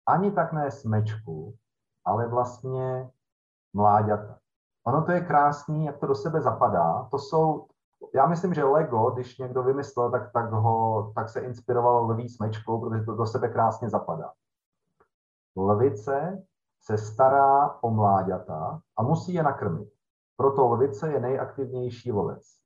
ani 0.05 0.31
tak 0.31 0.53
ne 0.53 0.71
smečku, 0.71 1.57
ale 2.05 2.27
vlastně 2.27 3.09
mláďata. 3.73 4.37
Ono 4.83 5.05
to 5.05 5.11
je 5.11 5.21
krásný, 5.21 5.85
jak 5.85 5.97
to 5.97 6.07
do 6.07 6.15
sebe 6.15 6.41
zapadá. 6.41 7.07
To 7.11 7.19
jsou, 7.19 7.67
já 8.13 8.25
myslím, 8.27 8.53
že 8.53 8.63
Lego, 8.63 9.09
když 9.09 9.37
někdo 9.37 9.63
vymyslel, 9.63 10.11
tak, 10.11 10.31
tak, 10.31 10.51
ho, 10.51 11.11
tak 11.15 11.29
se 11.29 11.39
inspiroval 11.39 12.11
lví 12.11 12.29
smečkou, 12.29 12.79
protože 12.79 13.03
to 13.03 13.15
do 13.15 13.25
sebe 13.25 13.49
krásně 13.49 13.89
zapadá. 13.89 14.31
Lvice 15.55 16.43
se 16.81 16.97
stará 16.97 17.83
o 17.83 17.91
mláďata 17.91 18.81
a 18.97 19.03
musí 19.03 19.33
je 19.33 19.43
nakrmit. 19.43 19.89
Proto 20.37 20.67
lvice 20.67 21.11
je 21.11 21.19
nejaktivnější 21.19 22.11
lovec. 22.11 22.63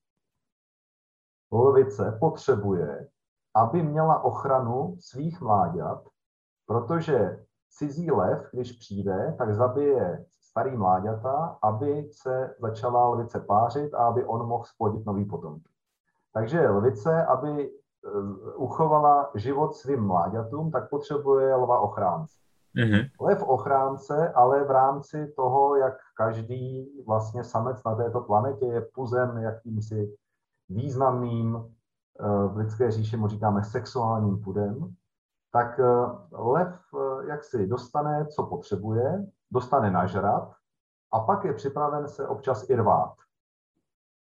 Lvice 1.51 2.17
potřebuje, 2.19 3.09
aby 3.53 3.83
měla 3.83 4.23
ochranu 4.23 4.95
svých 4.99 5.41
mláďat, 5.41 6.07
protože 6.65 7.46
cizí 7.69 8.11
lev, 8.11 8.49
když 8.53 8.71
přijde, 8.71 9.35
tak 9.37 9.55
zabije 9.55 10.25
starý 10.57 10.77
mláďata, 10.77 11.57
aby 11.63 12.09
se 12.11 12.55
začala 12.59 13.07
lvice 13.07 13.39
pářit 13.39 13.93
a 13.93 13.97
aby 13.97 14.25
on 14.25 14.47
mohl 14.47 14.63
splodit 14.63 15.05
nový 15.05 15.25
potomky. 15.25 15.69
Takže 16.33 16.69
lvice, 16.69 17.25
aby 17.25 17.69
eh, 17.69 18.09
uchovala 18.55 19.29
život 19.35 19.75
svým 19.75 20.03
mláďatům, 20.03 20.71
tak 20.71 20.89
potřebuje 20.89 21.55
lva 21.55 21.79
ochránce. 21.79 22.37
Mm-hmm. 22.77 23.09
Lev 23.21 23.43
ochránce, 23.43 24.29
ale 24.29 24.63
v 24.63 24.71
rámci 24.71 25.33
toho, 25.35 25.75
jak 25.75 25.93
každý 26.17 26.89
vlastně 27.07 27.43
samec 27.43 27.83
na 27.83 27.95
této 27.95 28.21
planetě 28.21 28.65
je 28.65 28.81
puzem 28.81 29.37
jakýmsi 29.37 30.15
významným, 30.69 31.55
eh, 32.19 32.47
v 32.47 32.57
lidské 32.57 32.91
říši 32.91 33.17
mu 33.17 33.27
říkáme 33.27 33.63
sexuálním 33.63 34.41
pudem, 34.41 34.95
tak 35.57 35.79
eh, 35.79 35.85
lev 36.31 36.73
eh, 36.93 37.27
jak 37.29 37.43
si 37.43 37.67
dostane, 37.67 38.25
co 38.25 38.45
potřebuje, 38.45 39.25
dostane 39.51 39.91
nažrat 39.91 40.53
a 41.13 41.19
pak 41.19 41.45
je 41.45 41.53
připraven 41.53 42.07
se 42.07 42.27
občas 42.27 42.69
i 42.69 42.75
rvát. 42.75 43.13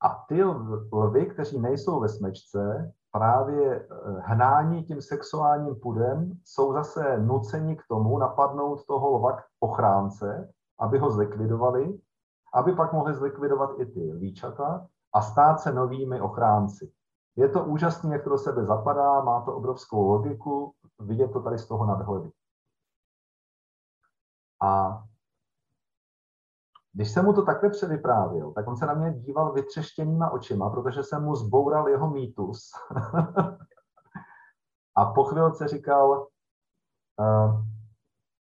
A 0.02 0.24
ty 0.28 0.44
lvy, 0.92 1.26
kteří 1.26 1.60
nejsou 1.60 2.00
ve 2.00 2.08
smečce, 2.08 2.92
právě 3.12 3.76
eh, 3.76 3.86
hnání 4.20 4.84
tím 4.84 5.02
sexuálním 5.02 5.74
pudem, 5.74 6.32
jsou 6.44 6.72
zase 6.72 7.18
nuceni 7.18 7.76
k 7.76 7.82
tomu 7.88 8.18
napadnout 8.18 8.86
toho 8.86 9.10
lva 9.10 9.36
ochránce, 9.60 10.52
aby 10.78 10.98
ho 10.98 11.10
zlikvidovali, 11.10 11.98
aby 12.54 12.72
pak 12.72 12.92
mohli 12.92 13.14
zlikvidovat 13.14 13.70
i 13.78 13.86
ty 13.86 14.12
líčata 14.12 14.86
a 15.14 15.22
stát 15.22 15.60
se 15.60 15.72
novými 15.72 16.20
ochránci. 16.20 16.92
Je 17.36 17.48
to 17.48 17.64
úžasné, 17.64 18.12
jak 18.12 18.24
to 18.24 18.30
do 18.30 18.38
sebe 18.38 18.64
zapadá, 18.64 19.20
má 19.20 19.40
to 19.40 19.56
obrovskou 19.56 20.08
logiku, 20.08 20.74
vidět 21.00 21.28
to 21.32 21.40
tady 21.40 21.58
z 21.58 21.68
toho 21.68 21.86
nadhledu. 21.86 22.32
A 24.62 25.02
když 26.92 27.10
jsem 27.10 27.24
mu 27.24 27.32
to 27.32 27.42
takhle 27.42 27.70
převyprávěl, 27.70 28.52
tak 28.52 28.68
on 28.68 28.76
se 28.76 28.86
na 28.86 28.94
mě 28.94 29.12
díval 29.12 29.52
vytřeštěnýma 29.52 30.30
očima, 30.30 30.70
protože 30.70 31.02
jsem 31.02 31.24
mu 31.24 31.34
zboural 31.36 31.88
jeho 31.88 32.10
mýtus. 32.10 32.70
a 34.94 35.04
po 35.04 35.24
chvilce 35.24 35.68
říkal, 35.68 36.26
uh, 37.16 37.64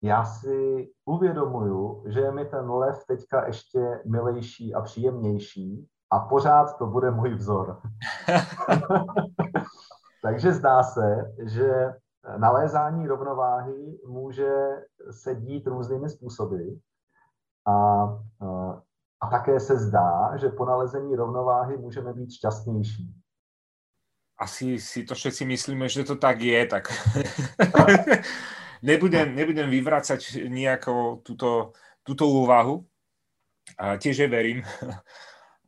já 0.02 0.24
si 0.24 0.90
uvědomuju, 1.04 2.04
že 2.06 2.20
je 2.20 2.32
mi 2.32 2.44
ten 2.44 2.70
lev 2.70 3.06
teďka 3.06 3.46
ještě 3.46 4.02
milejší 4.06 4.74
a 4.74 4.80
příjemnější 4.80 5.88
a 6.10 6.18
pořád 6.18 6.78
to 6.78 6.86
bude 6.86 7.10
můj 7.10 7.34
vzor. 7.34 7.80
Takže 10.22 10.52
zdá 10.52 10.82
se, 10.82 11.34
že 11.42 11.94
nalézání 12.36 13.06
rovnováhy 13.06 13.98
může 14.06 14.52
se 15.10 15.34
dít 15.34 15.66
různými 15.66 16.08
způsoby 16.08 16.62
a, 17.66 18.04
a 19.20 19.26
také 19.30 19.60
se 19.60 19.78
zdá, 19.78 20.36
že 20.36 20.48
po 20.48 20.64
nalezení 20.64 21.16
rovnováhy 21.16 21.76
můžeme 21.76 22.12
být 22.12 22.32
šťastnější. 22.32 23.14
Asi 24.38 24.80
si 24.80 25.04
to 25.04 25.14
všetci 25.14 25.44
myslíme, 25.44 25.88
že 25.88 26.04
to 26.04 26.16
tak 26.16 26.40
je, 26.40 26.66
tak 26.66 26.88
nebudem, 28.82 29.34
nebudem 29.34 29.70
vyvracať 29.70 30.44
nejakou 30.50 31.22
túto, 31.22 31.72
túto 32.02 32.26
úvahu. 32.26 32.84
A 33.78 33.96
tiež 33.96 34.26
je 34.26 34.28
verím. 34.28 34.60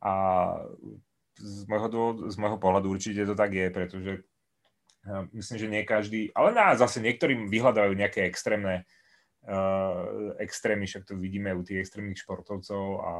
A 0.03 0.13
z 1.39 1.65
môjho, 1.65 2.29
z 2.29 2.35
môjho 2.37 2.57
pohľadu 2.61 2.93
určite 2.93 3.25
to 3.25 3.33
tak 3.33 3.53
je, 3.53 3.67
pretože 3.73 4.11
myslím, 5.33 5.57
že 5.57 5.67
nie 5.71 5.83
každý, 5.87 6.31
ale 6.35 6.51
na, 6.51 6.75
zase 6.75 6.99
niektorým 6.99 7.47
vyhľadávajú 7.47 7.93
nejaké 7.95 8.27
extrémne 8.27 8.83
uh, 9.47 10.35
extrémy, 10.37 10.85
však 10.85 11.07
to 11.07 11.15
vidíme 11.15 11.53
u 11.55 11.63
tých 11.63 11.87
extrémnych 11.87 12.19
športovcov 12.19 12.83
a 13.01 13.13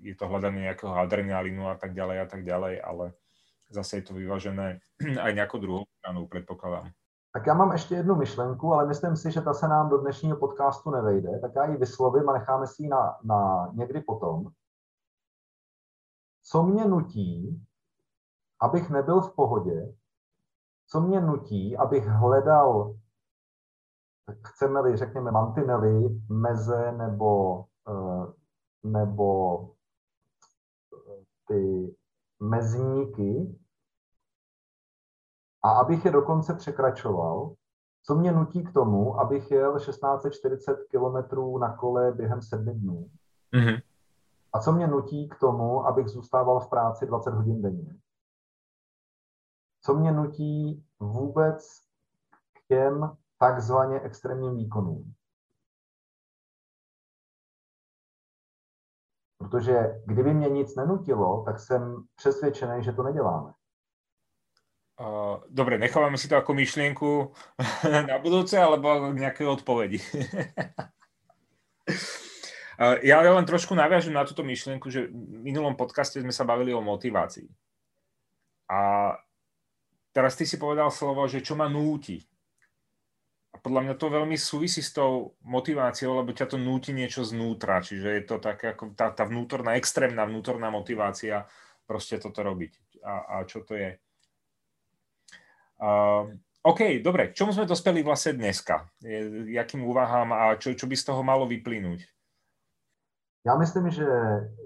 je 0.00 0.14
to 0.16 0.26
hľadanie 0.26 0.66
nejakého 0.66 0.96
adrenalínu 0.96 1.68
a 1.68 1.76
tak 1.76 1.94
ďalej 1.94 2.18
a 2.20 2.26
tak 2.26 2.42
ďalej, 2.44 2.74
ale 2.80 3.12
zase 3.70 4.00
je 4.00 4.04
to 4.10 4.14
vyvažené 4.14 4.80
aj 5.24 5.32
nejakou 5.34 5.58
druhou 5.60 5.84
stranou, 5.98 6.26
predpokladám. 6.26 6.90
Tak 7.32 7.46
já 7.46 7.54
mám 7.54 7.72
ještě 7.72 7.94
jednu 7.94 8.16
myšlenku, 8.16 8.74
ale 8.74 8.86
myslím 8.86 9.16
si, 9.16 9.30
že 9.30 9.40
ta 9.40 9.54
se 9.54 9.68
nám 9.68 9.90
do 9.90 9.98
dnešního 9.98 10.36
podcastu 10.36 10.90
nevejde, 10.90 11.38
tak 11.38 11.52
já 11.54 11.64
ji 11.64 11.76
vyslovím 11.76 12.28
a 12.28 12.32
necháme 12.32 12.66
si 12.66 12.82
ji 12.82 12.88
na, 12.88 13.18
na 13.24 13.70
někdy 13.74 14.00
potom. 14.00 14.50
Co 16.42 16.62
mě 16.62 16.84
nutí, 16.84 17.62
abych 18.60 18.90
nebyl 18.90 19.20
v 19.20 19.34
pohodě, 19.34 19.94
co 20.90 21.00
mě 21.00 21.20
nutí, 21.20 21.76
abych 21.76 22.06
hledal, 22.06 22.94
chceme-li, 24.46 24.96
řekněme, 24.96 25.30
mantinely, 25.30 26.20
meze 26.28 26.92
nebo, 26.92 27.64
eh, 27.88 28.32
nebo 28.84 29.60
eh, 30.94 31.24
ty 31.46 31.94
mezníky 32.40 33.58
a 35.62 35.70
abych 35.70 36.04
je 36.04 36.10
dokonce 36.10 36.54
překračoval, 36.54 37.54
co 38.02 38.14
mě 38.14 38.32
nutí 38.32 38.64
k 38.64 38.72
tomu, 38.72 39.20
abych 39.20 39.50
jel 39.50 39.78
1640 39.78 40.78
km 40.90 41.58
na 41.60 41.76
kole 41.76 42.12
během 42.12 42.42
sedmi 42.42 42.74
dnů. 42.74 43.10
Mm-hmm. 43.54 43.82
A 44.52 44.60
co 44.60 44.72
mě 44.72 44.86
nutí 44.86 45.28
k 45.28 45.38
tomu, 45.38 45.86
abych 45.86 46.08
zůstával 46.08 46.60
v 46.60 46.70
práci 46.70 47.06
20 47.06 47.30
hodin 47.30 47.62
denně 47.62 48.00
co 49.80 49.94
mě 49.94 50.12
nutí 50.12 50.84
vůbec 51.00 51.66
k 52.52 52.66
těm 52.68 53.16
takzvaně 53.38 54.00
extrémním 54.00 54.56
výkonům. 54.56 55.14
Protože 59.38 60.02
kdyby 60.06 60.34
mě 60.34 60.48
nic 60.48 60.76
nenutilo, 60.76 61.42
tak 61.44 61.60
jsem 61.60 62.04
přesvědčený, 62.16 62.84
že 62.84 62.92
to 62.92 63.02
neděláme. 63.02 63.52
Uh, 65.00 65.40
dobre, 65.48 65.78
necháváme 65.78 66.18
si 66.20 66.28
to 66.28 66.36
ako 66.36 66.52
myšlienku 66.52 67.32
na 68.08 68.20
budúce, 68.20 68.60
alebo 68.60 69.16
nejaké 69.16 69.48
odpovedi. 69.48 69.96
uh, 72.76 73.00
ja 73.08 73.24
len 73.24 73.48
trošku 73.48 73.72
naviažem 73.72 74.12
na 74.12 74.28
túto 74.28 74.44
myšlienku, 74.44 74.92
že 74.92 75.08
v 75.08 75.40
minulom 75.40 75.72
podcaste 75.72 76.20
sme 76.20 76.36
sa 76.36 76.44
bavili 76.44 76.76
o 76.76 76.84
motivácii. 76.84 77.48
A 78.68 79.16
teraz 80.10 80.36
ty 80.36 80.46
si 80.46 80.58
povedal 80.58 80.90
slovo, 80.90 81.26
že 81.26 81.42
čo 81.42 81.58
ma 81.58 81.66
núti. 81.66 82.22
A 83.50 83.58
podľa 83.58 83.82
mňa 83.82 83.94
to 83.98 84.06
veľmi 84.14 84.38
súvisí 84.38 84.78
s 84.78 84.94
tou 84.94 85.34
motiváciou, 85.42 86.22
lebo 86.22 86.30
ťa 86.30 86.54
to 86.54 86.58
núti 86.58 86.94
niečo 86.94 87.26
znútra. 87.26 87.82
Čiže 87.82 88.08
je 88.08 88.22
to 88.22 88.36
tak 88.38 88.62
ako 88.62 88.94
tá, 88.94 89.10
tá 89.10 89.26
vnútorná, 89.26 89.74
extrémna 89.74 90.22
vnútorná 90.22 90.70
motivácia 90.70 91.50
proste 91.82 92.22
toto 92.22 92.46
robiť. 92.46 93.02
A, 93.02 93.14
a 93.26 93.34
čo 93.42 93.66
to 93.66 93.74
je? 93.74 93.98
Uh, 95.82 96.30
OK, 96.62 97.02
dobre. 97.02 97.32
Čomu 97.34 97.50
sme 97.50 97.66
dospeli 97.66 98.04
vlastne 98.06 98.38
dneska? 98.38 98.86
Je, 99.02 99.50
jakým 99.50 99.82
úvahám 99.82 100.30
a 100.30 100.54
čo, 100.60 100.76
čo 100.76 100.86
by 100.86 100.94
z 100.94 101.06
toho 101.10 101.22
malo 101.26 101.48
vyplynúť? 101.48 102.06
Já 103.46 103.56
myslím, 103.56 103.90
že 103.90 104.04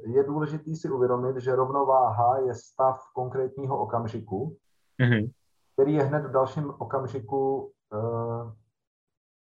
je 0.06 0.22
důležité 0.24 0.74
si 0.74 0.90
uvědomit, 0.90 1.36
že 1.36 1.54
rovnováha 1.54 2.38
je 2.46 2.54
stav 2.54 2.98
konkrétního 3.14 3.78
okamžiku, 3.78 4.58
mm-hmm. 5.00 5.32
který 5.72 5.94
je 5.94 6.02
hned 6.02 6.26
v 6.26 6.32
dalším 6.32 6.70
okamžiku 6.78 7.72
uh, 7.92 8.52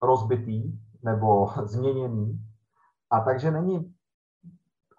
rozbitý 0.02 0.80
nebo 1.04 1.50
změněný. 1.64 2.40
A 3.10 3.20
takže 3.20 3.52
není 3.52 3.96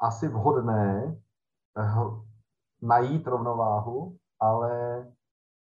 asi 0.01 0.29
vhodné 0.29 1.17
uh, 1.79 2.25
najít 2.83 3.27
rovnováhu, 3.27 4.17
ale 4.41 5.05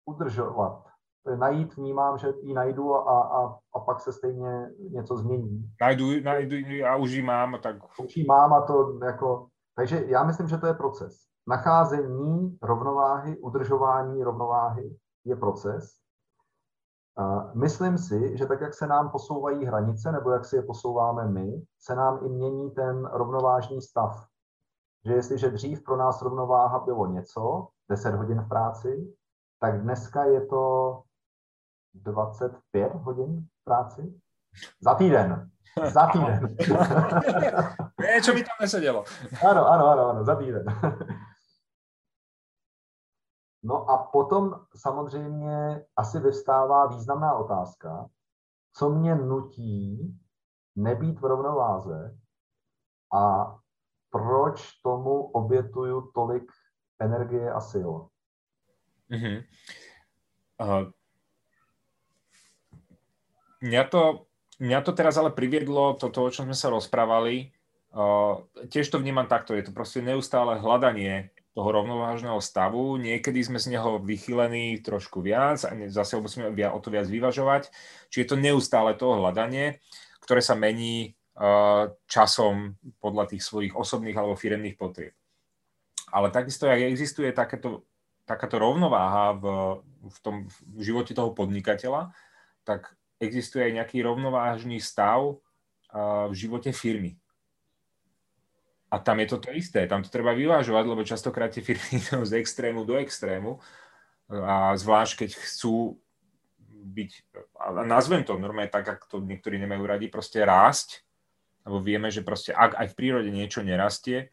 udržovat. 0.05 0.87
Najít 1.35 1.75
vnímám, 1.77 2.17
že 2.17 2.27
ji 2.41 2.53
najdu 2.53 2.95
a, 2.95 3.21
a, 3.21 3.59
a 3.75 3.79
pak 3.79 3.99
se 3.99 4.13
stejně 4.13 4.69
něco 4.91 5.17
změní. 5.17 5.71
Najdu, 5.81 6.23
najdu 6.23 6.55
a 6.85 6.95
už 6.95 7.11
ji 7.11 7.21
mám. 7.21 7.57
Tak... 7.63 7.99
Už 7.99 8.17
ji 8.17 8.25
mám 8.25 8.53
a 8.53 8.61
to 8.61 8.99
jako... 9.05 9.47
Takže 9.75 10.03
já 10.05 10.23
myslím, 10.23 10.47
že 10.47 10.57
to 10.57 10.67
je 10.67 10.73
proces 10.73 11.27
nacházení 11.47 12.57
rovnováhy, 12.61 13.37
udržování 13.37 14.23
rovnováhy 14.23 14.97
je 15.25 15.35
proces. 15.35 15.93
Myslím 17.53 17.97
si, 17.97 18.37
že 18.37 18.45
tak, 18.45 18.61
jak 18.61 18.73
se 18.73 18.87
nám 18.87 19.09
posouvají 19.09 19.65
hranice, 19.65 20.11
nebo 20.11 20.31
jak 20.31 20.45
si 20.45 20.55
je 20.55 20.61
posouváme 20.61 21.27
my, 21.27 21.61
se 21.79 21.95
nám 21.95 22.25
i 22.25 22.29
mění 22.29 22.71
ten 22.71 23.05
rovnovážný 23.05 23.81
stav. 23.81 24.25
Že 25.05 25.13
jestliže 25.13 25.49
dřív 25.49 25.83
pro 25.83 25.97
nás 25.97 26.21
rovnováha 26.21 26.79
bylo 26.79 27.07
něco, 27.07 27.67
10 27.89 28.15
hodin 28.15 28.41
v 28.41 28.47
práci, 28.49 29.13
tak 29.59 29.81
dneska 29.81 30.23
je 30.23 30.45
to 30.45 30.93
25 31.93 32.93
hodin 32.93 33.47
v 33.61 33.63
práci. 33.63 34.13
Za 34.81 34.93
týden. 34.95 35.49
Za 35.93 36.07
týden. 36.07 36.55
Niečo 38.01 38.33
mi 38.33 38.41
tam 38.41 38.57
nesedělo. 38.61 39.03
Ano, 39.49 39.67
ano, 39.67 39.87
ano, 39.87 40.09
ano, 40.09 40.23
za 40.25 40.35
týden. 40.35 40.65
No 43.63 43.89
a 43.89 43.97
potom 43.97 44.65
samozřejmě 44.75 45.85
asi 45.95 46.19
vystává 46.19 46.87
významná 46.87 47.33
otázka, 47.33 48.09
co 48.73 48.89
mě 48.89 49.15
nutí 49.15 50.13
nebýt 50.75 51.19
v 51.19 51.25
rovnováze 51.25 52.17
a 53.13 53.55
proč 54.09 54.71
tomu 54.83 55.21
obětuju 55.21 56.11
tolik 56.15 56.51
energie 56.99 57.51
a 57.51 57.59
sil. 57.71 57.91
Mm-hmm. 59.09 59.37
Uh, 60.57 60.89
mňa, 63.61 63.83
to, 63.83 64.25
mňa 64.59 64.79
to 64.81 64.91
teraz 64.91 65.17
ale 65.17 65.31
priviedlo, 65.31 65.93
toto, 65.93 66.25
o 66.25 66.33
čom 66.33 66.49
sme 66.49 66.57
sa 66.57 66.73
rozprávali, 66.73 67.53
uh, 67.93 68.41
tiež 68.67 68.89
to 68.89 68.99
vnímam 68.99 69.29
takto, 69.29 69.53
je 69.53 69.69
to 69.69 69.71
proste 69.71 70.01
neustále 70.01 70.59
hľadanie 70.59 71.29
toho 71.57 71.73
rovnovážneho 71.73 72.37
stavu. 72.37 73.01
Niekedy 73.01 73.41
sme 73.41 73.57
z 73.57 73.73
neho 73.73 73.97
vychylení 73.97 74.77
trošku 74.85 75.25
viac 75.25 75.65
a 75.65 75.73
zase 75.89 76.21
musíme 76.21 76.53
o 76.53 76.77
to 76.77 76.93
viac 76.93 77.09
vyvažovať. 77.09 77.73
Čiže 78.13 78.21
je 78.21 78.29
to 78.29 78.37
neustále 78.37 78.93
to 78.93 79.17
hľadanie, 79.17 79.81
ktoré 80.21 80.45
sa 80.45 80.53
mení 80.53 81.17
uh, 81.33 81.89
časom 82.05 82.77
podľa 83.01 83.33
tých 83.33 83.41
svojich 83.41 83.73
osobných 83.73 84.13
alebo 84.13 84.37
firemných 84.37 84.77
potrieb. 84.77 85.17
Ale 86.13 86.29
takisto, 86.29 86.69
ak 86.69 86.77
existuje 86.77 87.33
takéto, 87.33 87.89
takáto 88.29 88.61
rovnováha 88.61 89.33
v, 89.41 89.45
v 90.13 90.17
tom 90.21 90.35
v 90.61 90.79
živote 90.85 91.17
toho 91.17 91.33
podnikateľa, 91.33 92.13
tak 92.69 92.93
existuje 93.17 93.65
aj 93.65 93.81
nejaký 93.81 94.05
rovnovážny 94.05 94.77
stav 94.77 95.25
uh, 95.25 96.29
v 96.29 96.33
živote 96.37 96.69
firmy 96.69 97.17
a 98.87 98.95
tam 99.03 99.19
je 99.19 99.27
to 99.27 99.37
to 99.43 99.49
isté, 99.51 99.83
tam 99.87 99.99
to 99.99 100.07
treba 100.07 100.31
vyvážovať, 100.31 100.83
lebo 100.87 101.03
častokrát 101.03 101.51
tie 101.51 101.63
firmy 101.63 101.97
idú 101.99 102.23
z 102.23 102.39
extrému 102.39 102.87
do 102.87 102.95
extrému 102.95 103.59
a 104.27 104.75
zvlášť 104.75 105.23
keď 105.23 105.29
chcú 105.39 105.99
byť, 106.87 107.11
a 107.59 107.83
nazvem 107.83 108.23
to 108.23 108.39
normálne 108.39 108.71
tak, 108.71 108.87
ako 108.87 109.05
to 109.07 109.17
niektorí 109.23 109.59
nemajú 109.59 109.83
radi, 109.83 110.07
proste 110.07 110.43
rásť, 110.43 111.03
lebo 111.67 111.83
vieme, 111.83 112.07
že 112.07 112.23
proste 112.23 112.55
ak 112.55 112.79
aj 112.79 112.87
v 112.91 112.97
prírode 112.97 113.29
niečo 113.31 113.59
nerastie, 113.63 114.31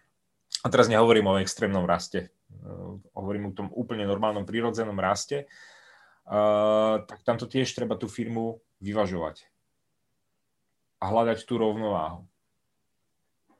a 0.62 0.66
teraz 0.70 0.86
nehovorím 0.86 1.34
o 1.34 1.40
extrémnom 1.42 1.82
raste, 1.82 2.30
uh, 2.62 2.94
hovorím 3.18 3.50
o 3.50 3.56
tom 3.56 3.68
úplne 3.74 4.06
normálnom 4.06 4.46
prírodzenom 4.46 4.96
raste, 4.96 5.50
uh, 6.30 7.02
tak 7.04 7.26
tam 7.26 7.36
to 7.36 7.50
tiež 7.50 7.74
treba 7.74 7.98
tú 7.98 8.06
firmu 8.06 8.62
vyvažovať 8.78 9.50
a 11.02 11.04
hľadať 11.10 11.42
tú 11.44 11.58
rovnováhu. 11.58 12.24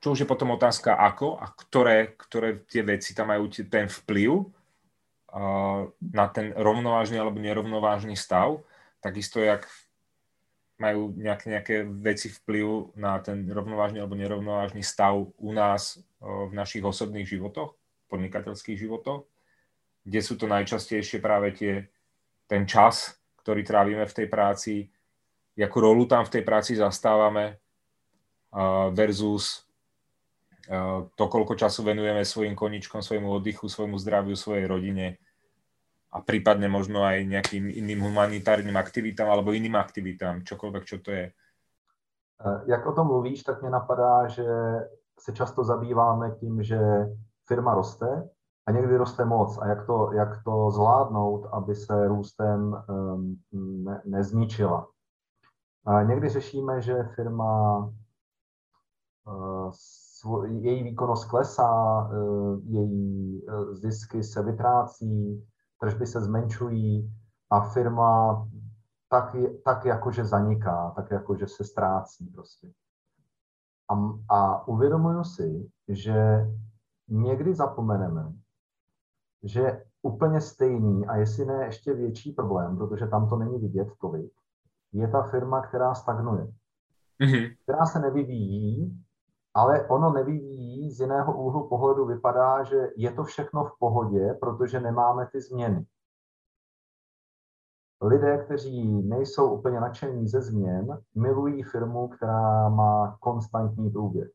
Čo 0.04 0.12
už 0.12 0.20
je 0.20 0.28
potom 0.28 0.52
otázka 0.52 1.00
ako 1.00 1.40
a 1.40 1.48
ktoré, 1.48 2.12
ktoré 2.20 2.60
tie 2.68 2.84
veci 2.84 3.16
tam 3.16 3.32
majú 3.32 3.48
ten 3.48 3.88
vplyv 3.88 4.52
na 6.12 6.26
ten 6.28 6.52
rovnovážny 6.52 7.16
alebo 7.16 7.40
nerovnovážny 7.40 8.12
stav, 8.12 8.60
takisto 9.00 9.40
jak 9.40 9.64
majú 10.76 11.08
nejaké, 11.16 11.46
nejaké 11.48 11.76
veci 11.88 12.28
vplyv 12.28 12.92
na 13.00 13.16
ten 13.24 13.48
rovnovážny 13.48 13.96
alebo 13.96 14.12
nerovnovážny 14.12 14.84
stav 14.84 15.24
u 15.24 15.50
nás 15.56 15.96
v 16.20 16.52
našich 16.52 16.84
osobných 16.84 17.24
životoch, 17.24 17.72
podnikateľských 18.12 18.84
životoch, 18.84 19.24
kde 20.04 20.20
sú 20.20 20.36
to 20.36 20.44
najčastejšie 20.44 21.16
práve 21.24 21.56
tie, 21.56 21.88
ten 22.44 22.68
čas, 22.68 23.16
ktorý 23.40 23.64
trávime 23.64 24.04
v 24.04 24.16
tej 24.20 24.28
práci, 24.28 24.92
jakú 25.56 25.80
rolu 25.80 26.04
tam 26.04 26.28
v 26.28 26.32
tej 26.36 26.44
práci 26.44 26.76
zastávame 26.76 27.56
versus 28.92 29.64
to, 31.14 31.24
koľko 31.28 31.54
času 31.54 31.84
venujeme 31.84 32.24
svojim 32.24 32.56
koničkom, 32.56 33.02
svojmu 33.04 33.28
oddychu, 33.36 33.68
svojmu 33.68 33.98
zdraviu, 34.00 34.36
svojej 34.36 34.64
rodine 34.64 35.20
a 36.14 36.22
prípadne 36.22 36.70
možno 36.70 37.02
aj 37.02 37.26
nejakým 37.26 37.68
iným 37.68 38.00
humanitárnym 38.06 38.76
aktivitám 38.78 39.28
alebo 39.28 39.52
iným 39.52 39.74
aktivitám, 39.74 40.46
čokoľvek, 40.46 40.84
čo 40.86 40.98
to 41.02 41.10
je. 41.10 41.26
Eh, 41.26 42.60
jak 42.66 42.86
o 42.86 42.92
tom 42.92 43.06
mluvíš, 43.06 43.42
tak 43.42 43.62
mě 43.62 43.70
napadá, 43.70 44.28
že 44.28 44.46
se 45.20 45.32
často 45.32 45.64
zabýváme 45.64 46.30
tím, 46.30 46.62
že 46.62 46.78
firma 47.46 47.74
roste 47.74 48.28
a 48.66 48.70
někdy 48.70 48.96
roste 48.96 49.24
moc 49.24 49.58
a 49.58 49.66
jak 49.66 49.86
to, 49.86 50.12
jak 50.12 50.44
to 50.44 50.70
zvládnout, 50.70 51.46
aby 51.52 51.74
se 51.74 52.08
růstem 52.08 52.84
um, 52.88 53.36
ne, 53.52 54.02
nezničila. 54.04 54.88
A 55.86 56.02
někdy 56.02 56.28
řešíme, 56.28 56.82
že 56.82 57.02
firma 57.14 57.92
její 60.46 60.82
výkonnost 60.82 61.24
klesá, 61.24 62.00
uh, 62.08 62.60
její 62.64 63.42
uh, 63.42 63.74
zisky 63.74 64.22
se 64.22 64.42
vytrácí, 64.42 65.46
tržby 65.80 66.06
se 66.06 66.20
zmenšují 66.20 67.12
a 67.50 67.60
firma 67.60 68.46
tak, 69.08 69.36
tak 69.64 69.84
jakože 69.84 70.24
zaniká, 70.24 70.92
tak 70.96 71.10
jakože 71.10 71.46
se 71.46 71.64
ztrácí 71.64 72.26
prostě. 72.26 72.70
A, 73.90 73.94
a 74.34 74.68
uvědomuju 74.68 75.24
si, 75.24 75.70
že 75.88 76.46
někdy 77.08 77.54
zapomeneme, 77.54 78.32
že 79.42 79.84
úplně 80.02 80.40
stejný 80.40 81.06
a 81.06 81.16
jestli 81.16 81.46
ne 81.46 81.64
ještě 81.64 81.94
větší 81.94 82.32
problém, 82.32 82.76
protože 82.76 83.06
tam 83.06 83.28
to 83.28 83.36
není 83.36 83.58
vidět 83.58 83.88
tolik, 84.00 84.32
je 84.92 85.08
ta 85.08 85.22
firma, 85.22 85.60
která 85.60 85.94
stagnuje. 85.94 86.52
Mm-hmm. 87.20 87.56
Která 87.62 87.86
se 87.86 87.98
nevyvíjí, 87.98 89.03
ale 89.54 89.86
ono 89.86 90.12
nevyvíjí 90.12 90.90
z 90.90 91.00
jiného 91.00 91.36
úhlu 91.36 91.68
pohledu 91.68 92.04
vypadá, 92.04 92.62
že 92.62 92.90
je 92.96 93.12
to 93.12 93.24
všechno 93.24 93.64
v 93.64 93.78
pohodě, 93.78 94.36
protože 94.40 94.80
nemáme 94.80 95.28
ty 95.32 95.40
změny. 95.40 95.86
Lidé, 98.02 98.38
kteří 98.44 99.02
nejsou 99.02 99.54
úplně 99.54 99.80
nadšení 99.80 100.28
ze 100.28 100.42
změn, 100.42 100.98
milují 101.14 101.62
firmu, 101.62 102.08
která 102.08 102.68
má 102.68 103.16
konstantní 103.20 103.90
průběh. 103.90 104.30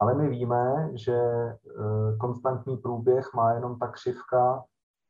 Ale 0.00 0.14
my 0.14 0.28
víme, 0.28 0.90
že 0.94 1.14
e, 1.14 1.56
konstantní 2.20 2.76
průběh 2.76 3.34
má 3.34 3.52
jenom 3.52 3.78
ta 3.78 3.88
křivka 3.88 4.64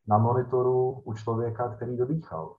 na 0.08 0.18
monitoru 0.18 0.90
u 1.04 1.14
člověka, 1.14 1.68
který 1.68 1.96
dodýchal. 1.96 2.56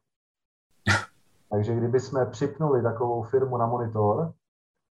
Takže 1.50 1.76
kdyby 1.76 2.00
jsme 2.00 2.26
připnuli 2.26 2.84
takovou 2.84 3.24
firmu 3.24 3.58
na 3.58 3.66
monitor, 3.66 4.34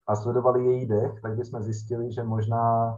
a 0.08 0.16
sledovali 0.16 0.66
její 0.66 0.86
dech, 0.86 1.22
tak 1.22 1.36
bychom 1.36 1.62
zjistili, 1.62 2.12
že 2.12 2.24
možná 2.24 2.98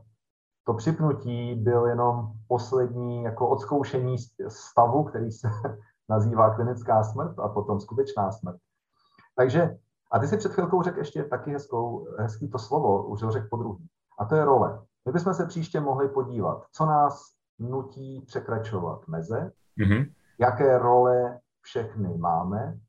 to 0.64 0.74
připnutí 0.74 1.56
byl 1.56 1.86
jenom 1.86 2.32
poslední 2.48 3.24
jako 3.24 3.50
odzkoušení 3.50 4.16
stavu, 4.48 5.04
který 5.04 5.32
se 5.32 5.50
nazývá 6.10 6.56
klinická 6.56 7.04
smrt 7.04 7.40
a 7.40 7.48
potom 7.48 7.80
skutečná 7.80 8.32
smrt. 8.32 8.58
Takže, 9.36 9.78
a 10.12 10.20
ty 10.20 10.28
si 10.28 10.38
před 10.38 10.52
chvilkou 10.52 10.84
řekl 10.84 10.98
ještě 10.98 11.24
taky 11.24 11.52
hezkou, 11.52 12.08
hezký 12.20 12.50
to 12.50 12.60
slovo, 12.60 13.08
už 13.08 13.24
ho 13.24 13.32
řekl 13.32 13.48
po 13.50 13.58
druhý. 13.58 13.88
A 14.20 14.26
to 14.26 14.36
je 14.36 14.46
role. 14.46 14.82
My 15.06 15.12
bychom 15.12 15.34
se 15.34 15.46
příště 15.46 15.80
mohli 15.80 16.10
podívat, 16.10 16.66
co 16.72 16.86
nás 16.86 17.34
nutí 17.60 18.24
překračovat 18.28 19.08
meze, 19.08 19.52
mm-hmm. 19.80 20.12
jaké 20.40 20.78
role 20.78 21.40
všechny 21.62 22.18
máme 22.18 22.80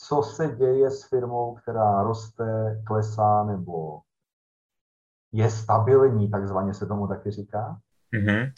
co 0.00 0.22
se 0.22 0.48
děje 0.48 0.90
s 0.90 1.04
firmou, 1.04 1.54
která 1.54 2.02
roste, 2.02 2.80
klesá 2.86 3.44
nebo 3.44 4.00
je 5.32 5.50
stabilní, 5.50 6.30
takzvaně 6.30 6.74
se 6.74 6.86
tomu 6.86 7.06
taky 7.06 7.30
říká. 7.30 7.80
Mm-hmm. 8.14 8.52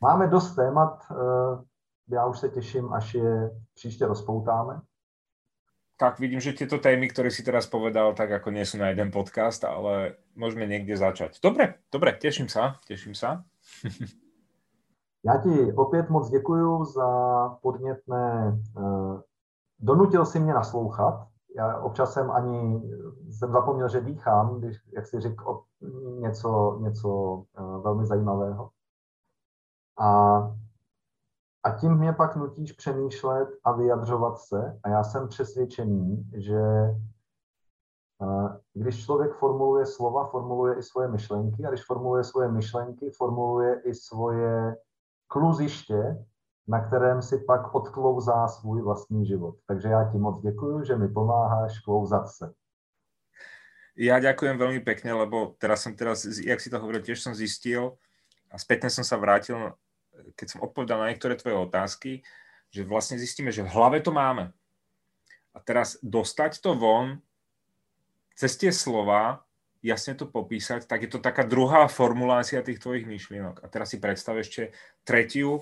Máme 0.00 0.26
dost 0.26 0.54
témat, 0.54 1.02
eh, 1.10 1.64
já 2.08 2.26
už 2.26 2.38
se 2.38 2.48
těším, 2.48 2.92
až 2.92 3.14
je 3.14 3.50
příště 3.74 4.06
rozpoutáme. 4.06 4.80
Tak 5.96 6.18
vidím, 6.18 6.40
že 6.40 6.52
tyto 6.52 6.78
témy, 6.78 7.08
které 7.08 7.30
si 7.30 7.42
teraz 7.42 7.66
povedal, 7.66 8.14
tak 8.14 8.30
jako 8.30 8.50
sú 8.50 8.78
na 8.78 8.88
jeden 8.88 9.10
podcast, 9.10 9.64
ale 9.64 10.14
můžeme 10.34 10.66
někde 10.66 10.96
začať. 10.96 11.40
Dobre, 11.42 11.74
dobre, 11.92 12.12
těším 12.12 12.48
se, 12.48 12.60
těším 12.86 13.14
se. 13.14 13.26
Já 15.24 15.36
ti 15.42 15.72
opět 15.72 16.10
moc 16.10 16.30
děkuji 16.30 16.84
za 16.84 17.08
podnětné 17.62 18.58
uh, 18.76 19.20
donutil 19.82 20.26
si 20.26 20.40
mě 20.40 20.54
naslouchat. 20.54 21.28
Já 21.56 21.78
občas 21.78 22.12
jsem 22.12 22.30
ani 22.30 22.82
jsem 23.30 23.52
zapomněl, 23.52 23.88
že 23.88 24.00
dýchám, 24.00 24.60
když, 24.60 24.76
jak 24.92 25.06
si 25.06 25.20
řekl, 25.20 25.62
něco, 26.18 26.78
něco 26.80 27.08
uh, 27.08 27.82
velmi 27.82 28.06
zajímavého. 28.06 28.70
A, 29.98 30.38
a 31.62 31.70
tím 31.80 31.98
mě 31.98 32.12
pak 32.12 32.36
nutíš 32.36 32.72
přemýšlet 32.72 33.48
a 33.64 33.72
vyjadřovat 33.72 34.38
se. 34.38 34.80
A 34.82 34.88
já 34.88 35.04
jsem 35.04 35.28
přesvědčený, 35.28 36.30
že 36.36 36.60
uh, 38.18 38.56
když 38.74 39.04
člověk 39.04 39.34
formuluje 39.34 39.86
slova, 39.86 40.24
formuluje 40.24 40.74
i 40.74 40.82
svoje 40.82 41.08
myšlenky 41.08 41.64
a 41.64 41.68
když 41.68 41.86
formuluje 41.86 42.24
svoje 42.24 42.48
myšlenky, 42.48 43.10
formuluje 43.10 43.80
i 43.80 43.94
svoje 43.94 44.76
kluziště, 45.26 46.26
na 46.68 46.80
kterém 46.86 47.22
si 47.22 47.38
pak 47.38 47.74
odklouzá 47.74 48.48
svůj 48.48 48.82
vlastní 48.82 49.26
život. 49.26 49.56
Takže 49.66 49.88
já 49.88 50.04
ti 50.12 50.18
moc 50.18 50.40
děkuji, 50.40 50.84
že 50.84 50.96
mi 50.96 51.08
pomáháš 51.08 51.78
klouzat 51.78 52.28
se. 52.28 52.52
Ja 53.92 54.16
ďakujem 54.16 54.56
veľmi 54.56 54.80
pekne, 54.80 55.12
lebo 55.12 55.52
teraz 55.60 55.84
som 55.84 55.92
teraz, 55.92 56.24
jak 56.24 56.56
si 56.64 56.72
to 56.72 56.80
hovoril, 56.80 57.04
tiež 57.04 57.20
som 57.20 57.36
zistil 57.36 58.00
a 58.48 58.56
spätne 58.56 58.88
som 58.88 59.04
sa 59.04 59.20
vrátil, 59.20 59.76
keď 60.32 60.46
som 60.48 60.64
odpovedal 60.64 60.96
na 60.96 61.12
niektoré 61.12 61.36
tvoje 61.36 61.60
otázky, 61.60 62.24
že 62.72 62.88
vlastne 62.88 63.20
zistíme, 63.20 63.52
že 63.52 63.60
v 63.60 63.72
hlave 63.76 64.00
to 64.00 64.08
máme. 64.08 64.48
A 65.52 65.58
teraz 65.60 66.00
dostať 66.00 66.64
to 66.64 66.72
von 66.72 67.20
cez 68.32 68.56
tie 68.56 68.72
slova, 68.72 69.44
jasne 69.84 70.16
to 70.16 70.24
popísať, 70.24 70.88
tak 70.88 71.04
je 71.04 71.12
to 71.12 71.20
taká 71.20 71.44
druhá 71.44 71.84
formulácia 71.84 72.64
tých 72.64 72.80
tvojich 72.80 73.04
myšlienok. 73.04 73.60
A 73.60 73.68
teraz 73.68 73.92
si 73.92 74.00
predstav 74.00 74.40
ešte 74.40 74.72
tretiu, 75.04 75.60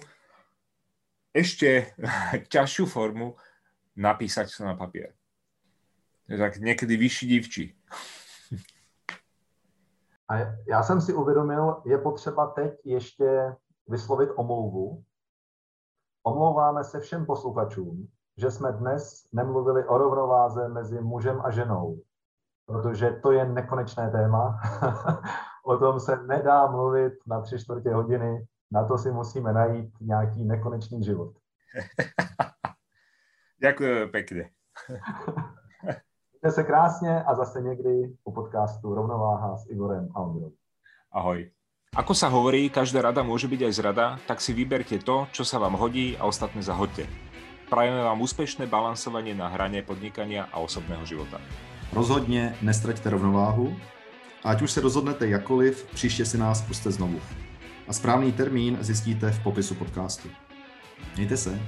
ešte 1.34 1.94
ťažšiu 2.52 2.86
formu 2.86 3.36
napísať 3.96 4.50
to 4.56 4.64
na 4.64 4.74
papier. 4.74 5.14
Tak 6.26 6.56
někdy 6.56 6.96
vyšší 6.96 7.26
divčí. 7.26 7.76
A 10.30 10.38
já 10.68 10.82
jsem 10.82 11.00
si 11.00 11.14
uvědomil, 11.14 11.82
je 11.84 11.98
potřeba 11.98 12.46
teď 12.46 12.72
ještě 12.84 13.56
vyslovit 13.88 14.30
omlouvu. 14.36 15.04
Omlouváme 16.22 16.84
se 16.84 17.00
všem 17.00 17.26
posluchačům, 17.26 18.08
že 18.36 18.50
jsme 18.50 18.72
dnes 18.72 19.26
nemluvili 19.32 19.84
o 19.84 19.98
rovnováze 19.98 20.68
mezi 20.68 21.00
mužem 21.00 21.40
a 21.44 21.50
ženou, 21.50 22.00
protože 22.66 23.10
to 23.10 23.32
je 23.32 23.44
nekonečné 23.44 24.10
téma. 24.10 24.60
o 25.64 25.76
tom 25.76 26.00
se 26.00 26.22
nedá 26.22 26.66
mluvit 26.66 27.12
na 27.26 27.40
tři 27.40 27.58
čtvrtě 27.58 27.90
hodiny, 27.90 28.46
na 28.72 28.84
to 28.84 28.98
si 28.98 29.10
musíme 29.10 29.52
najít 29.52 29.90
nějaký 30.00 30.44
nekonečný 30.44 31.04
život. 31.04 31.32
Děkuji 33.62 34.06
pěkně. 34.06 34.50
Mějte 36.32 36.50
se 36.50 36.64
krásně 36.64 37.22
a 37.22 37.34
zase 37.34 37.60
někdy 37.60 38.16
u 38.24 38.32
podcastu 38.32 38.94
Rovnováha 38.94 39.56
s 39.56 39.70
Igorem 39.70 40.08
a 40.14 40.20
Ondrou. 40.20 40.52
Ahoj. 41.12 41.50
Ako 41.90 42.14
sa 42.14 42.30
hovorí, 42.30 42.70
každá 42.70 43.02
rada 43.02 43.26
môže 43.26 43.50
byť 43.50 43.66
aj 43.66 43.72
zrada, 43.74 44.06
tak 44.30 44.38
si 44.38 44.54
vyberte 44.54 45.02
to, 45.02 45.26
čo 45.34 45.42
sa 45.42 45.58
vám 45.58 45.74
hodí 45.74 46.14
a 46.14 46.22
ostatné 46.22 46.62
zahoďte. 46.62 47.10
Prajeme 47.66 48.06
vám 48.06 48.22
úspešné 48.22 48.70
balansovanie 48.70 49.34
na 49.34 49.50
hrane 49.50 49.82
podnikania 49.82 50.46
a 50.54 50.62
osobného 50.62 51.02
života. 51.02 51.42
Rozhodně 51.90 52.54
nestraťte 52.62 53.10
rovnováhu 53.10 53.74
ať 54.44 54.62
už 54.62 54.70
se 54.70 54.80
rozhodnete 54.80 55.26
jakoliv, 55.28 55.86
příště 55.94 56.24
si 56.24 56.38
nás 56.38 56.62
puste 56.62 56.90
znovu 56.90 57.20
a 57.88 57.92
správný 57.92 58.32
termín 58.32 58.78
zjistíte 58.80 59.30
v 59.30 59.42
popisu 59.42 59.74
podcastu. 59.74 60.28
Mějte 61.16 61.36
se. 61.36 61.60